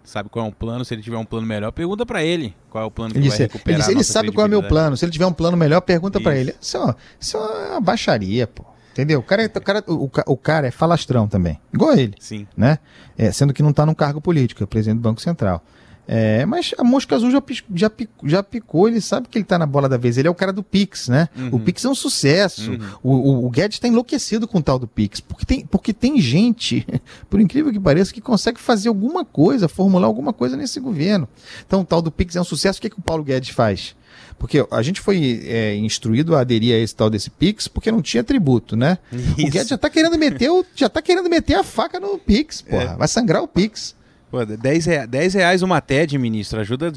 sabe 0.04 0.28
qual 0.28 0.44
é 0.44 0.48
um 0.48 0.52
plano, 0.52 0.84
se 0.84 0.94
ele 0.94 1.02
tiver 1.02 1.16
um 1.16 1.24
plano 1.24 1.46
melhor, 1.46 1.70
pergunta 1.72 2.04
para 2.04 2.22
ele 2.22 2.54
qual 2.68 2.84
é 2.84 2.86
o 2.86 2.90
plano 2.90 3.12
que 3.12 3.18
ele 3.18 3.28
vai 3.28 3.38
recuperar 3.38 3.88
Ele, 3.88 3.98
ele 3.98 4.04
sabe 4.04 4.32
qual 4.32 4.46
é 4.46 4.48
o 4.48 4.50
meu 4.50 4.62
plano, 4.62 4.96
se 4.96 5.04
ele 5.04 5.12
tiver 5.12 5.26
um 5.26 5.32
plano 5.32 5.56
melhor, 5.56 5.80
pergunta 5.80 6.20
para 6.20 6.36
ele. 6.36 6.54
Isso, 6.60 6.76
é 6.76 6.94
isso 7.18 7.36
é 7.36 7.70
uma 7.70 7.80
baixaria, 7.80 8.46
pô. 8.46 8.64
Entendeu? 8.92 9.20
O 9.20 9.22
cara, 9.22 9.42
é, 9.42 9.46
o, 9.46 9.60
cara, 9.60 9.84
o, 9.86 10.10
o, 10.26 10.36
cara 10.36 10.66
é 10.66 10.70
falastrão 10.70 11.28
também, 11.28 11.60
igual 11.72 11.96
ele. 11.96 12.14
Sim. 12.18 12.46
Né? 12.56 12.78
É, 13.16 13.30
sendo 13.30 13.52
que 13.52 13.62
não 13.62 13.70
está 13.70 13.86
num 13.86 13.94
cargo 13.94 14.20
político, 14.20 14.62
é 14.62 14.66
presidente 14.66 14.98
do 14.98 15.02
Banco 15.02 15.20
Central. 15.20 15.64
É, 16.12 16.44
mas 16.44 16.74
a 16.76 16.82
mosca 16.82 17.14
azul 17.14 17.30
já, 17.30 17.40
já, 17.72 17.88
picou, 17.88 18.28
já 18.28 18.42
picou, 18.42 18.88
ele 18.88 19.00
sabe 19.00 19.28
que 19.28 19.38
ele 19.38 19.44
tá 19.44 19.56
na 19.56 19.64
bola 19.64 19.88
da 19.88 19.96
vez. 19.96 20.18
Ele 20.18 20.26
é 20.26 20.30
o 20.30 20.34
cara 20.34 20.52
do 20.52 20.60
Pix, 20.60 21.06
né? 21.06 21.28
Uhum. 21.38 21.50
O 21.52 21.60
Pix 21.60 21.84
é 21.84 21.88
um 21.88 21.94
sucesso. 21.94 22.72
Uhum. 22.72 22.80
O, 23.00 23.12
o, 23.12 23.46
o, 23.46 23.50
Guedes 23.50 23.78
tá 23.78 23.86
enlouquecido 23.86 24.48
com 24.48 24.58
o 24.58 24.62
tal 24.62 24.76
do 24.76 24.88
Pix. 24.88 25.20
Porque 25.20 25.46
tem, 25.46 25.64
porque 25.66 25.92
tem 25.92 26.20
gente, 26.20 26.84
por 27.30 27.40
incrível 27.40 27.70
que 27.70 27.78
pareça, 27.78 28.12
que 28.12 28.20
consegue 28.20 28.58
fazer 28.58 28.88
alguma 28.88 29.24
coisa, 29.24 29.68
formular 29.68 30.08
alguma 30.08 30.32
coisa 30.32 30.56
nesse 30.56 30.80
governo. 30.80 31.28
Então 31.64 31.82
o 31.82 31.84
tal 31.84 32.02
do 32.02 32.10
Pix 32.10 32.34
é 32.34 32.40
um 32.40 32.44
sucesso. 32.44 32.80
O 32.80 32.82
que, 32.82 32.88
é 32.88 32.90
que 32.90 32.98
o 32.98 33.02
Paulo 33.02 33.22
Guedes 33.22 33.50
faz? 33.50 33.94
Porque 34.36 34.66
a 34.68 34.82
gente 34.82 35.00
foi 35.00 35.44
é, 35.44 35.76
instruído 35.76 36.34
a 36.34 36.40
aderir 36.40 36.74
a 36.74 36.78
esse 36.78 36.96
tal 36.96 37.08
desse 37.08 37.30
Pix 37.30 37.68
porque 37.68 37.92
não 37.92 38.02
tinha 38.02 38.24
tributo, 38.24 38.74
né? 38.74 38.98
Isso. 39.12 39.46
O 39.46 39.50
Guedes 39.50 39.68
já 39.68 39.78
tá 39.78 39.88
querendo 39.88 40.18
meter 40.18 40.50
o, 40.50 40.66
já 40.74 40.88
tá 40.88 41.00
querendo 41.00 41.30
meter 41.30 41.54
a 41.54 41.62
faca 41.62 42.00
no 42.00 42.18
Pix, 42.18 42.62
porra. 42.62 42.82
É. 42.82 42.96
Vai 42.96 43.06
sangrar 43.06 43.44
o 43.44 43.46
Pix. 43.46 43.94
Pô, 44.30 44.44
10, 44.44 44.86
reais, 44.86 45.08
10 45.08 45.34
reais 45.34 45.62
uma 45.62 45.80
TED, 45.80 46.16
ministro. 46.16 46.60
Ajuda, 46.60 46.92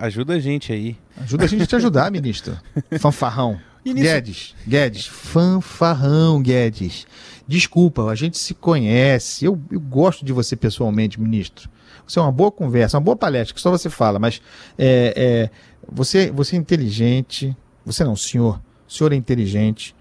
ajuda 0.00 0.34
a 0.34 0.40
gente 0.40 0.72
aí. 0.72 0.96
Ajuda 1.16 1.44
a 1.44 1.48
gente 1.48 1.62
a 1.62 1.66
te 1.66 1.76
ajudar, 1.76 2.10
ministro. 2.10 2.58
Fanfarrão. 2.98 3.60
Guedes, 3.84 4.54
Guedes, 4.66 5.06
fanfarrão, 5.06 6.40
Guedes. 6.40 7.04
Desculpa, 7.48 8.06
a 8.06 8.14
gente 8.14 8.38
se 8.38 8.54
conhece. 8.54 9.44
Eu, 9.44 9.60
eu 9.70 9.80
gosto 9.80 10.24
de 10.24 10.32
você 10.32 10.54
pessoalmente, 10.54 11.20
ministro. 11.20 11.68
Você 12.06 12.18
é 12.18 12.22
uma 12.22 12.30
boa 12.30 12.52
conversa, 12.52 12.96
uma 12.96 13.04
boa 13.04 13.16
palestra, 13.16 13.54
que 13.54 13.60
só 13.60 13.70
você 13.70 13.90
fala, 13.90 14.18
mas 14.18 14.40
é, 14.78 15.14
é, 15.16 15.50
você, 15.90 16.30
você 16.30 16.54
é 16.54 16.58
inteligente. 16.58 17.56
Você 17.84 18.04
não, 18.04 18.14
senhor. 18.14 18.60
O 18.88 18.92
senhor 18.92 19.12
é 19.12 19.16
inteligente. 19.16 19.94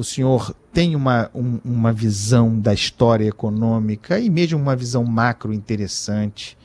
O 0.00 0.04
senhor 0.04 0.54
tem 0.72 0.96
uma, 0.96 1.30
um, 1.34 1.60
uma 1.62 1.92
visão 1.92 2.58
da 2.58 2.72
história 2.72 3.26
econômica 3.26 4.18
e 4.18 4.30
mesmo 4.30 4.58
uma 4.58 4.74
visão 4.74 5.04
macro 5.04 5.52
interessante. 5.52 6.56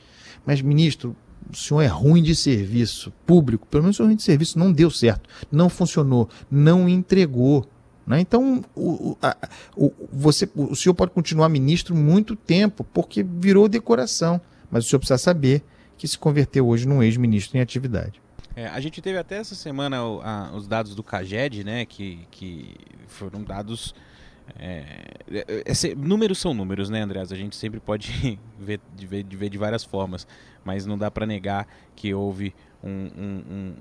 Mas, 0.46 0.62
ministro, 0.62 1.14
o 1.52 1.54
senhor 1.54 1.82
é 1.82 1.86
ruim 1.86 2.22
de 2.22 2.34
serviço 2.34 3.12
público, 3.26 3.66
pelo 3.66 3.82
menos 3.82 4.00
o 4.00 4.04
ruim 4.04 4.16
de 4.16 4.22
serviço 4.22 4.58
não 4.58 4.72
deu 4.72 4.90
certo, 4.90 5.28
não 5.52 5.68
funcionou, 5.68 6.30
não 6.50 6.88
entregou. 6.88 7.66
Né? 8.06 8.20
Então, 8.20 8.64
o, 8.74 9.18
a, 9.20 9.36
o, 9.76 9.92
você, 10.10 10.48
o 10.54 10.74
senhor 10.74 10.94
pode 10.94 11.10
continuar 11.10 11.50
ministro 11.50 11.94
muito 11.94 12.34
tempo, 12.34 12.84
porque 12.84 13.22
virou 13.22 13.68
decoração. 13.68 14.40
Mas 14.70 14.86
o 14.86 14.88
senhor 14.88 15.00
precisa 15.00 15.18
saber 15.18 15.62
que 15.98 16.08
se 16.08 16.18
converteu 16.18 16.66
hoje 16.66 16.88
num 16.88 17.02
ex-ministro 17.02 17.58
em 17.58 17.60
atividade. 17.60 18.18
É, 18.56 18.66
a 18.68 18.80
gente 18.80 19.02
teve 19.02 19.18
até 19.18 19.36
essa 19.36 19.54
semana 19.54 19.98
a, 19.98 20.50
os 20.56 20.66
dados 20.66 20.94
do 20.94 21.02
CAGED, 21.02 21.62
né, 21.62 21.84
que, 21.84 22.26
que 22.30 22.74
foram 23.06 23.44
dados. 23.44 23.94
É, 24.58 25.12
esse, 25.66 25.94
números 25.94 26.38
são 26.38 26.54
números, 26.54 26.88
né, 26.88 27.02
Andreas? 27.02 27.30
A 27.30 27.36
gente 27.36 27.54
sempre 27.54 27.78
pode 27.78 28.38
ver, 28.58 28.80
ver, 28.96 29.24
ver 29.24 29.50
de 29.50 29.58
várias 29.58 29.84
formas, 29.84 30.26
mas 30.64 30.86
não 30.86 30.96
dá 30.96 31.10
para 31.10 31.26
negar 31.26 31.68
que 31.94 32.14
houve 32.14 32.54
um, 32.86 33.10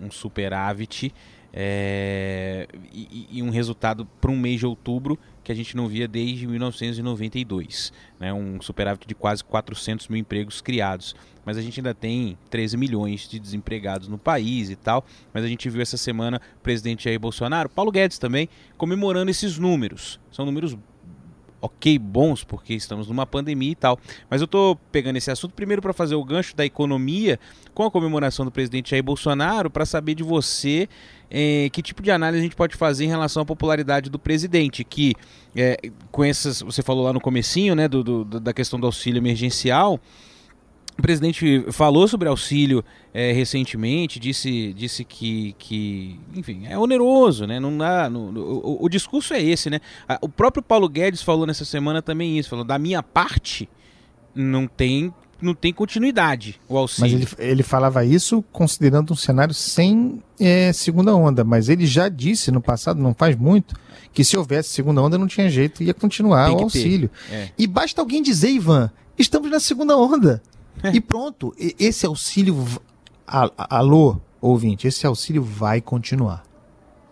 um, 0.02 0.06
um 0.08 0.12
superávit 0.12 1.14
é, 1.58 2.68
e, 2.94 3.28
e, 3.32 3.42
um 3.42 3.50
resultado 3.50 4.06
para 4.20 4.30
um 4.30 4.38
mês 4.38 4.60
de 4.60 4.66
outubro 4.66 5.18
que 5.42 5.54
a 5.54 5.56
gente 5.56 5.78
não 5.78 5.88
via 5.88 6.06
desde 6.06 6.46
1992, 6.46 7.94
né? 8.20 8.34
um 8.34 8.60
superávit 8.60 9.08
de 9.08 9.16
quase 9.16 9.42
400 9.42 10.10
mil 10.10 10.20
empregos 10.20 10.60
criados. 10.60 11.16
Mas 11.46 11.58
a 11.58 11.62
gente 11.62 11.80
ainda 11.80 11.94
tem 11.94 12.38
13 12.50 12.76
milhões 12.76 13.30
de 13.30 13.40
desempregados 13.40 14.10
no 14.10 14.18
país 14.18 14.70
e 14.70 14.76
tal. 14.76 15.06
Mas 15.34 15.46
a 15.46 15.48
gente 15.48 15.70
viu 15.70 15.82
essa 15.82 15.96
semana 15.96 16.42
o 16.58 16.62
presidente 16.62 17.06
Jair 17.06 17.20
Bolsonaro, 17.20 17.70
Paulo 17.70 17.92
Guedes 17.92 18.18
também, 18.18 18.50
comemorando 18.78 19.32
esses 19.32 19.58
números. 19.58 20.20
São 20.32 20.46
números 20.46 20.76
ok 21.62 21.98
bons, 21.98 22.44
porque 22.44 22.74
estamos 22.74 23.08
numa 23.08 23.26
pandemia 23.26 23.72
e 23.72 23.76
tal. 23.76 24.00
Mas 24.30 24.42
eu 24.42 24.46
estou 24.46 24.76
pegando 24.92 25.18
esse 25.18 25.32
assunto 25.32 25.54
primeiro 25.54 25.82
para 25.82 25.94
fazer 25.94 26.16
o 26.16 26.24
gancho 26.24 26.56
da 26.56 26.66
economia 26.66 27.40
com 27.74 27.84
a 27.84 27.92
comemoração 27.92 28.46
do 28.46 28.52
presidente 28.52 28.92
Jair 28.92 29.04
Bolsonaro, 29.04 29.70
para 29.70 29.86
saber 29.86 30.16
de 30.16 30.24
você 30.24 30.88
é, 31.30 31.70
que 31.72 31.82
tipo 31.82 32.02
de 32.02 32.12
análise 32.12 32.40
a 32.40 32.44
gente 32.44 32.56
pode 32.56 32.76
fazer 32.76 33.06
em 33.06 33.10
relação 33.10 33.44
à 33.44 33.46
popularidade 33.46 34.10
do 34.10 34.20
presidente, 34.20 34.84
que 34.84 35.14
é, 35.56 35.78
com 36.12 36.24
essas, 36.24 36.62
você 36.62 36.82
falou 36.82 37.04
lá 37.04 37.14
no 37.14 37.20
comecinho, 37.20 37.76
né, 37.76 37.88
do, 37.88 38.04
do, 38.04 38.40
da 38.40 38.54
questão 38.54 38.80
do 38.80 38.86
auxílio 38.86 39.20
emergencial, 39.20 40.00
o 40.98 41.02
presidente 41.02 41.66
falou 41.72 42.08
sobre 42.08 42.30
auxílio 42.30 42.84
é, 43.14 43.32
recentemente, 43.34 44.20
disse, 44.20 44.74
disse 44.74 45.04
que, 45.04 45.54
que, 45.60 46.20
enfim, 46.34 46.66
é 46.68 46.78
oneroso, 46.78 47.46
né? 47.46 47.60
Não 47.60 47.78
dá, 47.78 48.10
no, 48.10 48.30
o, 48.32 48.86
o, 48.86 48.90
discurso 48.90 49.34
é 49.34 49.42
esse, 49.42 49.70
né? 49.70 49.82
O 50.22 50.30
próprio 50.30 50.64
Paulo 50.64 50.88
Guedes 50.88 51.22
falou 51.22 51.46
nessa 51.46 51.66
semana 51.66 52.02
também 52.02 52.40
isso, 52.40 52.50
falou 52.50 52.64
da 52.64 52.80
minha 52.80 53.04
parte 53.04 53.68
não 54.34 54.68
tem 54.68 55.14
não 55.42 55.54
tem 55.54 55.74
continuidade 55.74 56.60
o 56.68 56.78
auxílio. 56.78 57.20
Mas 57.20 57.38
ele, 57.38 57.52
ele 57.52 57.64
falava 57.64 58.06
isso 58.06 58.44
considerando 58.54 59.12
um 59.12 59.16
cenário 59.18 59.54
sem 59.54 60.24
é, 60.40 60.72
segunda 60.72 61.14
onda, 61.14 61.44
mas 61.44 61.68
ele 61.68 61.86
já 61.86 62.08
disse 62.08 62.52
no 62.52 62.62
passado, 62.62 63.02
não 63.02 63.14
faz 63.14 63.36
muito, 63.36 63.76
que 64.14 64.24
se 64.24 64.38
houvesse 64.38 64.70
segunda 64.70 65.02
onda 65.02 65.18
não 65.18 65.28
tinha 65.28 65.50
jeito, 65.50 65.84
ia 65.84 65.94
continuar 65.94 66.52
o 66.52 66.64
auxílio. 66.64 67.12
É. 67.30 67.50
E 67.58 67.68
basta 67.68 68.02
alguém 68.02 68.24
dizer, 68.24 68.50
Ivan, 68.50 68.90
estamos 69.20 69.52
na 69.52 69.60
segunda 69.60 69.98
onda. 69.98 70.42
É. 70.84 70.92
E 70.94 71.02
pronto, 71.02 71.54
esse 71.58 72.06
auxílio. 72.06 72.66
Alô, 73.26 74.18
ouvinte, 74.40 74.88
esse 74.88 75.06
auxílio 75.06 75.44
vai 75.44 75.82
continuar. 75.82 76.44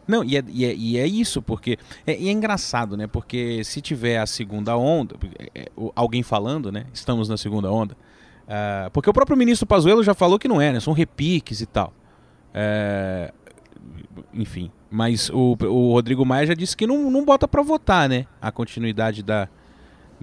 Não, 0.07 0.23
e 0.23 0.37
é, 0.37 0.43
e 0.47 0.65
é, 0.65 0.75
e 0.75 0.97
é 0.97 1.07
isso, 1.07 1.41
porque. 1.41 1.77
É, 2.05 2.17
e 2.19 2.27
é 2.27 2.31
engraçado, 2.31 2.97
né? 2.97 3.07
Porque 3.07 3.63
se 3.63 3.81
tiver 3.81 4.19
a 4.19 4.25
segunda 4.25 4.75
onda, 4.77 5.15
é, 5.39 5.61
é, 5.63 5.71
alguém 5.95 6.21
falando, 6.23 6.71
né? 6.71 6.85
Estamos 6.93 7.29
na 7.29 7.37
segunda 7.37 7.71
onda. 7.71 7.95
Uh, 8.43 8.91
porque 8.91 9.09
o 9.09 9.13
próprio 9.13 9.37
ministro 9.37 9.65
Pazuello 9.65 10.03
já 10.03 10.13
falou 10.13 10.37
que 10.37 10.47
não 10.47 10.61
é, 10.61 10.73
né? 10.73 10.79
São 10.79 10.93
repiques 10.93 11.61
e 11.61 11.65
tal. 11.65 11.93
Uh, 12.53 13.33
enfim. 14.33 14.69
Mas 14.91 15.29
o, 15.29 15.57
o 15.61 15.93
Rodrigo 15.93 16.25
Maia 16.25 16.47
já 16.47 16.53
disse 16.53 16.75
que 16.75 16.85
não, 16.85 17.09
não 17.09 17.25
bota 17.25 17.47
para 17.47 17.63
votar, 17.63 18.07
né? 18.09 18.27
A 18.41 18.51
continuidade 18.51 19.23
da, 19.23 19.47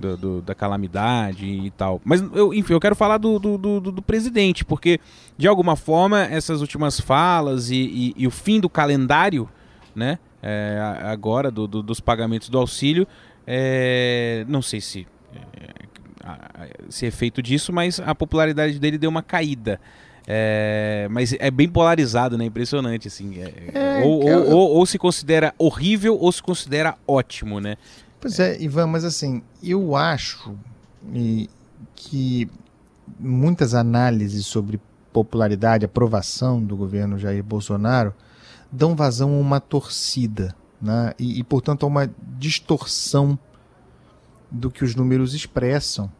do, 0.00 0.16
do, 0.16 0.42
da 0.42 0.54
calamidade 0.54 1.46
e 1.46 1.70
tal. 1.70 2.00
Mas, 2.04 2.22
eu, 2.34 2.54
enfim, 2.54 2.72
eu 2.72 2.80
quero 2.80 2.96
falar 2.96 3.18
do, 3.18 3.38
do, 3.38 4.02
presidente, 4.02 4.64
porque, 4.64 4.98
de 5.36 5.46
alguma 5.46 5.76
forma, 5.76 6.22
essas 6.22 6.60
últimas 6.60 6.98
falas 6.98 7.70
e, 7.70 7.76
e, 7.76 8.14
e 8.16 8.26
o 8.26 8.30
fim 8.30 8.58
do 8.58 8.68
calendário, 8.68 9.48
né, 9.94 10.18
é, 10.42 10.78
agora, 11.04 11.50
do, 11.50 11.66
dos 11.66 12.00
pagamentos 12.00 12.48
do 12.48 12.58
auxílio, 12.58 13.06
é, 13.46 14.44
não 14.48 14.62
sei 14.62 14.80
se, 14.80 15.06
é, 15.34 16.70
se 16.88 17.06
é 17.06 17.10
feito 17.10 17.42
disso, 17.42 17.72
mas 17.72 18.00
a 18.00 18.14
popularidade 18.14 18.78
dele 18.78 18.98
deu 18.98 19.10
uma 19.10 19.22
caída. 19.22 19.80
É, 20.26 21.08
mas 21.10 21.34
é 21.38 21.50
bem 21.50 21.68
polarizado, 21.68 22.38
né? 22.38 22.44
Impressionante, 22.44 23.08
assim. 23.08 23.40
É, 23.40 23.70
é 23.74 24.04
ou, 24.04 24.22
ou, 24.22 24.50
ou, 24.50 24.70
ou, 24.76 24.86
se 24.86 24.98
considera 24.98 25.52
horrível 25.58 26.16
ou 26.20 26.30
se 26.30 26.40
considera 26.40 26.94
ótimo, 27.08 27.58
né? 27.58 27.76
Pois 28.20 28.38
é, 28.38 28.60
Ivan, 28.60 28.86
mas 28.86 29.04
assim, 29.04 29.42
eu 29.62 29.96
acho 29.96 30.54
que 31.94 32.48
muitas 33.18 33.74
análises 33.74 34.44
sobre 34.46 34.78
popularidade, 35.10 35.86
aprovação 35.86 36.62
do 36.62 36.76
governo 36.76 37.18
Jair 37.18 37.42
Bolsonaro 37.42 38.14
dão 38.70 38.94
vazão 38.94 39.34
a 39.34 39.38
uma 39.38 39.58
torcida, 39.58 40.54
né? 40.80 41.14
e, 41.18 41.40
e 41.40 41.44
portanto 41.44 41.84
a 41.84 41.86
uma 41.86 42.10
distorção 42.38 43.38
do 44.50 44.70
que 44.70 44.84
os 44.84 44.94
números 44.94 45.32
expressam. 45.34 46.10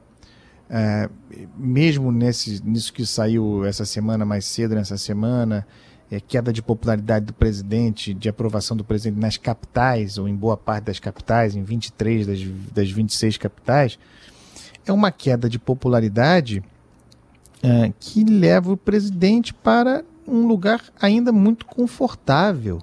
É, 0.73 1.11
mesmo 1.57 2.13
nesse, 2.13 2.63
nisso 2.65 2.93
que 2.93 3.05
saiu 3.05 3.65
essa 3.67 3.85
semana, 3.85 4.25
mais 4.25 4.45
cedo 4.45 4.75
nessa 4.75 4.97
semana, 4.97 5.67
é, 6.11 6.19
queda 6.19 6.53
de 6.53 6.61
popularidade 6.61 7.27
do 7.27 7.33
presidente, 7.33 8.13
de 8.13 8.29
aprovação 8.29 8.77
do 8.77 8.83
presidente 8.83 9.21
nas 9.21 9.37
capitais, 9.37 10.19
ou 10.19 10.29
em 10.29 10.35
boa 10.35 10.57
parte 10.57 10.85
das 10.85 10.99
capitais, 10.99 11.55
em 11.55 11.63
23 11.63 12.27
das, 12.27 12.41
das 12.73 12.91
26 12.91 13.39
capitais, 13.39 13.99
é 14.85 14.93
uma 14.93 15.13
queda 15.13 15.49
de 15.49 15.59
popularidade 15.59 16.65
é, 17.63 17.93
que 18.01 18.25
leva 18.25 18.73
o 18.73 18.77
presidente 18.77 19.55
para 19.55 20.05
um 20.27 20.47
lugar 20.47 20.83
ainda 21.01 21.31
muito 21.31 21.65
confortável. 21.65 22.81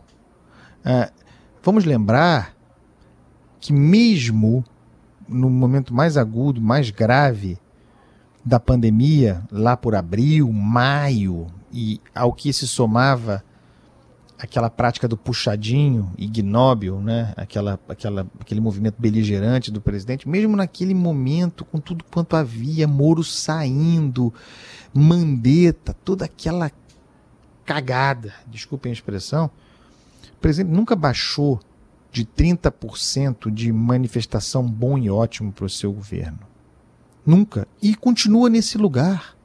É, 0.85 1.11
vamos 1.61 1.83
lembrar 1.83 2.55
que, 3.59 3.73
mesmo 3.73 4.63
no 5.27 5.49
momento 5.49 5.93
mais 5.93 6.15
agudo, 6.15 6.61
mais 6.61 6.89
grave 6.91 7.57
da 8.45 8.59
pandemia, 8.59 9.43
lá 9.51 9.75
por 9.75 9.93
abril, 9.95 10.49
maio 10.53 11.47
e 11.77 12.01
ao 12.15 12.33
que 12.33 12.51
se 12.51 12.67
somava 12.67 13.43
aquela 14.35 14.67
prática 14.67 15.07
do 15.07 15.15
puxadinho 15.15 16.11
ignóbil, 16.17 16.99
né? 16.99 17.35
aquela, 17.37 17.79
aquela, 17.87 18.27
aquele 18.39 18.59
movimento 18.59 18.95
beligerante 18.97 19.69
do 19.71 19.79
presidente, 19.79 20.27
mesmo 20.27 20.55
naquele 20.55 20.95
momento, 20.95 21.63
com 21.63 21.79
tudo 21.79 22.03
quanto 22.03 22.35
havia, 22.35 22.87
Moro 22.87 23.23
saindo, 23.23 24.33
Mandetta, 24.91 25.93
toda 25.93 26.25
aquela 26.25 26.71
cagada, 27.63 28.33
desculpem 28.47 28.89
a 28.89 28.93
expressão, 28.93 29.51
o 30.33 30.39
presidente 30.39 30.73
nunca 30.73 30.95
baixou 30.95 31.59
de 32.11 32.25
30% 32.25 33.51
de 33.51 33.71
manifestação 33.71 34.67
bom 34.67 34.97
e 34.97 35.11
ótimo 35.11 35.51
para 35.51 35.65
o 35.65 35.69
seu 35.69 35.93
governo. 35.93 36.39
Nunca. 37.23 37.67
E 37.81 37.93
continua 37.93 38.49
nesse 38.49 38.79
lugar 38.79 39.36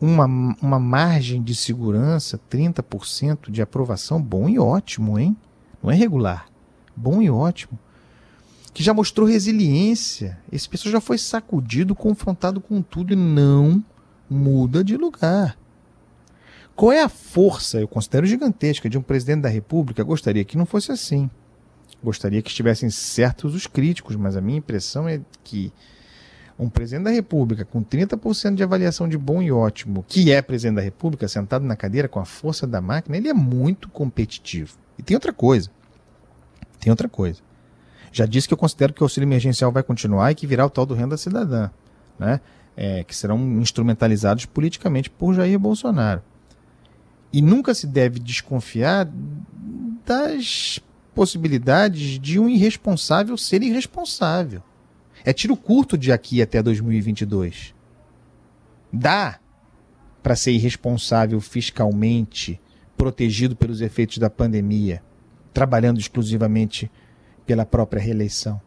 uma, 0.00 0.24
uma 0.60 0.78
margem 0.78 1.42
de 1.42 1.54
segurança, 1.54 2.40
30% 2.50 3.50
de 3.50 3.60
aprovação, 3.60 4.20
bom 4.20 4.48
e 4.48 4.58
ótimo, 4.58 5.18
hein? 5.18 5.36
Não 5.82 5.90
é 5.90 5.94
regular. 5.94 6.46
Bom 6.96 7.20
e 7.20 7.30
ótimo. 7.30 7.78
Que 8.72 8.82
já 8.82 8.94
mostrou 8.94 9.26
resiliência. 9.26 10.38
Esse 10.50 10.68
pessoal 10.68 10.92
já 10.92 11.00
foi 11.00 11.18
sacudido, 11.18 11.94
confrontado 11.94 12.60
com 12.60 12.80
tudo 12.80 13.12
e 13.12 13.16
não 13.16 13.84
muda 14.28 14.82
de 14.82 14.96
lugar. 14.96 15.58
Qual 16.74 16.92
é 16.92 17.02
a 17.02 17.08
força, 17.08 17.78
eu 17.78 17.88
considero 17.88 18.26
gigantesca, 18.26 18.88
de 18.88 18.96
um 18.96 19.02
presidente 19.02 19.42
da 19.42 19.48
República? 19.50 20.02
Gostaria 20.02 20.44
que 20.44 20.56
não 20.56 20.64
fosse 20.64 20.90
assim. 20.90 21.28
Gostaria 22.02 22.40
que 22.40 22.48
estivessem 22.48 22.88
certos 22.88 23.54
os 23.54 23.66
críticos, 23.66 24.16
mas 24.16 24.34
a 24.34 24.40
minha 24.40 24.58
impressão 24.58 25.06
é 25.06 25.20
que 25.44 25.70
um 26.60 26.68
presidente 26.68 27.04
da 27.04 27.10
República 27.10 27.64
com 27.64 27.82
30% 27.82 28.54
de 28.54 28.62
avaliação 28.62 29.08
de 29.08 29.16
bom 29.16 29.40
e 29.40 29.50
ótimo, 29.50 30.04
que 30.06 30.30
é 30.30 30.42
presidente 30.42 30.76
da 30.76 30.82
República, 30.82 31.26
sentado 31.26 31.64
na 31.64 31.74
cadeira 31.74 32.06
com 32.06 32.20
a 32.20 32.24
força 32.26 32.66
da 32.66 32.82
máquina, 32.82 33.16
ele 33.16 33.28
é 33.28 33.32
muito 33.32 33.88
competitivo. 33.88 34.76
E 34.98 35.02
tem 35.02 35.16
outra 35.16 35.32
coisa. 35.32 35.70
Tem 36.78 36.90
outra 36.90 37.08
coisa. 37.08 37.40
Já 38.12 38.26
disse 38.26 38.46
que 38.46 38.52
eu 38.52 38.58
considero 38.58 38.92
que 38.92 39.02
o 39.02 39.04
auxílio 39.04 39.26
emergencial 39.26 39.72
vai 39.72 39.82
continuar 39.82 40.30
e 40.30 40.34
que 40.34 40.46
virá 40.46 40.66
o 40.66 40.70
tal 40.70 40.84
do 40.84 40.94
renda 40.94 41.16
cidadã, 41.16 41.70
né? 42.18 42.40
É, 42.76 43.04
que 43.04 43.16
serão 43.16 43.38
instrumentalizados 43.60 44.44
politicamente 44.46 45.08
por 45.08 45.34
Jair 45.34 45.58
Bolsonaro. 45.58 46.22
E 47.32 47.40
nunca 47.40 47.74
se 47.74 47.86
deve 47.86 48.18
desconfiar 48.18 49.08
das 50.04 50.80
possibilidades 51.14 52.18
de 52.18 52.38
um 52.38 52.48
irresponsável 52.48 53.36
ser 53.36 53.62
irresponsável. 53.62 54.62
É 55.24 55.32
tiro 55.32 55.56
curto 55.56 55.98
de 55.98 56.12
aqui 56.12 56.40
até 56.40 56.62
2022. 56.62 57.74
Dá 58.92 59.38
para 60.22 60.36
ser 60.36 60.52
irresponsável 60.52 61.40
fiscalmente, 61.40 62.60
protegido 62.96 63.56
pelos 63.56 63.80
efeitos 63.80 64.18
da 64.18 64.28
pandemia, 64.28 65.02
trabalhando 65.52 65.98
exclusivamente 65.98 66.90
pela 67.46 67.64
própria 67.64 68.02
reeleição. 68.02 68.60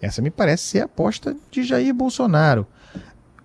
Essa 0.00 0.22
me 0.22 0.30
parece 0.30 0.64
ser 0.64 0.80
a 0.80 0.84
aposta 0.84 1.36
de 1.50 1.62
Jair 1.62 1.92
Bolsonaro. 1.94 2.66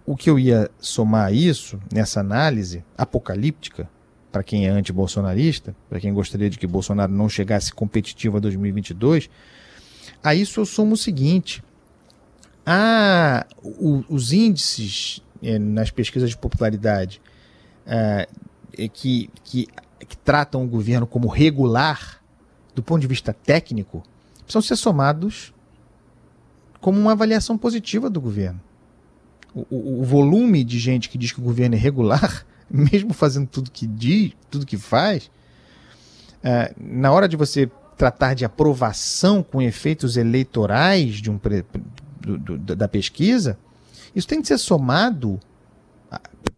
O 0.06 0.16
que 0.16 0.30
eu 0.30 0.38
ia 0.38 0.70
somar 0.80 1.28
a 1.28 1.32
isso, 1.32 1.80
nessa 1.92 2.20
análise 2.20 2.84
apocalíptica, 2.98 3.90
para 4.32 4.44
quem 4.44 4.68
é 4.68 4.70
anti-bolsonarista, 4.70 5.76
para 5.90 6.00
quem 6.00 6.14
gostaria 6.14 6.50
de 6.50 6.58
que 6.58 6.68
Bolsonaro 6.68 7.14
não 7.14 7.30
chegasse 7.30 7.72
competitivo 7.72 8.38
a 8.38 8.40
2022, 8.40 9.30
a 10.22 10.36
isso 10.36 10.60
eu 10.60 10.66
somo 10.66 10.94
o 10.94 10.98
seguinte: 10.98 11.64
a, 12.66 13.46
o, 13.62 14.04
os 14.10 14.32
índices 14.32 15.22
é, 15.42 15.60
nas 15.60 15.92
pesquisas 15.92 16.30
de 16.30 16.38
popularidade 16.38 17.22
é, 17.86 18.28
que, 18.94 19.30
que, 19.44 19.68
que 20.08 20.18
tratam 20.18 20.64
o 20.64 20.68
governo 20.68 21.06
como 21.06 21.28
regular, 21.28 22.22
do 22.74 22.82
ponto 22.82 23.02
de 23.02 23.08
vista 23.08 23.34
técnico, 23.34 24.04
precisam 24.44 24.62
ser 24.62 24.76
somados 24.76 25.54
como 26.80 27.00
uma 27.00 27.12
avaliação 27.12 27.58
positiva 27.58 28.10
do 28.10 28.20
governo. 28.20 28.60
O, 29.54 29.66
o, 29.70 30.02
o, 30.02 30.04
volume 30.04 30.64
de 30.64 30.80
gente 30.80 31.10
que 31.10 31.18
diz 31.18 31.32
que 31.32 31.40
o 31.40 31.44
governo 31.44 31.76
é 31.76 31.78
regular 31.78 32.46
mesmo 32.70 33.14
fazendo 33.14 33.48
tudo 33.48 33.70
que 33.70 33.86
diz, 33.86 34.34
tudo 34.50 34.66
que 34.66 34.78
faz, 34.78 35.30
é, 36.44 36.74
na 36.78 37.12
hora 37.12 37.28
de 37.28 37.38
você 37.38 37.70
tratar 37.96 38.34
de 38.34 38.44
aprovação 38.44 39.44
com 39.44 39.62
efeitos 39.62 40.18
eleitorais 40.18 41.16
de 41.16 41.30
um 41.30 41.38
do, 42.24 42.38
do, 42.38 42.76
da 42.76 42.88
pesquisa, 42.88 43.58
isso 44.16 44.28
tem 44.28 44.42
que 44.42 44.48
ser 44.48 44.58
somado, 44.58 45.40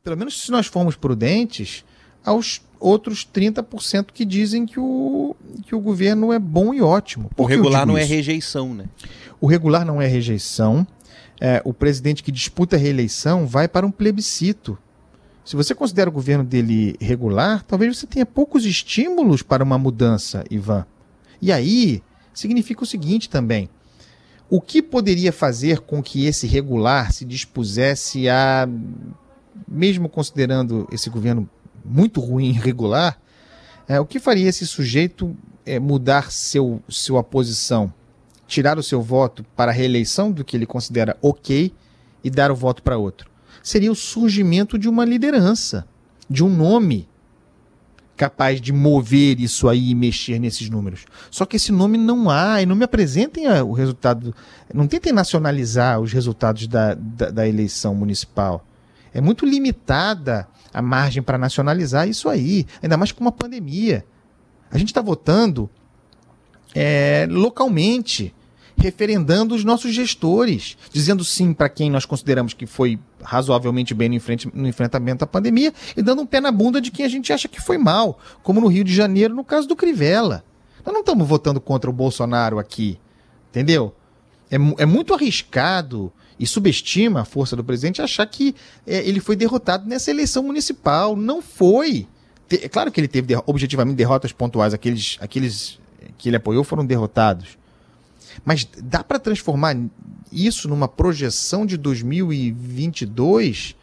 pelo 0.03 0.18
menos 0.18 0.41
se 0.41 0.51
nós 0.51 0.68
formos 0.68 0.95
prudentes, 0.95 1.84
aos 2.24 2.61
outros 2.80 3.28
30% 3.32 4.07
que 4.13 4.26
dizem 4.26 4.66
que 4.66 4.80
o, 4.80 5.36
que 5.66 5.76
o 5.76 5.80
governo 5.80 6.34
é 6.34 6.39
bom 6.39 6.74
e 6.74 6.82
ótimo. 6.82 7.30
o 7.38 7.43
regular 7.43 7.86
não 7.86 7.97
é 7.97 8.03
isso? 8.03 8.11
é 8.11 8.16
rejeição, 8.16 8.74
né? 8.74 8.86
O 9.39 9.47
regular 9.47 9.86
não 9.86 10.01
é 10.01 10.07
rejeição. 10.07 10.86
É, 11.39 11.61
o 11.66 11.74
presidente 11.74 12.24
que 12.24 12.32
disputa 12.32 12.76
a 12.76 12.80
reeleição 12.80 13.45
vai 13.45 13.68
para 13.68 13.86
um 13.86 13.91
plebiscito. 13.91 14.78
Se 15.43 15.55
você 15.55 15.76
considera 15.76 16.09
o 16.09 16.13
governo 16.13 16.43
dele 16.43 16.95
regular, 16.99 17.63
talvez 17.63 17.97
você 17.97 18.07
tenha 18.07 18.26
poucos 18.26 18.66
estímulos 18.66 19.41
para 19.41 19.63
uma 19.63 19.78
mudança, 19.78 20.43
Ivan. 20.49 20.86
E 21.41 21.51
aí 21.51 22.01
significa 22.34 22.84
o 22.84 22.88
seguinte 22.88 23.30
também: 23.30 23.70
o 24.49 24.61
que 24.61 24.81
poderia 24.81 25.31
fazer 25.31 25.79
com 25.79 26.01
que 26.01 26.25
esse 26.25 26.47
regular 26.47 27.11
se 27.11 27.25
dispusesse 27.25 28.29
a, 28.29 28.67
mesmo 29.67 30.07
considerando 30.07 30.87
esse 30.91 31.09
governo 31.09 31.49
muito 31.83 32.19
ruim 32.19 32.47
e 32.47 32.49
irregular, 32.49 33.19
é, 33.87 33.99
o 33.99 34.05
que 34.05 34.19
faria 34.19 34.49
esse 34.49 34.65
sujeito 34.65 35.35
é, 35.65 35.79
mudar 35.79 36.31
seu, 36.31 36.81
sua 36.87 37.23
posição, 37.23 37.93
tirar 38.47 38.77
o 38.77 38.83
seu 38.83 39.01
voto 39.01 39.43
para 39.55 39.71
a 39.71 39.73
reeleição 39.73 40.31
do 40.31 40.43
que 40.43 40.55
ele 40.55 40.65
considera 40.65 41.17
ok 41.21 41.73
e 42.23 42.29
dar 42.29 42.51
o 42.51 42.55
voto 42.55 42.81
para 42.81 42.97
outro? 42.97 43.35
seria 43.65 43.91
o 43.91 43.95
surgimento 43.95 44.77
de 44.77 44.87
uma 44.87 45.03
liderança, 45.03 45.87
de 46.29 46.43
um 46.43 46.49
nome 46.49 47.09
capaz 48.16 48.61
de 48.61 48.72
mover 48.72 49.39
isso 49.39 49.68
aí 49.68 49.91
e 49.91 49.95
mexer 49.95 50.39
nesses 50.39 50.70
números. 50.70 51.05
Só 51.30 51.45
que 51.45 51.57
esse 51.57 51.72
nome 51.72 51.97
não 51.97 52.30
há, 52.30 52.61
e 52.61 52.66
não 52.66 52.76
me 52.76 52.86
apresentem 52.86 53.47
o 53.61 53.74
resultado, 53.74 54.34
não 54.74 54.88
tentem 54.88 55.11
nacionalizar 55.11 55.99
os 55.99 56.11
resultados 56.11 56.68
da, 56.68 56.93
da, 56.93 57.30
da 57.30 57.47
eleição 57.47 57.93
municipal. 57.93 58.66
É 59.13 59.22
muito 59.22 59.45
limitada 59.45 60.47
a 60.74 60.82
margem 60.82 61.24
para 61.24 61.38
nacionalizar 61.38 62.07
isso 62.07 62.28
aí, 62.28 62.66
ainda 62.82 62.97
mais 62.97 63.11
com 63.11 63.22
uma 63.22 63.32
pandemia. 63.32 64.05
A 64.72 64.78
gente 64.78 64.89
está 64.89 65.01
votando 65.01 65.70
é, 66.74 67.28
localmente 67.30 68.34
referendando 68.78 69.55
os 69.55 69.63
nossos 69.63 69.93
gestores, 69.93 70.78
dizendo 70.91 71.23
sim 71.23 71.53
para 71.53 71.69
quem 71.69 71.89
nós 71.89 72.05
consideramos 72.05 72.53
que 72.53 72.65
foi 72.65 72.99
razoavelmente 73.21 73.93
bem 73.93 74.09
no, 74.09 74.15
enfrente, 74.15 74.49
no, 74.53 74.67
enfrentamento 74.67 75.19
da 75.19 75.28
pandemia 75.28 75.73
e 75.95 76.01
dando 76.01 76.21
um 76.21 76.26
pé 76.26 76.39
na 76.39 76.51
bunda 76.51 76.82
de 76.82 76.91
quem 76.91 77.05
a 77.05 77.09
gente 77.09 77.32
acha 77.32 77.47
que 77.47 77.61
foi 77.61 77.78
mal, 77.78 78.19
como 78.43 78.61
no 78.61 78.67
Rio 78.67 78.84
de 78.84 78.93
Janeiro, 78.93 79.34
no 79.34 79.43
caso 79.43 79.67
do 79.67 79.76
Crivella. 79.76 80.43
Nós 80.86 80.93
não 80.93 81.01
estamos 81.01 81.28
votando 81.28 81.59
contra 81.59 81.89
o 81.89 81.93
Bolsonaro 81.93 82.59
aqui, 82.59 82.99
entendeu? 83.49 83.95
É, 84.51 84.55
é 84.55 84.86
muito 84.86 85.13
arriscado 85.13 86.11
e 86.39 86.45
subestima 86.45 87.21
a 87.21 87.26
força 87.26 87.55
do 87.55 87.63
presidente 87.63 88.01
achar 88.01 88.26
que 88.26 88.55
é, 88.86 89.07
ele 89.07 89.19
foi 89.19 89.36
derrotado 89.36 89.88
nessa 89.88 90.11
eleição 90.11 90.43
municipal. 90.43 91.15
Não 91.15 91.41
foi. 91.41 92.07
É 92.51 92.69
claro 92.69 92.91
que 92.91 92.99
ele 92.99 93.07
teve 93.07 93.36
objetivamente 93.47 93.95
derrotas 93.95 94.32
pontuais, 94.32 94.73
aqueles, 94.73 95.17
aqueles 95.19 95.80
que 96.17 96.30
ele 96.30 96.36
apoiou 96.36 96.63
foram 96.63 96.86
derrotados. 96.86 97.57
Mas 98.43 98.67
dá 98.83 99.03
para 99.03 99.19
transformar 99.19 99.75
isso 100.31 100.67
numa 100.67 100.88
projeção 100.88 101.65
de 101.65 101.77
2022? 101.77 103.75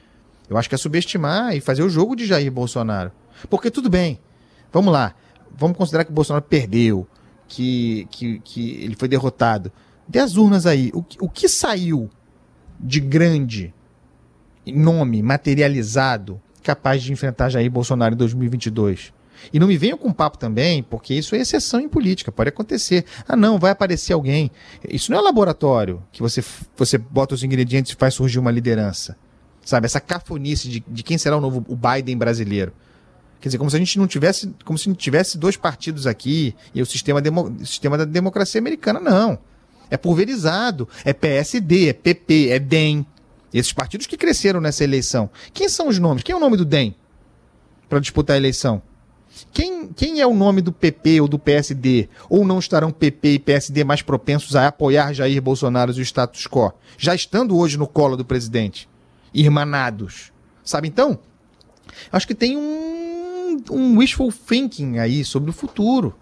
Eu 0.48 0.58
acho 0.58 0.68
que 0.68 0.74
é 0.74 0.78
subestimar 0.78 1.56
e 1.56 1.60
fazer 1.60 1.82
o 1.82 1.88
jogo 1.88 2.14
de 2.14 2.26
Jair 2.26 2.50
Bolsonaro. 2.50 3.10
Porque 3.48 3.70
tudo 3.70 3.88
bem, 3.88 4.18
vamos 4.72 4.92
lá, 4.92 5.14
vamos 5.56 5.76
considerar 5.76 6.04
que 6.04 6.10
o 6.10 6.14
Bolsonaro 6.14 6.44
perdeu, 6.44 7.06
que, 7.48 8.06
que, 8.10 8.38
que 8.40 8.70
ele 8.82 8.96
foi 8.96 9.08
derrotado. 9.08 9.72
Dê 10.06 10.18
as 10.18 10.36
urnas 10.36 10.66
aí. 10.66 10.90
O, 10.94 11.04
o 11.20 11.28
que 11.28 11.48
saiu 11.48 12.10
de 12.78 13.00
grande 13.00 13.72
nome 14.66 15.22
materializado 15.22 16.40
capaz 16.62 17.02
de 17.02 17.12
enfrentar 17.12 17.48
Jair 17.48 17.70
Bolsonaro 17.70 18.14
em 18.14 18.18
2022? 18.18 19.12
E 19.52 19.58
não 19.58 19.66
me 19.66 19.76
venham 19.78 19.96
com 19.96 20.12
papo 20.12 20.36
também, 20.36 20.82
porque 20.82 21.14
isso 21.14 21.34
é 21.34 21.38
exceção 21.38 21.80
em 21.80 21.88
política, 21.88 22.30
pode 22.30 22.48
acontecer. 22.48 23.04
Ah, 23.26 23.36
não, 23.36 23.58
vai 23.58 23.70
aparecer 23.70 24.12
alguém. 24.12 24.50
Isso 24.88 25.10
não 25.10 25.18
é 25.18 25.22
laboratório, 25.22 26.02
que 26.12 26.20
você, 26.20 26.44
você 26.76 26.98
bota 26.98 27.34
os 27.34 27.42
ingredientes 27.42 27.92
e 27.92 27.96
faz 27.96 28.14
surgir 28.14 28.38
uma 28.38 28.50
liderança. 28.50 29.16
Sabe, 29.64 29.86
essa 29.86 30.00
cafonice 30.00 30.68
de, 30.68 30.84
de 30.86 31.02
quem 31.02 31.16
será 31.16 31.36
o 31.36 31.40
novo 31.40 31.64
o 31.68 31.76
Biden 31.76 32.16
brasileiro. 32.16 32.72
Quer 33.40 33.48
dizer, 33.48 33.58
como 33.58 33.70
se 33.70 33.76
a 33.76 33.78
gente 33.78 33.98
não 33.98 34.06
tivesse, 34.06 34.54
como 34.64 34.78
se 34.78 34.84
gente 34.84 34.98
tivesse 34.98 35.36
dois 35.36 35.56
partidos 35.56 36.06
aqui 36.06 36.54
e 36.72 36.80
o 36.80 36.86
sistema, 36.86 37.20
demo, 37.20 37.52
sistema 37.64 37.98
da 37.98 38.04
democracia 38.04 38.60
americana, 38.60 39.00
não. 39.00 39.38
É 39.90 39.96
pulverizado, 39.96 40.88
é 41.04 41.12
PSD, 41.12 41.88
é 41.88 41.92
PP, 41.92 42.48
é 42.50 42.58
DEM. 42.58 43.04
Esses 43.52 43.72
partidos 43.72 44.06
que 44.06 44.16
cresceram 44.16 44.60
nessa 44.60 44.84
eleição. 44.84 45.28
Quem 45.52 45.68
são 45.68 45.88
os 45.88 45.98
nomes? 45.98 46.22
Quem 46.22 46.32
é 46.32 46.36
o 46.36 46.40
nome 46.40 46.56
do 46.56 46.64
DEM 46.64 46.94
para 47.88 47.98
disputar 47.98 48.34
a 48.34 48.38
eleição? 48.38 48.80
Quem, 49.52 49.88
quem 49.88 50.20
é 50.20 50.26
o 50.26 50.34
nome 50.34 50.60
do 50.60 50.72
PP 50.72 51.20
ou 51.20 51.28
do 51.28 51.38
PSD? 51.38 52.08
Ou 52.28 52.44
não 52.44 52.58
estarão 52.58 52.90
PP 52.90 53.34
e 53.34 53.38
PSD 53.38 53.84
mais 53.84 54.02
propensos 54.02 54.56
a 54.56 54.68
apoiar 54.68 55.12
Jair 55.12 55.40
Bolsonaro 55.40 55.92
e 55.92 56.00
o 56.00 56.02
status 56.02 56.46
quo? 56.46 56.72
Já 56.98 57.14
estando 57.14 57.56
hoje 57.56 57.78
no 57.78 57.86
colo 57.86 58.16
do 58.16 58.24
presidente. 58.24 58.88
Irmanados. 59.34 60.32
Sabe 60.64 60.88
então? 60.88 61.18
Acho 62.10 62.26
que 62.26 62.34
tem 62.34 62.56
um, 62.56 63.62
um 63.70 63.98
wishful 63.98 64.32
thinking 64.32 64.98
aí 64.98 65.24
sobre 65.24 65.50
o 65.50 65.52
futuro 65.52 66.14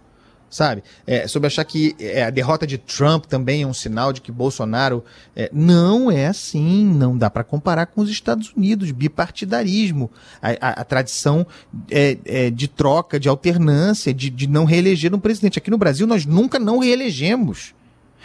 sabe? 0.50 0.82
É, 1.06 1.28
sobre 1.28 1.46
achar 1.46 1.64
que 1.64 1.94
é, 2.00 2.24
a 2.24 2.30
derrota 2.30 2.66
de 2.66 2.76
Trump 2.76 3.26
também 3.26 3.62
é 3.62 3.66
um 3.66 3.72
sinal 3.72 4.12
de 4.12 4.20
que 4.20 4.32
Bolsonaro. 4.32 5.04
É, 5.36 5.48
não 5.52 6.10
é 6.10 6.26
assim, 6.26 6.84
não 6.84 7.16
dá 7.16 7.30
para 7.30 7.44
comparar 7.44 7.86
com 7.86 8.00
os 8.00 8.10
Estados 8.10 8.52
Unidos, 8.54 8.90
bipartidarismo, 8.90 10.10
a, 10.42 10.50
a, 10.50 10.80
a 10.80 10.84
tradição 10.84 11.46
é, 11.90 12.18
é, 12.24 12.50
de 12.50 12.66
troca, 12.66 13.20
de 13.20 13.28
alternância, 13.28 14.12
de, 14.12 14.28
de 14.28 14.48
não 14.48 14.64
reeleger 14.64 15.14
um 15.14 15.20
presidente. 15.20 15.58
Aqui 15.58 15.70
no 15.70 15.78
Brasil 15.78 16.06
nós 16.06 16.26
nunca 16.26 16.58
não 16.58 16.80
reelegemos. 16.80 17.72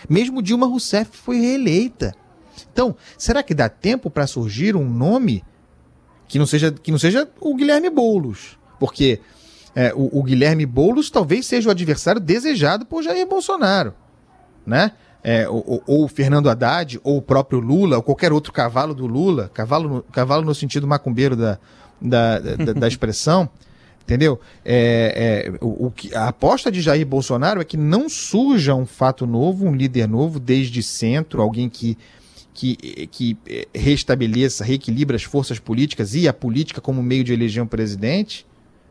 Mesmo 0.09 0.41
Dilma 0.41 0.65
Rousseff 0.65 1.11
foi 1.15 1.39
reeleita. 1.39 2.15
Então, 2.71 2.95
será 3.17 3.43
que 3.43 3.53
dá 3.53 3.69
tempo 3.69 4.09
para 4.09 4.27
surgir 4.27 4.75
um 4.75 4.89
nome 4.89 5.43
que 6.27 6.39
não 6.39 6.45
seja, 6.45 6.71
que 6.71 6.91
não 6.91 6.97
seja 6.97 7.29
o 7.39 7.55
Guilherme 7.55 7.89
Boulos? 7.89 8.57
Porque 8.79 9.19
é, 9.75 9.93
o, 9.93 10.19
o, 10.19 10.23
Guilherme 10.23 10.65
Boulos 10.65 11.09
talvez 11.09 11.45
seja 11.45 11.67
o 11.67 11.71
adversário 11.71 12.21
desejado 12.21 12.85
por 12.85 13.03
Jair 13.03 13.27
Bolsonaro, 13.27 13.93
né? 14.65 14.93
É, 15.21 15.49
ou, 15.49 15.83
o 15.87 16.07
Fernando 16.07 16.49
Haddad, 16.49 16.99
ou 17.03 17.17
o 17.17 17.21
próprio 17.21 17.59
Lula, 17.59 17.97
ou 17.97 18.03
qualquer 18.03 18.31
outro 18.31 18.53
cavalo 18.53 18.93
do 18.93 19.07
Lula, 19.07 19.49
cavalo 19.53 19.89
no, 19.89 20.03
cavalo 20.03 20.45
no 20.45 20.53
sentido 20.53 20.87
macumbeiro 20.87 21.35
da, 21.35 21.57
da, 21.99 22.39
da, 22.39 22.73
da 22.73 22.87
expressão, 22.87 23.49
entendeu? 24.03 24.39
É, 24.63 25.49
é, 25.49 25.57
o, 25.59 25.87
o, 25.87 25.93
a 26.13 26.27
aposta 26.27 26.71
de 26.71 26.79
Jair 26.79 27.05
Bolsonaro 27.05 27.59
é 27.59 27.65
que 27.65 27.75
não 27.75 28.07
surja 28.07 28.75
um 28.75 28.85
fato 28.85 29.25
novo, 29.25 29.65
um 29.65 29.75
líder 29.75 30.07
novo, 30.07 30.39
desde 30.39 30.83
centro, 30.83 31.41
alguém 31.41 31.67
que, 31.67 31.97
que, 32.53 32.75
que 33.07 33.37
é, 33.47 33.67
restabeleça, 33.73 34.63
reequilibra 34.63 35.15
as 35.15 35.23
forças 35.23 35.57
políticas 35.57 36.13
e 36.13 36.27
a 36.27 36.33
política 36.33 36.79
como 36.79 37.01
meio 37.01 37.23
de 37.23 37.33
eleger 37.33 37.63
um 37.63 37.67
presidente, 37.67 38.45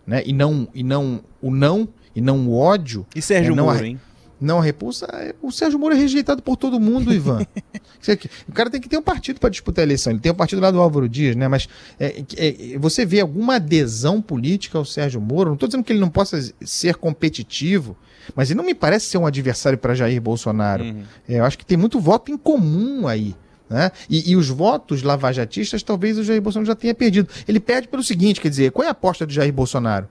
né? 0.07 0.23
E 0.25 0.33
não, 0.33 0.69
e 0.75 0.83
não 0.83 1.21
o 1.41 1.51
não, 1.51 1.89
e 2.15 2.21
não 2.21 2.47
o 2.47 2.57
ódio. 2.57 3.07
E 3.15 3.23
Sérgio 3.23 3.53
é, 3.53 3.57
não 3.57 3.67
Moro, 3.67 3.79
a, 3.79 3.87
hein? 3.87 4.01
não 4.41 4.59
a 4.59 4.63
repulsa, 4.63 5.07
é, 5.13 5.35
o 5.43 5.51
Sérgio 5.51 5.79
Moro 5.79 5.95
é 5.95 5.99
rejeitado 5.99 6.43
por 6.43 6.57
todo 6.57 6.79
mundo, 6.79 7.13
Ivan. 7.13 7.47
o 8.49 8.53
cara 8.53 8.71
tem 8.71 8.81
que 8.81 8.89
ter 8.89 8.99
um 8.99 9.03
partido 9.03 9.41
para 9.41 9.51
disputar 9.51 9.83
a 9.83 9.87
eleição. 9.87 10.13
Ele 10.13 10.21
tem 10.21 10.31
o 10.31 10.35
um 10.35 10.37
partido 10.37 10.61
lá 10.61 10.71
do 10.71 10.81
Álvaro 10.81 11.09
Dias, 11.09 11.35
né? 11.35 11.49
Mas 11.49 11.69
é, 11.99 12.23
é, 12.37 12.79
você 12.79 13.05
vê 13.07 13.21
alguma 13.21 13.57
adesão 13.57 14.21
política 14.21 14.79
ao 14.79 14.85
Sérgio 14.85 15.21
Moro? 15.21 15.51
Não 15.51 15.55
estou 15.55 15.69
dizendo 15.69 15.85
que 15.85 15.93
ele 15.93 16.01
não 16.01 16.11
possa 16.11 16.41
ser 16.63 16.97
competitivo, 16.97 17.97
mas 18.35 18.51
ele 18.51 18.59
não 18.59 18.65
me 18.65 18.75
parece 18.75 19.07
ser 19.07 19.19
um 19.19 19.27
adversário 19.27 19.79
para 19.79 19.95
Jair 19.95 20.21
Bolsonaro. 20.21 20.85
Uhum. 20.85 21.03
É, 21.29 21.39
eu 21.39 21.45
acho 21.45 21.59
que 21.59 21.67
tem 21.67 21.77
muito 21.77 21.99
voto 21.99 22.31
em 22.31 22.37
comum 22.37 23.07
aí. 23.07 23.35
Né? 23.69 23.91
E, 24.11 24.33
e, 24.33 24.37
os 24.37 24.49
votos 24.49 25.03
lavajatistas 25.03 25.83
talvez 25.83 26.19
o 26.19 26.25
Jair 26.25 26.41
Bolsonaro 26.41 26.67
já 26.67 26.75
tenha 26.75 26.95
perdido. 26.95 27.29
Ele 27.49 27.59
perde 27.59 27.89
pelo 27.89 28.03
seguinte, 28.03 28.41
quer 28.41 28.51
dizer, 28.51 28.71
qual 28.71 28.85
é 28.85 28.89
a 28.89 28.91
aposta 28.91 29.25
do 29.25 29.33
Jair 29.33 29.53
Bolsonaro? 29.53 30.07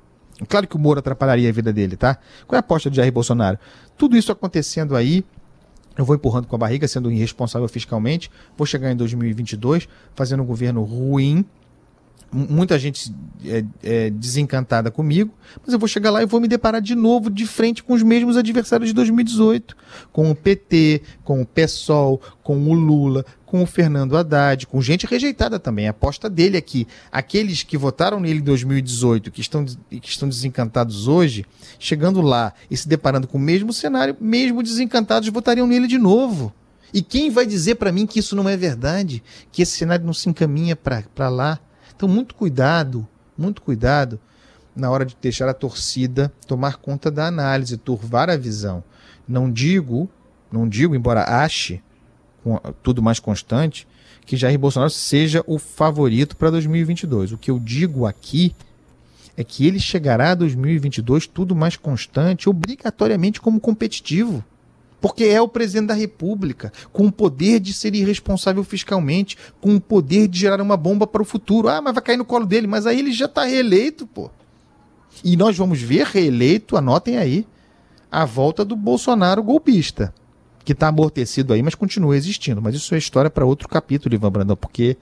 Claro 0.49 0.68
que 0.68 0.76
o 0.76 0.80
Moro 0.80 0.99
atrapalharia 0.99 1.49
a 1.49 1.51
vida 1.51 1.72
dele, 1.72 1.95
tá? 1.95 2.18
Qual 2.47 2.58
é 2.58 2.58
a 2.58 2.60
aposta 2.60 2.89
do 2.89 2.95
Jair 2.95 3.12
Bolsonaro? 3.12 3.60
Tudo 3.95 4.18
isso 4.18 4.32
acontecendo 4.32 4.95
aí, 4.95 5.24
eu 5.95 6.04
vou 6.04 6.16
empurrando 6.16 6.47
com 6.47 6.56
a 6.56 6.60
barriga, 6.60 6.88
sendo 6.88 7.12
irresponsável 7.12 7.68
fiscalmente, 7.68 8.32
vou 8.58 8.66
chegar 8.66 8.91
em 8.91 8.95
2022 8.95 9.88
fazendo 10.16 10.41
um 10.41 10.45
governo 10.45 10.82
ruim, 10.84 11.45
muita 12.34 12.80
gente 12.80 13.14
é, 13.45 13.64
é, 13.84 14.09
desencantada 14.09 14.89
comigo, 14.89 15.32
mas 15.64 15.72
eu 15.72 15.80
vou 15.80 15.88
chegar 15.88 16.09
lá 16.09 16.24
e 16.24 16.26
vou 16.26 16.41
me 16.41 16.47
deparar 16.47 16.82
de 16.82 16.95
novo 16.95 17.30
de 17.30 17.45
frente 17.45 17.84
com 17.84 17.93
os 17.93 18.01
mesmos 18.01 18.36
adversários 18.36 18.89
de 18.89 18.93
2018, 18.95 19.78
com 20.11 20.32
o 20.32 20.36
PT, 20.36 21.03
com 21.24 21.41
o 21.41 21.45
PSOL, 21.45 22.20
com 22.41 22.57
o 22.68 22.74
Lula, 22.74 23.24
com 23.45 23.61
o 23.61 23.68
Fernando 23.68 24.18
Haddad, 24.18 24.66
com 24.66 24.82
gente 24.82 25.05
rejeitada 25.05 25.59
também. 25.59 25.88
A 25.88 25.91
aposta 25.91 26.28
dele 26.28 26.57
aqui, 26.57 26.88
é 27.11 27.20
aqueles 27.20 27.61
que 27.61 27.78
votaram 27.78 28.20
nele 28.20 28.39
em 28.39 28.43
2018, 28.43 29.30
que 29.30 29.41
estão, 29.41 29.64
que 29.64 30.09
estão 30.09 30.28
desencantados 30.28 31.07
hoje, 31.07 31.45
chegando 31.78 32.20
lá 32.20 32.51
e 32.70 32.76
se 32.76 32.88
deparando 32.88 33.28
com 33.28 33.38
o 33.38 33.41
mesmo 33.41 33.72
cenário, 33.72 34.18
mesmo 34.20 34.64
desencantados, 34.64 35.30
votariam 35.30 35.68
nele 35.68 35.86
de 35.86 35.99
novo. 35.99 36.51
E 36.91 37.01
quem 37.01 37.30
vai 37.30 37.45
dizer 37.45 37.76
para 37.76 37.91
mim 37.91 38.05
que 38.05 38.20
isso 38.20 38.36
não 38.36 38.47
é 38.47 38.55
verdade? 38.55 39.24
Que 39.51 39.64
esse 39.64 39.78
cenário 39.78 40.05
não 40.05 40.14
se 40.14 40.30
encaminha 40.30 40.76
para 40.76 41.30
lá? 41.30 41.59
Então, 42.04 42.14
muito 42.14 42.36
cuidado, 42.36 43.08
muito 43.38 43.62
cuidado 43.62 44.20
na 44.76 44.91
hora 44.91 45.06
de 45.06 45.16
deixar 45.22 45.47
a 45.47 45.54
torcida 45.54 46.34
tomar 46.45 46.76
conta 46.76 47.10
da 47.10 47.28
análise, 47.28 47.78
turvar 47.78 48.30
a 48.30 48.36
visão. 48.36 48.84
Não 49.26 49.49
digo, 49.49 50.10
não 50.51 50.68
digo, 50.68 50.95
embora 50.95 51.24
ache 51.24 51.82
tudo 52.82 53.01
mais 53.01 53.22
constante, 53.22 53.88
que 54.26 54.36
Jair 54.36 54.60
Bolsonaro 54.60 54.89
seja 54.89 55.45
o 55.47 55.58
favorito 55.58 56.36
para 56.36 56.49
2022. 56.49 57.32
O 57.32 57.38
que 57.38 57.49
eu 57.49 57.58
digo 57.58 58.06
aqui 58.06 58.54
é 59.38 59.43
que 59.45 59.66
ele 59.66 59.80
chegará 59.80 60.32
a 60.32 60.36
2022 60.36 61.26
tudo 61.26 61.56
mais 61.56 61.78
constante, 61.78 62.49
obrigatoriamente 62.49 63.39
como 63.39 63.62
competitivo. 63.62 64.43
Porque 65.04 65.26
é 65.26 65.41
o 65.41 65.49
presidente 65.49 65.88
da 65.88 65.93
República, 65.93 66.72
com 66.93 67.08
o 67.08 67.12
poder 67.12 67.60
de 67.60 67.74
ser 67.74 67.93
irresponsável 67.93 68.64
fiscalmente, 68.64 69.38
com 69.60 69.76
o 69.76 69.82
poder 69.82 70.30
de 70.30 70.39
gerar 70.39 70.62
uma 70.62 70.78
bomba 70.78 71.06
para 71.06 71.22
o 71.22 71.26
futuro. 71.26 71.68
Ah, 71.68 71.82
mas 71.82 71.93
vai 71.93 72.01
cair 72.01 72.16
no 72.16 72.24
colo 72.24 72.45
dele, 72.45 72.68
mas 72.68 72.86
aí 72.88 72.99
ele 72.99 73.12
já 73.12 73.26
está 73.26 73.43
reeleito, 73.43 74.08
pô. 74.08 74.32
E 75.22 75.36
nós 75.36 75.58
vamos 75.58 75.82
ver 75.82 76.06
reeleito, 76.06 76.78
anotem 76.78 77.18
aí, 77.18 77.45
a 78.10 78.24
volta 78.24 78.64
do 78.64 78.78
Bolsonaro 78.78 79.43
golpista, 79.43 80.14
que 80.64 80.72
está 80.72 80.88
amortecido 80.88 81.51
aí, 81.51 81.62
mas 81.62 81.76
continua 81.76 82.16
existindo. 82.16 82.62
Mas 82.62 82.74
isso 82.74 82.95
é 82.95 82.97
história 82.97 83.30
para 83.30 83.43
outro 83.43 83.68
capítulo, 83.68 84.16
Ivan 84.16 84.32
Brandão, 84.32 84.56
porque 84.56 84.95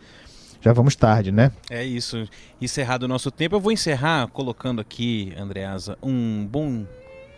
já 0.61 0.73
vamos 0.73 0.95
tarde, 0.95 1.31
né? 1.31 1.51
É 1.69 1.85
isso. 1.85 2.27
Encerrado 2.59 3.03
o 3.03 3.07
nosso 3.07 3.29
tempo, 3.29 3.55
eu 3.55 3.59
vou 3.59 3.71
encerrar 3.71 4.27
colocando 4.29 4.81
aqui, 4.81 5.31
Andreasa, 5.37 5.95
um 6.01 6.43
bom 6.43 6.87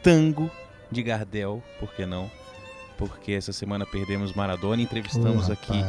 tango 0.01 0.49
de 0.89 1.03
Gardel, 1.03 1.61
por 1.77 1.93
que 1.93 2.05
não? 2.05 2.31
Porque 3.07 3.31
essa 3.31 3.53
semana 3.53 3.85
perdemos 3.85 4.33
Maradona 4.33 4.81
e 4.81 4.85
entrevistamos 4.85 5.49
oh, 5.49 5.53
aqui 5.53 5.83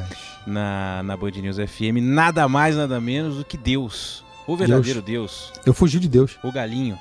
na, 0.47 1.03
na 1.03 1.17
Band 1.17 1.33
News 1.33 1.57
FM 1.57 2.01
nada 2.01 2.49
mais, 2.49 2.77
nada 2.77 3.01
menos 3.01 3.37
do 3.37 3.45
que 3.45 3.57
Deus. 3.57 4.25
O 4.47 4.57
verdadeiro 4.57 5.01
Deus. 5.01 5.51
Deus. 5.55 5.67
Eu 5.67 5.73
fugi 5.73 5.99
de 5.99 6.09
Deus. 6.09 6.39
O 6.43 6.53
galinho. 6.53 6.99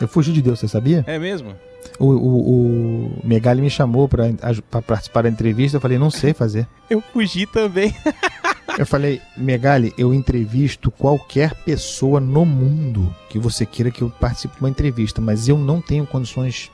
Eu 0.00 0.06
fugi 0.06 0.32
de 0.32 0.42
Deus, 0.42 0.60
você 0.60 0.68
sabia? 0.68 1.04
É 1.06 1.18
mesmo? 1.18 1.54
O, 1.98 2.06
o, 2.06 3.16
o 3.16 3.20
Megali 3.24 3.62
me 3.62 3.70
chamou 3.70 4.08
para 4.08 4.32
participar 4.82 5.22
da 5.22 5.28
entrevista, 5.28 5.76
eu 5.76 5.80
falei, 5.80 5.98
não 5.98 6.10
sei 6.10 6.34
fazer. 6.34 6.68
eu 6.90 7.00
fugi 7.00 7.46
também. 7.46 7.94
eu 8.78 8.86
falei, 8.86 9.20
Megali, 9.36 9.94
eu 9.96 10.12
entrevisto 10.12 10.90
qualquer 10.90 11.54
pessoa 11.64 12.20
no 12.20 12.44
mundo 12.44 13.14
que 13.30 13.38
você 13.38 13.64
queira 13.64 13.90
que 13.90 14.02
eu 14.02 14.10
participe 14.10 14.54
de 14.56 14.60
uma 14.60 14.70
entrevista, 14.70 15.20
mas 15.20 15.48
eu 15.48 15.58
não 15.58 15.80
tenho 15.80 16.06
condições 16.06 16.70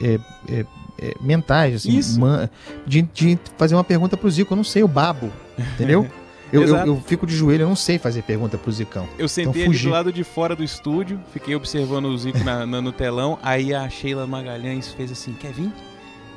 é, 0.00 0.18
é, 0.48 0.66
é, 0.98 1.14
mentais, 1.20 1.76
assim, 1.76 2.18
man, 2.18 2.48
de, 2.86 3.02
de, 3.02 3.38
fazer 3.56 3.74
uma 3.74 3.84
pergunta 3.84 4.16
pro 4.16 4.30
Zico. 4.30 4.52
Eu 4.52 4.56
não 4.56 4.64
sei, 4.64 4.82
o 4.82 4.88
babo, 4.88 5.30
entendeu? 5.58 6.06
Eu, 6.52 6.62
eu, 6.62 6.76
eu, 6.76 7.00
fico 7.04 7.26
de 7.26 7.34
joelho, 7.34 7.62
eu 7.62 7.68
não 7.68 7.74
sei 7.74 7.98
fazer 7.98 8.22
pergunta 8.22 8.56
pro 8.56 8.70
Zicão. 8.70 9.08
Eu 9.18 9.28
sentei 9.28 9.66
então, 9.66 9.82
do 9.82 9.88
lado 9.88 10.12
de 10.12 10.22
fora 10.22 10.54
do 10.54 10.62
estúdio, 10.62 11.20
fiquei 11.32 11.56
observando 11.56 12.04
o 12.04 12.16
Zico 12.16 12.38
na, 12.44 12.64
na, 12.64 12.80
no 12.80 12.92
telão, 12.92 13.36
aí 13.42 13.74
a 13.74 13.88
Sheila 13.88 14.28
Magalhães 14.28 14.92
fez 14.92 15.10
assim, 15.10 15.32
quer 15.32 15.52
vir? 15.52 15.72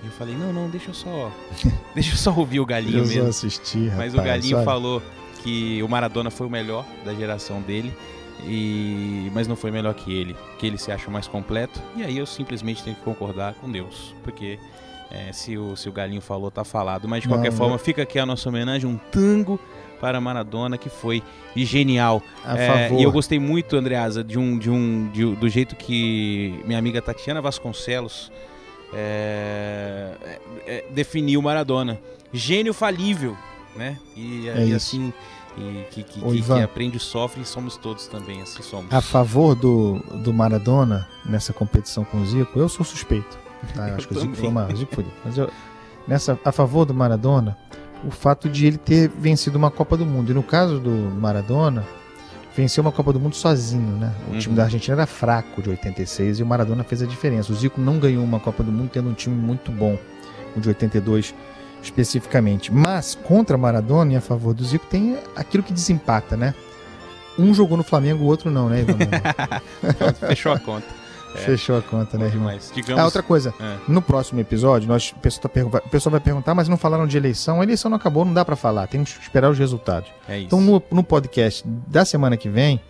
Eu 0.03 0.09
falei, 0.11 0.35
não, 0.35 0.51
não, 0.51 0.67
deixa 0.67 0.89
eu 0.89 0.93
só. 0.95 1.31
deixa 1.93 2.13
eu 2.13 2.17
só 2.17 2.33
ouvir 2.33 2.59
o 2.59 2.65
Galinho 2.65 2.99
eu 2.99 3.05
mesmo. 3.05 3.27
assistir, 3.27 3.93
Mas 3.95 4.15
o 4.15 4.17
Galinho 4.17 4.63
falou 4.63 5.01
que 5.43 5.81
o 5.83 5.87
Maradona 5.87 6.31
foi 6.31 6.47
o 6.47 6.49
melhor 6.49 6.85
da 7.05 7.13
geração 7.13 7.61
dele. 7.61 7.93
E 8.45 9.29
mas 9.33 9.47
não 9.47 9.55
foi 9.55 9.71
melhor 9.71 9.93
que 9.93 10.13
ele, 10.13 10.35
que 10.57 10.65
ele 10.65 10.77
se 10.77 10.91
acha 10.91 11.09
mais 11.11 11.27
completo. 11.27 11.81
E 11.95 12.03
aí 12.03 12.17
eu 12.17 12.25
simplesmente 12.25 12.83
tenho 12.83 12.95
que 12.95 13.03
concordar 13.03 13.53
com 13.55 13.69
Deus, 13.69 14.15
porque 14.23 14.57
é, 15.11 15.31
se, 15.33 15.57
o, 15.57 15.75
se 15.75 15.89
o 15.89 15.91
Galinho 15.91 16.21
falou, 16.21 16.51
tá 16.51 16.63
falado. 16.63 17.07
Mas 17.07 17.23
de 17.23 17.27
qualquer 17.27 17.51
não, 17.51 17.57
forma, 17.57 17.73
não. 17.73 17.79
fica 17.79 18.03
aqui 18.03 18.19
a 18.19 18.25
nossa 18.25 18.47
homenagem, 18.47 18.89
um 18.89 18.97
tango 19.11 19.59
para 19.99 20.21
Maradona 20.21 20.77
que 20.77 20.89
foi 20.89 21.21
genial. 21.55 22.21
É, 22.45 22.91
e 22.93 23.03
eu 23.03 23.11
gostei 23.11 23.39
muito, 23.39 23.75
Andreasa, 23.75 24.23
de 24.23 24.39
um, 24.39 24.57
de 24.57 24.69
um, 24.69 25.09
de, 25.11 25.35
do 25.35 25.49
jeito 25.49 25.75
que 25.75 26.61
minha 26.65 26.79
amiga 26.79 27.01
Tatiana 27.01 27.41
Vasconcelos 27.41 28.31
é, 28.93 30.13
é, 30.23 30.39
é 30.65 30.85
definiu 30.91 31.41
Maradona. 31.41 31.99
Gênio 32.31 32.73
falível, 32.73 33.35
né? 33.75 33.97
E, 34.15 34.47
é 34.47 34.67
e 34.67 34.73
assim 34.73 35.11
e 35.59 35.85
que, 35.91 36.03
que, 36.03 36.21
que, 36.21 36.41
que 36.41 36.51
aprende 36.53 36.97
e 36.97 36.99
sofre, 36.99 37.43
somos 37.45 37.75
todos 37.75 38.07
também, 38.07 38.41
assim 38.41 38.63
somos. 38.63 38.91
A 38.93 39.01
favor 39.01 39.55
do, 39.55 39.99
do 40.23 40.33
Maradona 40.33 41.07
nessa 41.25 41.51
competição 41.51 42.03
com 42.03 42.21
o 42.21 42.25
Zico, 42.25 42.57
eu 42.57 42.69
sou 42.69 42.85
suspeito. 42.85 43.37
Tá? 43.73 43.89
Eu 43.89 43.95
acho 43.95 44.07
que 44.07 44.15
o 44.15 44.19
Zico 44.19 44.35
foi 44.35 44.47
uma. 44.47 44.73
Zico 44.73 44.95
foi, 44.95 45.05
mas 45.25 45.37
eu, 45.37 45.49
nessa, 46.07 46.39
a 46.45 46.51
favor 46.51 46.85
do 46.85 46.93
Maradona, 46.93 47.57
o 48.05 48.11
fato 48.11 48.47
de 48.47 48.65
ele 48.65 48.77
ter 48.77 49.09
vencido 49.09 49.57
uma 49.57 49.69
Copa 49.69 49.97
do 49.97 50.05
Mundo. 50.05 50.31
E 50.31 50.33
no 50.33 50.41
caso 50.41 50.79
do 50.79 50.89
Maradona, 50.89 51.85
venceu 52.55 52.81
uma 52.81 52.91
Copa 52.91 53.11
do 53.11 53.19
Mundo 53.19 53.35
sozinho, 53.35 53.97
né? 53.97 54.13
O 54.27 54.33
uhum. 54.33 54.39
time 54.39 54.55
da 54.55 54.63
Argentina 54.63 54.95
era 54.95 55.05
fraco 55.05 55.61
de 55.61 55.69
86 55.69 56.39
e 56.39 56.43
o 56.43 56.45
Maradona 56.45 56.83
fez 56.83 57.01
a 57.01 57.05
diferença. 57.05 57.51
O 57.51 57.55
Zico 57.55 57.81
não 57.81 57.99
ganhou 57.99 58.23
uma 58.23 58.39
Copa 58.39 58.63
do 58.63 58.71
Mundo 58.71 58.89
tendo 58.93 59.09
um 59.09 59.13
time 59.13 59.35
muito 59.35 59.71
bom, 59.71 59.97
o 60.55 60.59
de 60.59 60.69
82 60.69 61.33
especificamente. 61.81 62.73
Mas 62.73 63.15
contra 63.15 63.57
Maradona 63.57 64.13
e 64.13 64.15
a 64.15 64.21
favor 64.21 64.53
do 64.53 64.63
Zico 64.63 64.85
tem 64.85 65.17
aquilo 65.35 65.63
que 65.63 65.73
desempata, 65.73 66.35
né? 66.35 66.53
Um 67.37 67.53
jogou 67.53 67.77
no 67.77 67.83
Flamengo, 67.83 68.23
o 68.23 68.27
outro 68.27 68.51
não, 68.51 68.67
né, 68.67 68.85
Fechou 70.27 70.51
a 70.51 70.59
conta. 70.59 70.87
É. 71.35 71.37
Fechou 71.37 71.77
a 71.77 71.81
conta, 71.83 72.17
né, 72.17 72.25
irmão? 72.25 72.45
Mas, 72.45 72.71
digamos... 72.73 72.99
Ah, 72.99 73.05
outra 73.05 73.21
coisa, 73.21 73.53
é. 73.59 73.77
no 73.87 74.01
próximo 74.01 74.39
episódio, 74.39 74.87
nós, 74.87 75.13
o, 75.15 75.19
pessoal 75.19 75.43
tá, 75.43 75.77
o 75.85 75.89
pessoal 75.89 76.09
vai 76.09 76.19
perguntar, 76.19 76.55
mas 76.55 76.67
não 76.67 76.75
falaram 76.75 77.05
de 77.05 77.15
eleição. 77.15 77.61
A 77.61 77.63
eleição 77.63 77.87
não 77.87 77.97
acabou, 77.97 78.25
não 78.25 78.33
dá 78.33 78.43
para 78.43 78.55
falar, 78.55 78.87
tem 78.87 79.03
que 79.03 79.11
esperar 79.11 79.47
os 79.51 79.59
resultados. 79.59 80.09
É 80.27 80.39
então, 80.39 80.59
no, 80.59 80.81
no 80.91 81.03
podcast 81.03 81.63
da 81.67 82.03
semana 82.03 82.35
que 82.35 82.49
vem, 82.49 82.81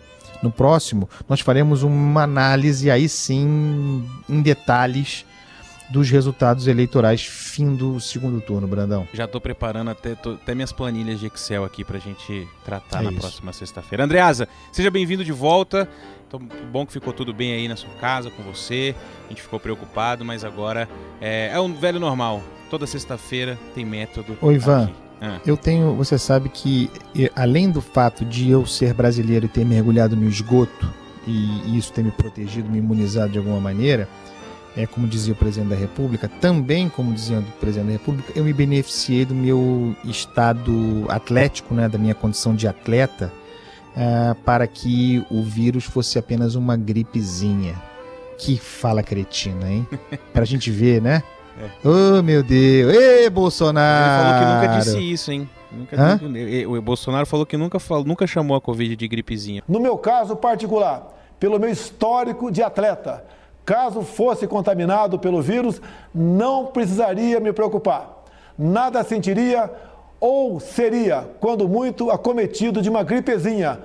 no 0.42 0.50
próximo, 0.50 1.08
nós 1.28 1.40
faremos 1.40 1.82
uma 1.82 2.22
análise 2.22 2.90
aí 2.90 3.08
sim, 3.08 4.08
em 4.26 4.40
detalhes, 4.40 5.26
dos 5.90 6.08
resultados 6.08 6.66
eleitorais 6.66 7.22
fim 7.22 7.74
do 7.74 7.98
segundo 7.98 8.40
turno, 8.40 8.66
Brandão. 8.66 9.06
Já 9.12 9.24
estou 9.24 9.40
preparando 9.40 9.90
até, 9.90 10.14
tô, 10.14 10.32
até 10.32 10.54
minhas 10.54 10.72
planilhas 10.72 11.18
de 11.18 11.26
Excel 11.26 11.64
aqui 11.64 11.84
para 11.84 11.96
a 11.96 12.00
gente 12.00 12.48
tratar 12.64 13.00
é 13.00 13.04
na 13.04 13.10
isso. 13.10 13.20
próxima 13.20 13.52
sexta-feira. 13.52 14.04
Andreasa, 14.04 14.48
seja 14.70 14.90
bem-vindo 14.90 15.24
de 15.24 15.32
volta. 15.32 15.88
Então, 16.26 16.40
bom 16.70 16.86
que 16.86 16.92
ficou 16.92 17.12
tudo 17.12 17.34
bem 17.34 17.52
aí 17.52 17.66
na 17.66 17.74
sua 17.74 17.90
casa 18.00 18.30
com 18.30 18.42
você. 18.42 18.94
A 19.26 19.30
gente 19.30 19.42
ficou 19.42 19.58
preocupado, 19.58 20.24
mas 20.24 20.44
agora 20.44 20.88
é, 21.20 21.50
é 21.52 21.60
um 21.60 21.74
velho 21.74 21.98
normal. 21.98 22.40
Toda 22.70 22.86
sexta-feira 22.86 23.58
tem 23.74 23.84
método. 23.84 24.38
Oi, 24.40 24.54
Ivan. 24.54 24.90
Ah. 25.20 25.40
Eu 25.44 25.56
tenho, 25.56 25.94
você 25.96 26.16
sabe 26.16 26.48
que 26.48 26.88
além 27.34 27.70
do 27.70 27.82
fato 27.82 28.24
de 28.24 28.48
eu 28.48 28.64
ser 28.64 28.94
brasileiro 28.94 29.46
e 29.46 29.48
ter 29.48 29.66
mergulhado 29.66 30.16
no 30.16 30.26
esgoto 30.26 30.88
e 31.26 31.76
isso 31.76 31.92
ter 31.92 32.02
me 32.02 32.10
protegido, 32.10 32.70
me 32.70 32.78
imunizado 32.78 33.32
de 33.32 33.38
alguma 33.38 33.60
maneira, 33.60 34.08
é, 34.76 34.86
como 34.86 35.06
dizia 35.06 35.32
o 35.32 35.36
presidente 35.36 35.70
da 35.70 35.76
República, 35.76 36.28
também, 36.40 36.88
como 36.88 37.12
dizia 37.12 37.38
o 37.38 37.42
presidente 37.60 37.86
da 37.86 37.92
República, 37.92 38.32
eu 38.36 38.44
me 38.44 38.52
beneficiei 38.52 39.24
do 39.24 39.34
meu 39.34 39.94
estado 40.04 41.04
atlético, 41.08 41.74
né, 41.74 41.88
da 41.88 41.98
minha 41.98 42.14
condição 42.14 42.54
de 42.54 42.68
atleta, 42.68 43.32
uh, 43.96 44.34
para 44.44 44.66
que 44.66 45.24
o 45.30 45.42
vírus 45.42 45.84
fosse 45.84 46.18
apenas 46.18 46.54
uma 46.54 46.76
gripezinha. 46.76 47.74
Que 48.38 48.56
fala 48.56 49.02
cretina, 49.02 49.70
hein? 49.70 49.86
Para 50.32 50.42
a 50.42 50.46
gente 50.46 50.70
ver, 50.70 51.02
né? 51.02 51.22
Ô, 51.84 52.18
oh, 52.18 52.22
meu 52.22 52.42
Deus. 52.42 52.94
Ê, 52.94 53.28
Bolsonaro! 53.28 54.08
Ele 54.08 54.24
falou 54.24 54.40
que 54.40 54.66
nunca 54.66 54.78
disse 54.78 55.12
isso, 55.12 55.30
hein? 55.30 55.48
Nunca, 55.70 56.20
o 56.68 56.82
Bolsonaro 56.82 57.26
falou 57.26 57.44
que 57.44 57.56
nunca, 57.56 57.78
falou, 57.78 58.04
nunca 58.04 58.26
chamou 58.26 58.56
a 58.56 58.60
Covid 58.60 58.96
de 58.96 59.06
gripezinha. 59.06 59.62
No 59.68 59.78
meu 59.78 59.98
caso 59.98 60.34
particular, 60.34 61.06
pelo 61.38 61.60
meu 61.60 61.68
histórico 61.70 62.50
de 62.50 62.62
atleta, 62.62 63.24
caso 63.64 64.02
fosse 64.02 64.46
contaminado 64.46 65.18
pelo 65.18 65.40
vírus, 65.40 65.80
não 66.14 66.66
precisaria 66.66 67.40
me 67.40 67.52
preocupar. 67.52 68.24
Nada 68.58 69.02
sentiria 69.04 69.70
ou 70.18 70.60
seria, 70.60 71.28
quando 71.40 71.68
muito, 71.68 72.10
acometido 72.10 72.82
de 72.82 72.90
uma 72.90 73.02
gripezinha 73.02 73.80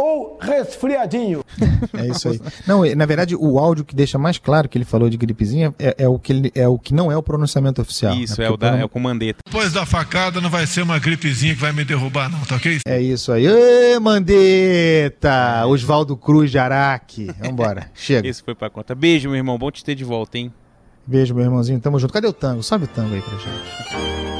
ou 0.00 0.38
resfriadinho. 0.40 1.44
É 1.92 2.06
isso 2.06 2.28
aí. 2.28 2.40
Não, 2.66 2.82
na 2.94 3.04
verdade, 3.04 3.36
o 3.36 3.58
áudio 3.58 3.84
que 3.84 3.94
deixa 3.94 4.18
mais 4.18 4.38
claro 4.38 4.68
que 4.68 4.78
ele 4.78 4.84
falou 4.84 5.10
de 5.10 5.16
gripezinha 5.16 5.74
é, 5.78 5.94
é 5.98 6.08
o, 6.08 6.18
que 6.18 6.32
ele, 6.32 6.52
é 6.54 6.66
o 6.66 6.78
que 6.78 6.94
não 6.94 7.12
é 7.12 7.16
o 7.16 7.22
pronunciamento 7.22 7.82
oficial. 7.82 8.14
Isso, 8.14 8.40
né? 8.40 8.46
é, 8.46 8.50
o 8.50 8.56
da, 8.56 8.78
é 8.78 8.84
o 8.84 8.88
comandeta. 8.88 9.40
Depois 9.44 9.72
da 9.72 9.84
facada 9.84 10.40
não 10.40 10.48
vai 10.48 10.66
ser 10.66 10.82
uma 10.82 10.98
gripezinha 10.98 11.54
que 11.54 11.60
vai 11.60 11.72
me 11.72 11.84
derrubar, 11.84 12.30
não, 12.30 12.40
tá 12.40 12.56
ok? 12.56 12.78
É 12.86 13.00
isso 13.00 13.30
aí. 13.30 13.46
Ê, 13.46 13.98
Mandeta! 13.98 15.66
Oswaldo 15.66 16.16
Cruz 16.16 16.50
de 16.50 16.58
Araque. 16.58 17.30
Vambora, 17.38 17.90
chega. 17.94 18.26
Esse 18.26 18.42
foi 18.42 18.54
pra 18.54 18.70
conta. 18.70 18.94
Beijo, 18.94 19.28
meu 19.28 19.36
irmão. 19.36 19.58
Bom 19.58 19.70
te 19.70 19.84
ter 19.84 19.94
de 19.94 20.04
volta, 20.04 20.38
hein? 20.38 20.52
Beijo, 21.06 21.34
meu 21.34 21.44
irmãozinho. 21.44 21.78
Tamo 21.80 21.98
junto. 21.98 22.12
Cadê 22.12 22.26
o 22.26 22.32
tango? 22.32 22.62
Sobe 22.62 22.84
o 22.84 22.88
tango 22.88 23.14
aí 23.14 23.20
pra 23.20 23.36
gente. 23.36 24.39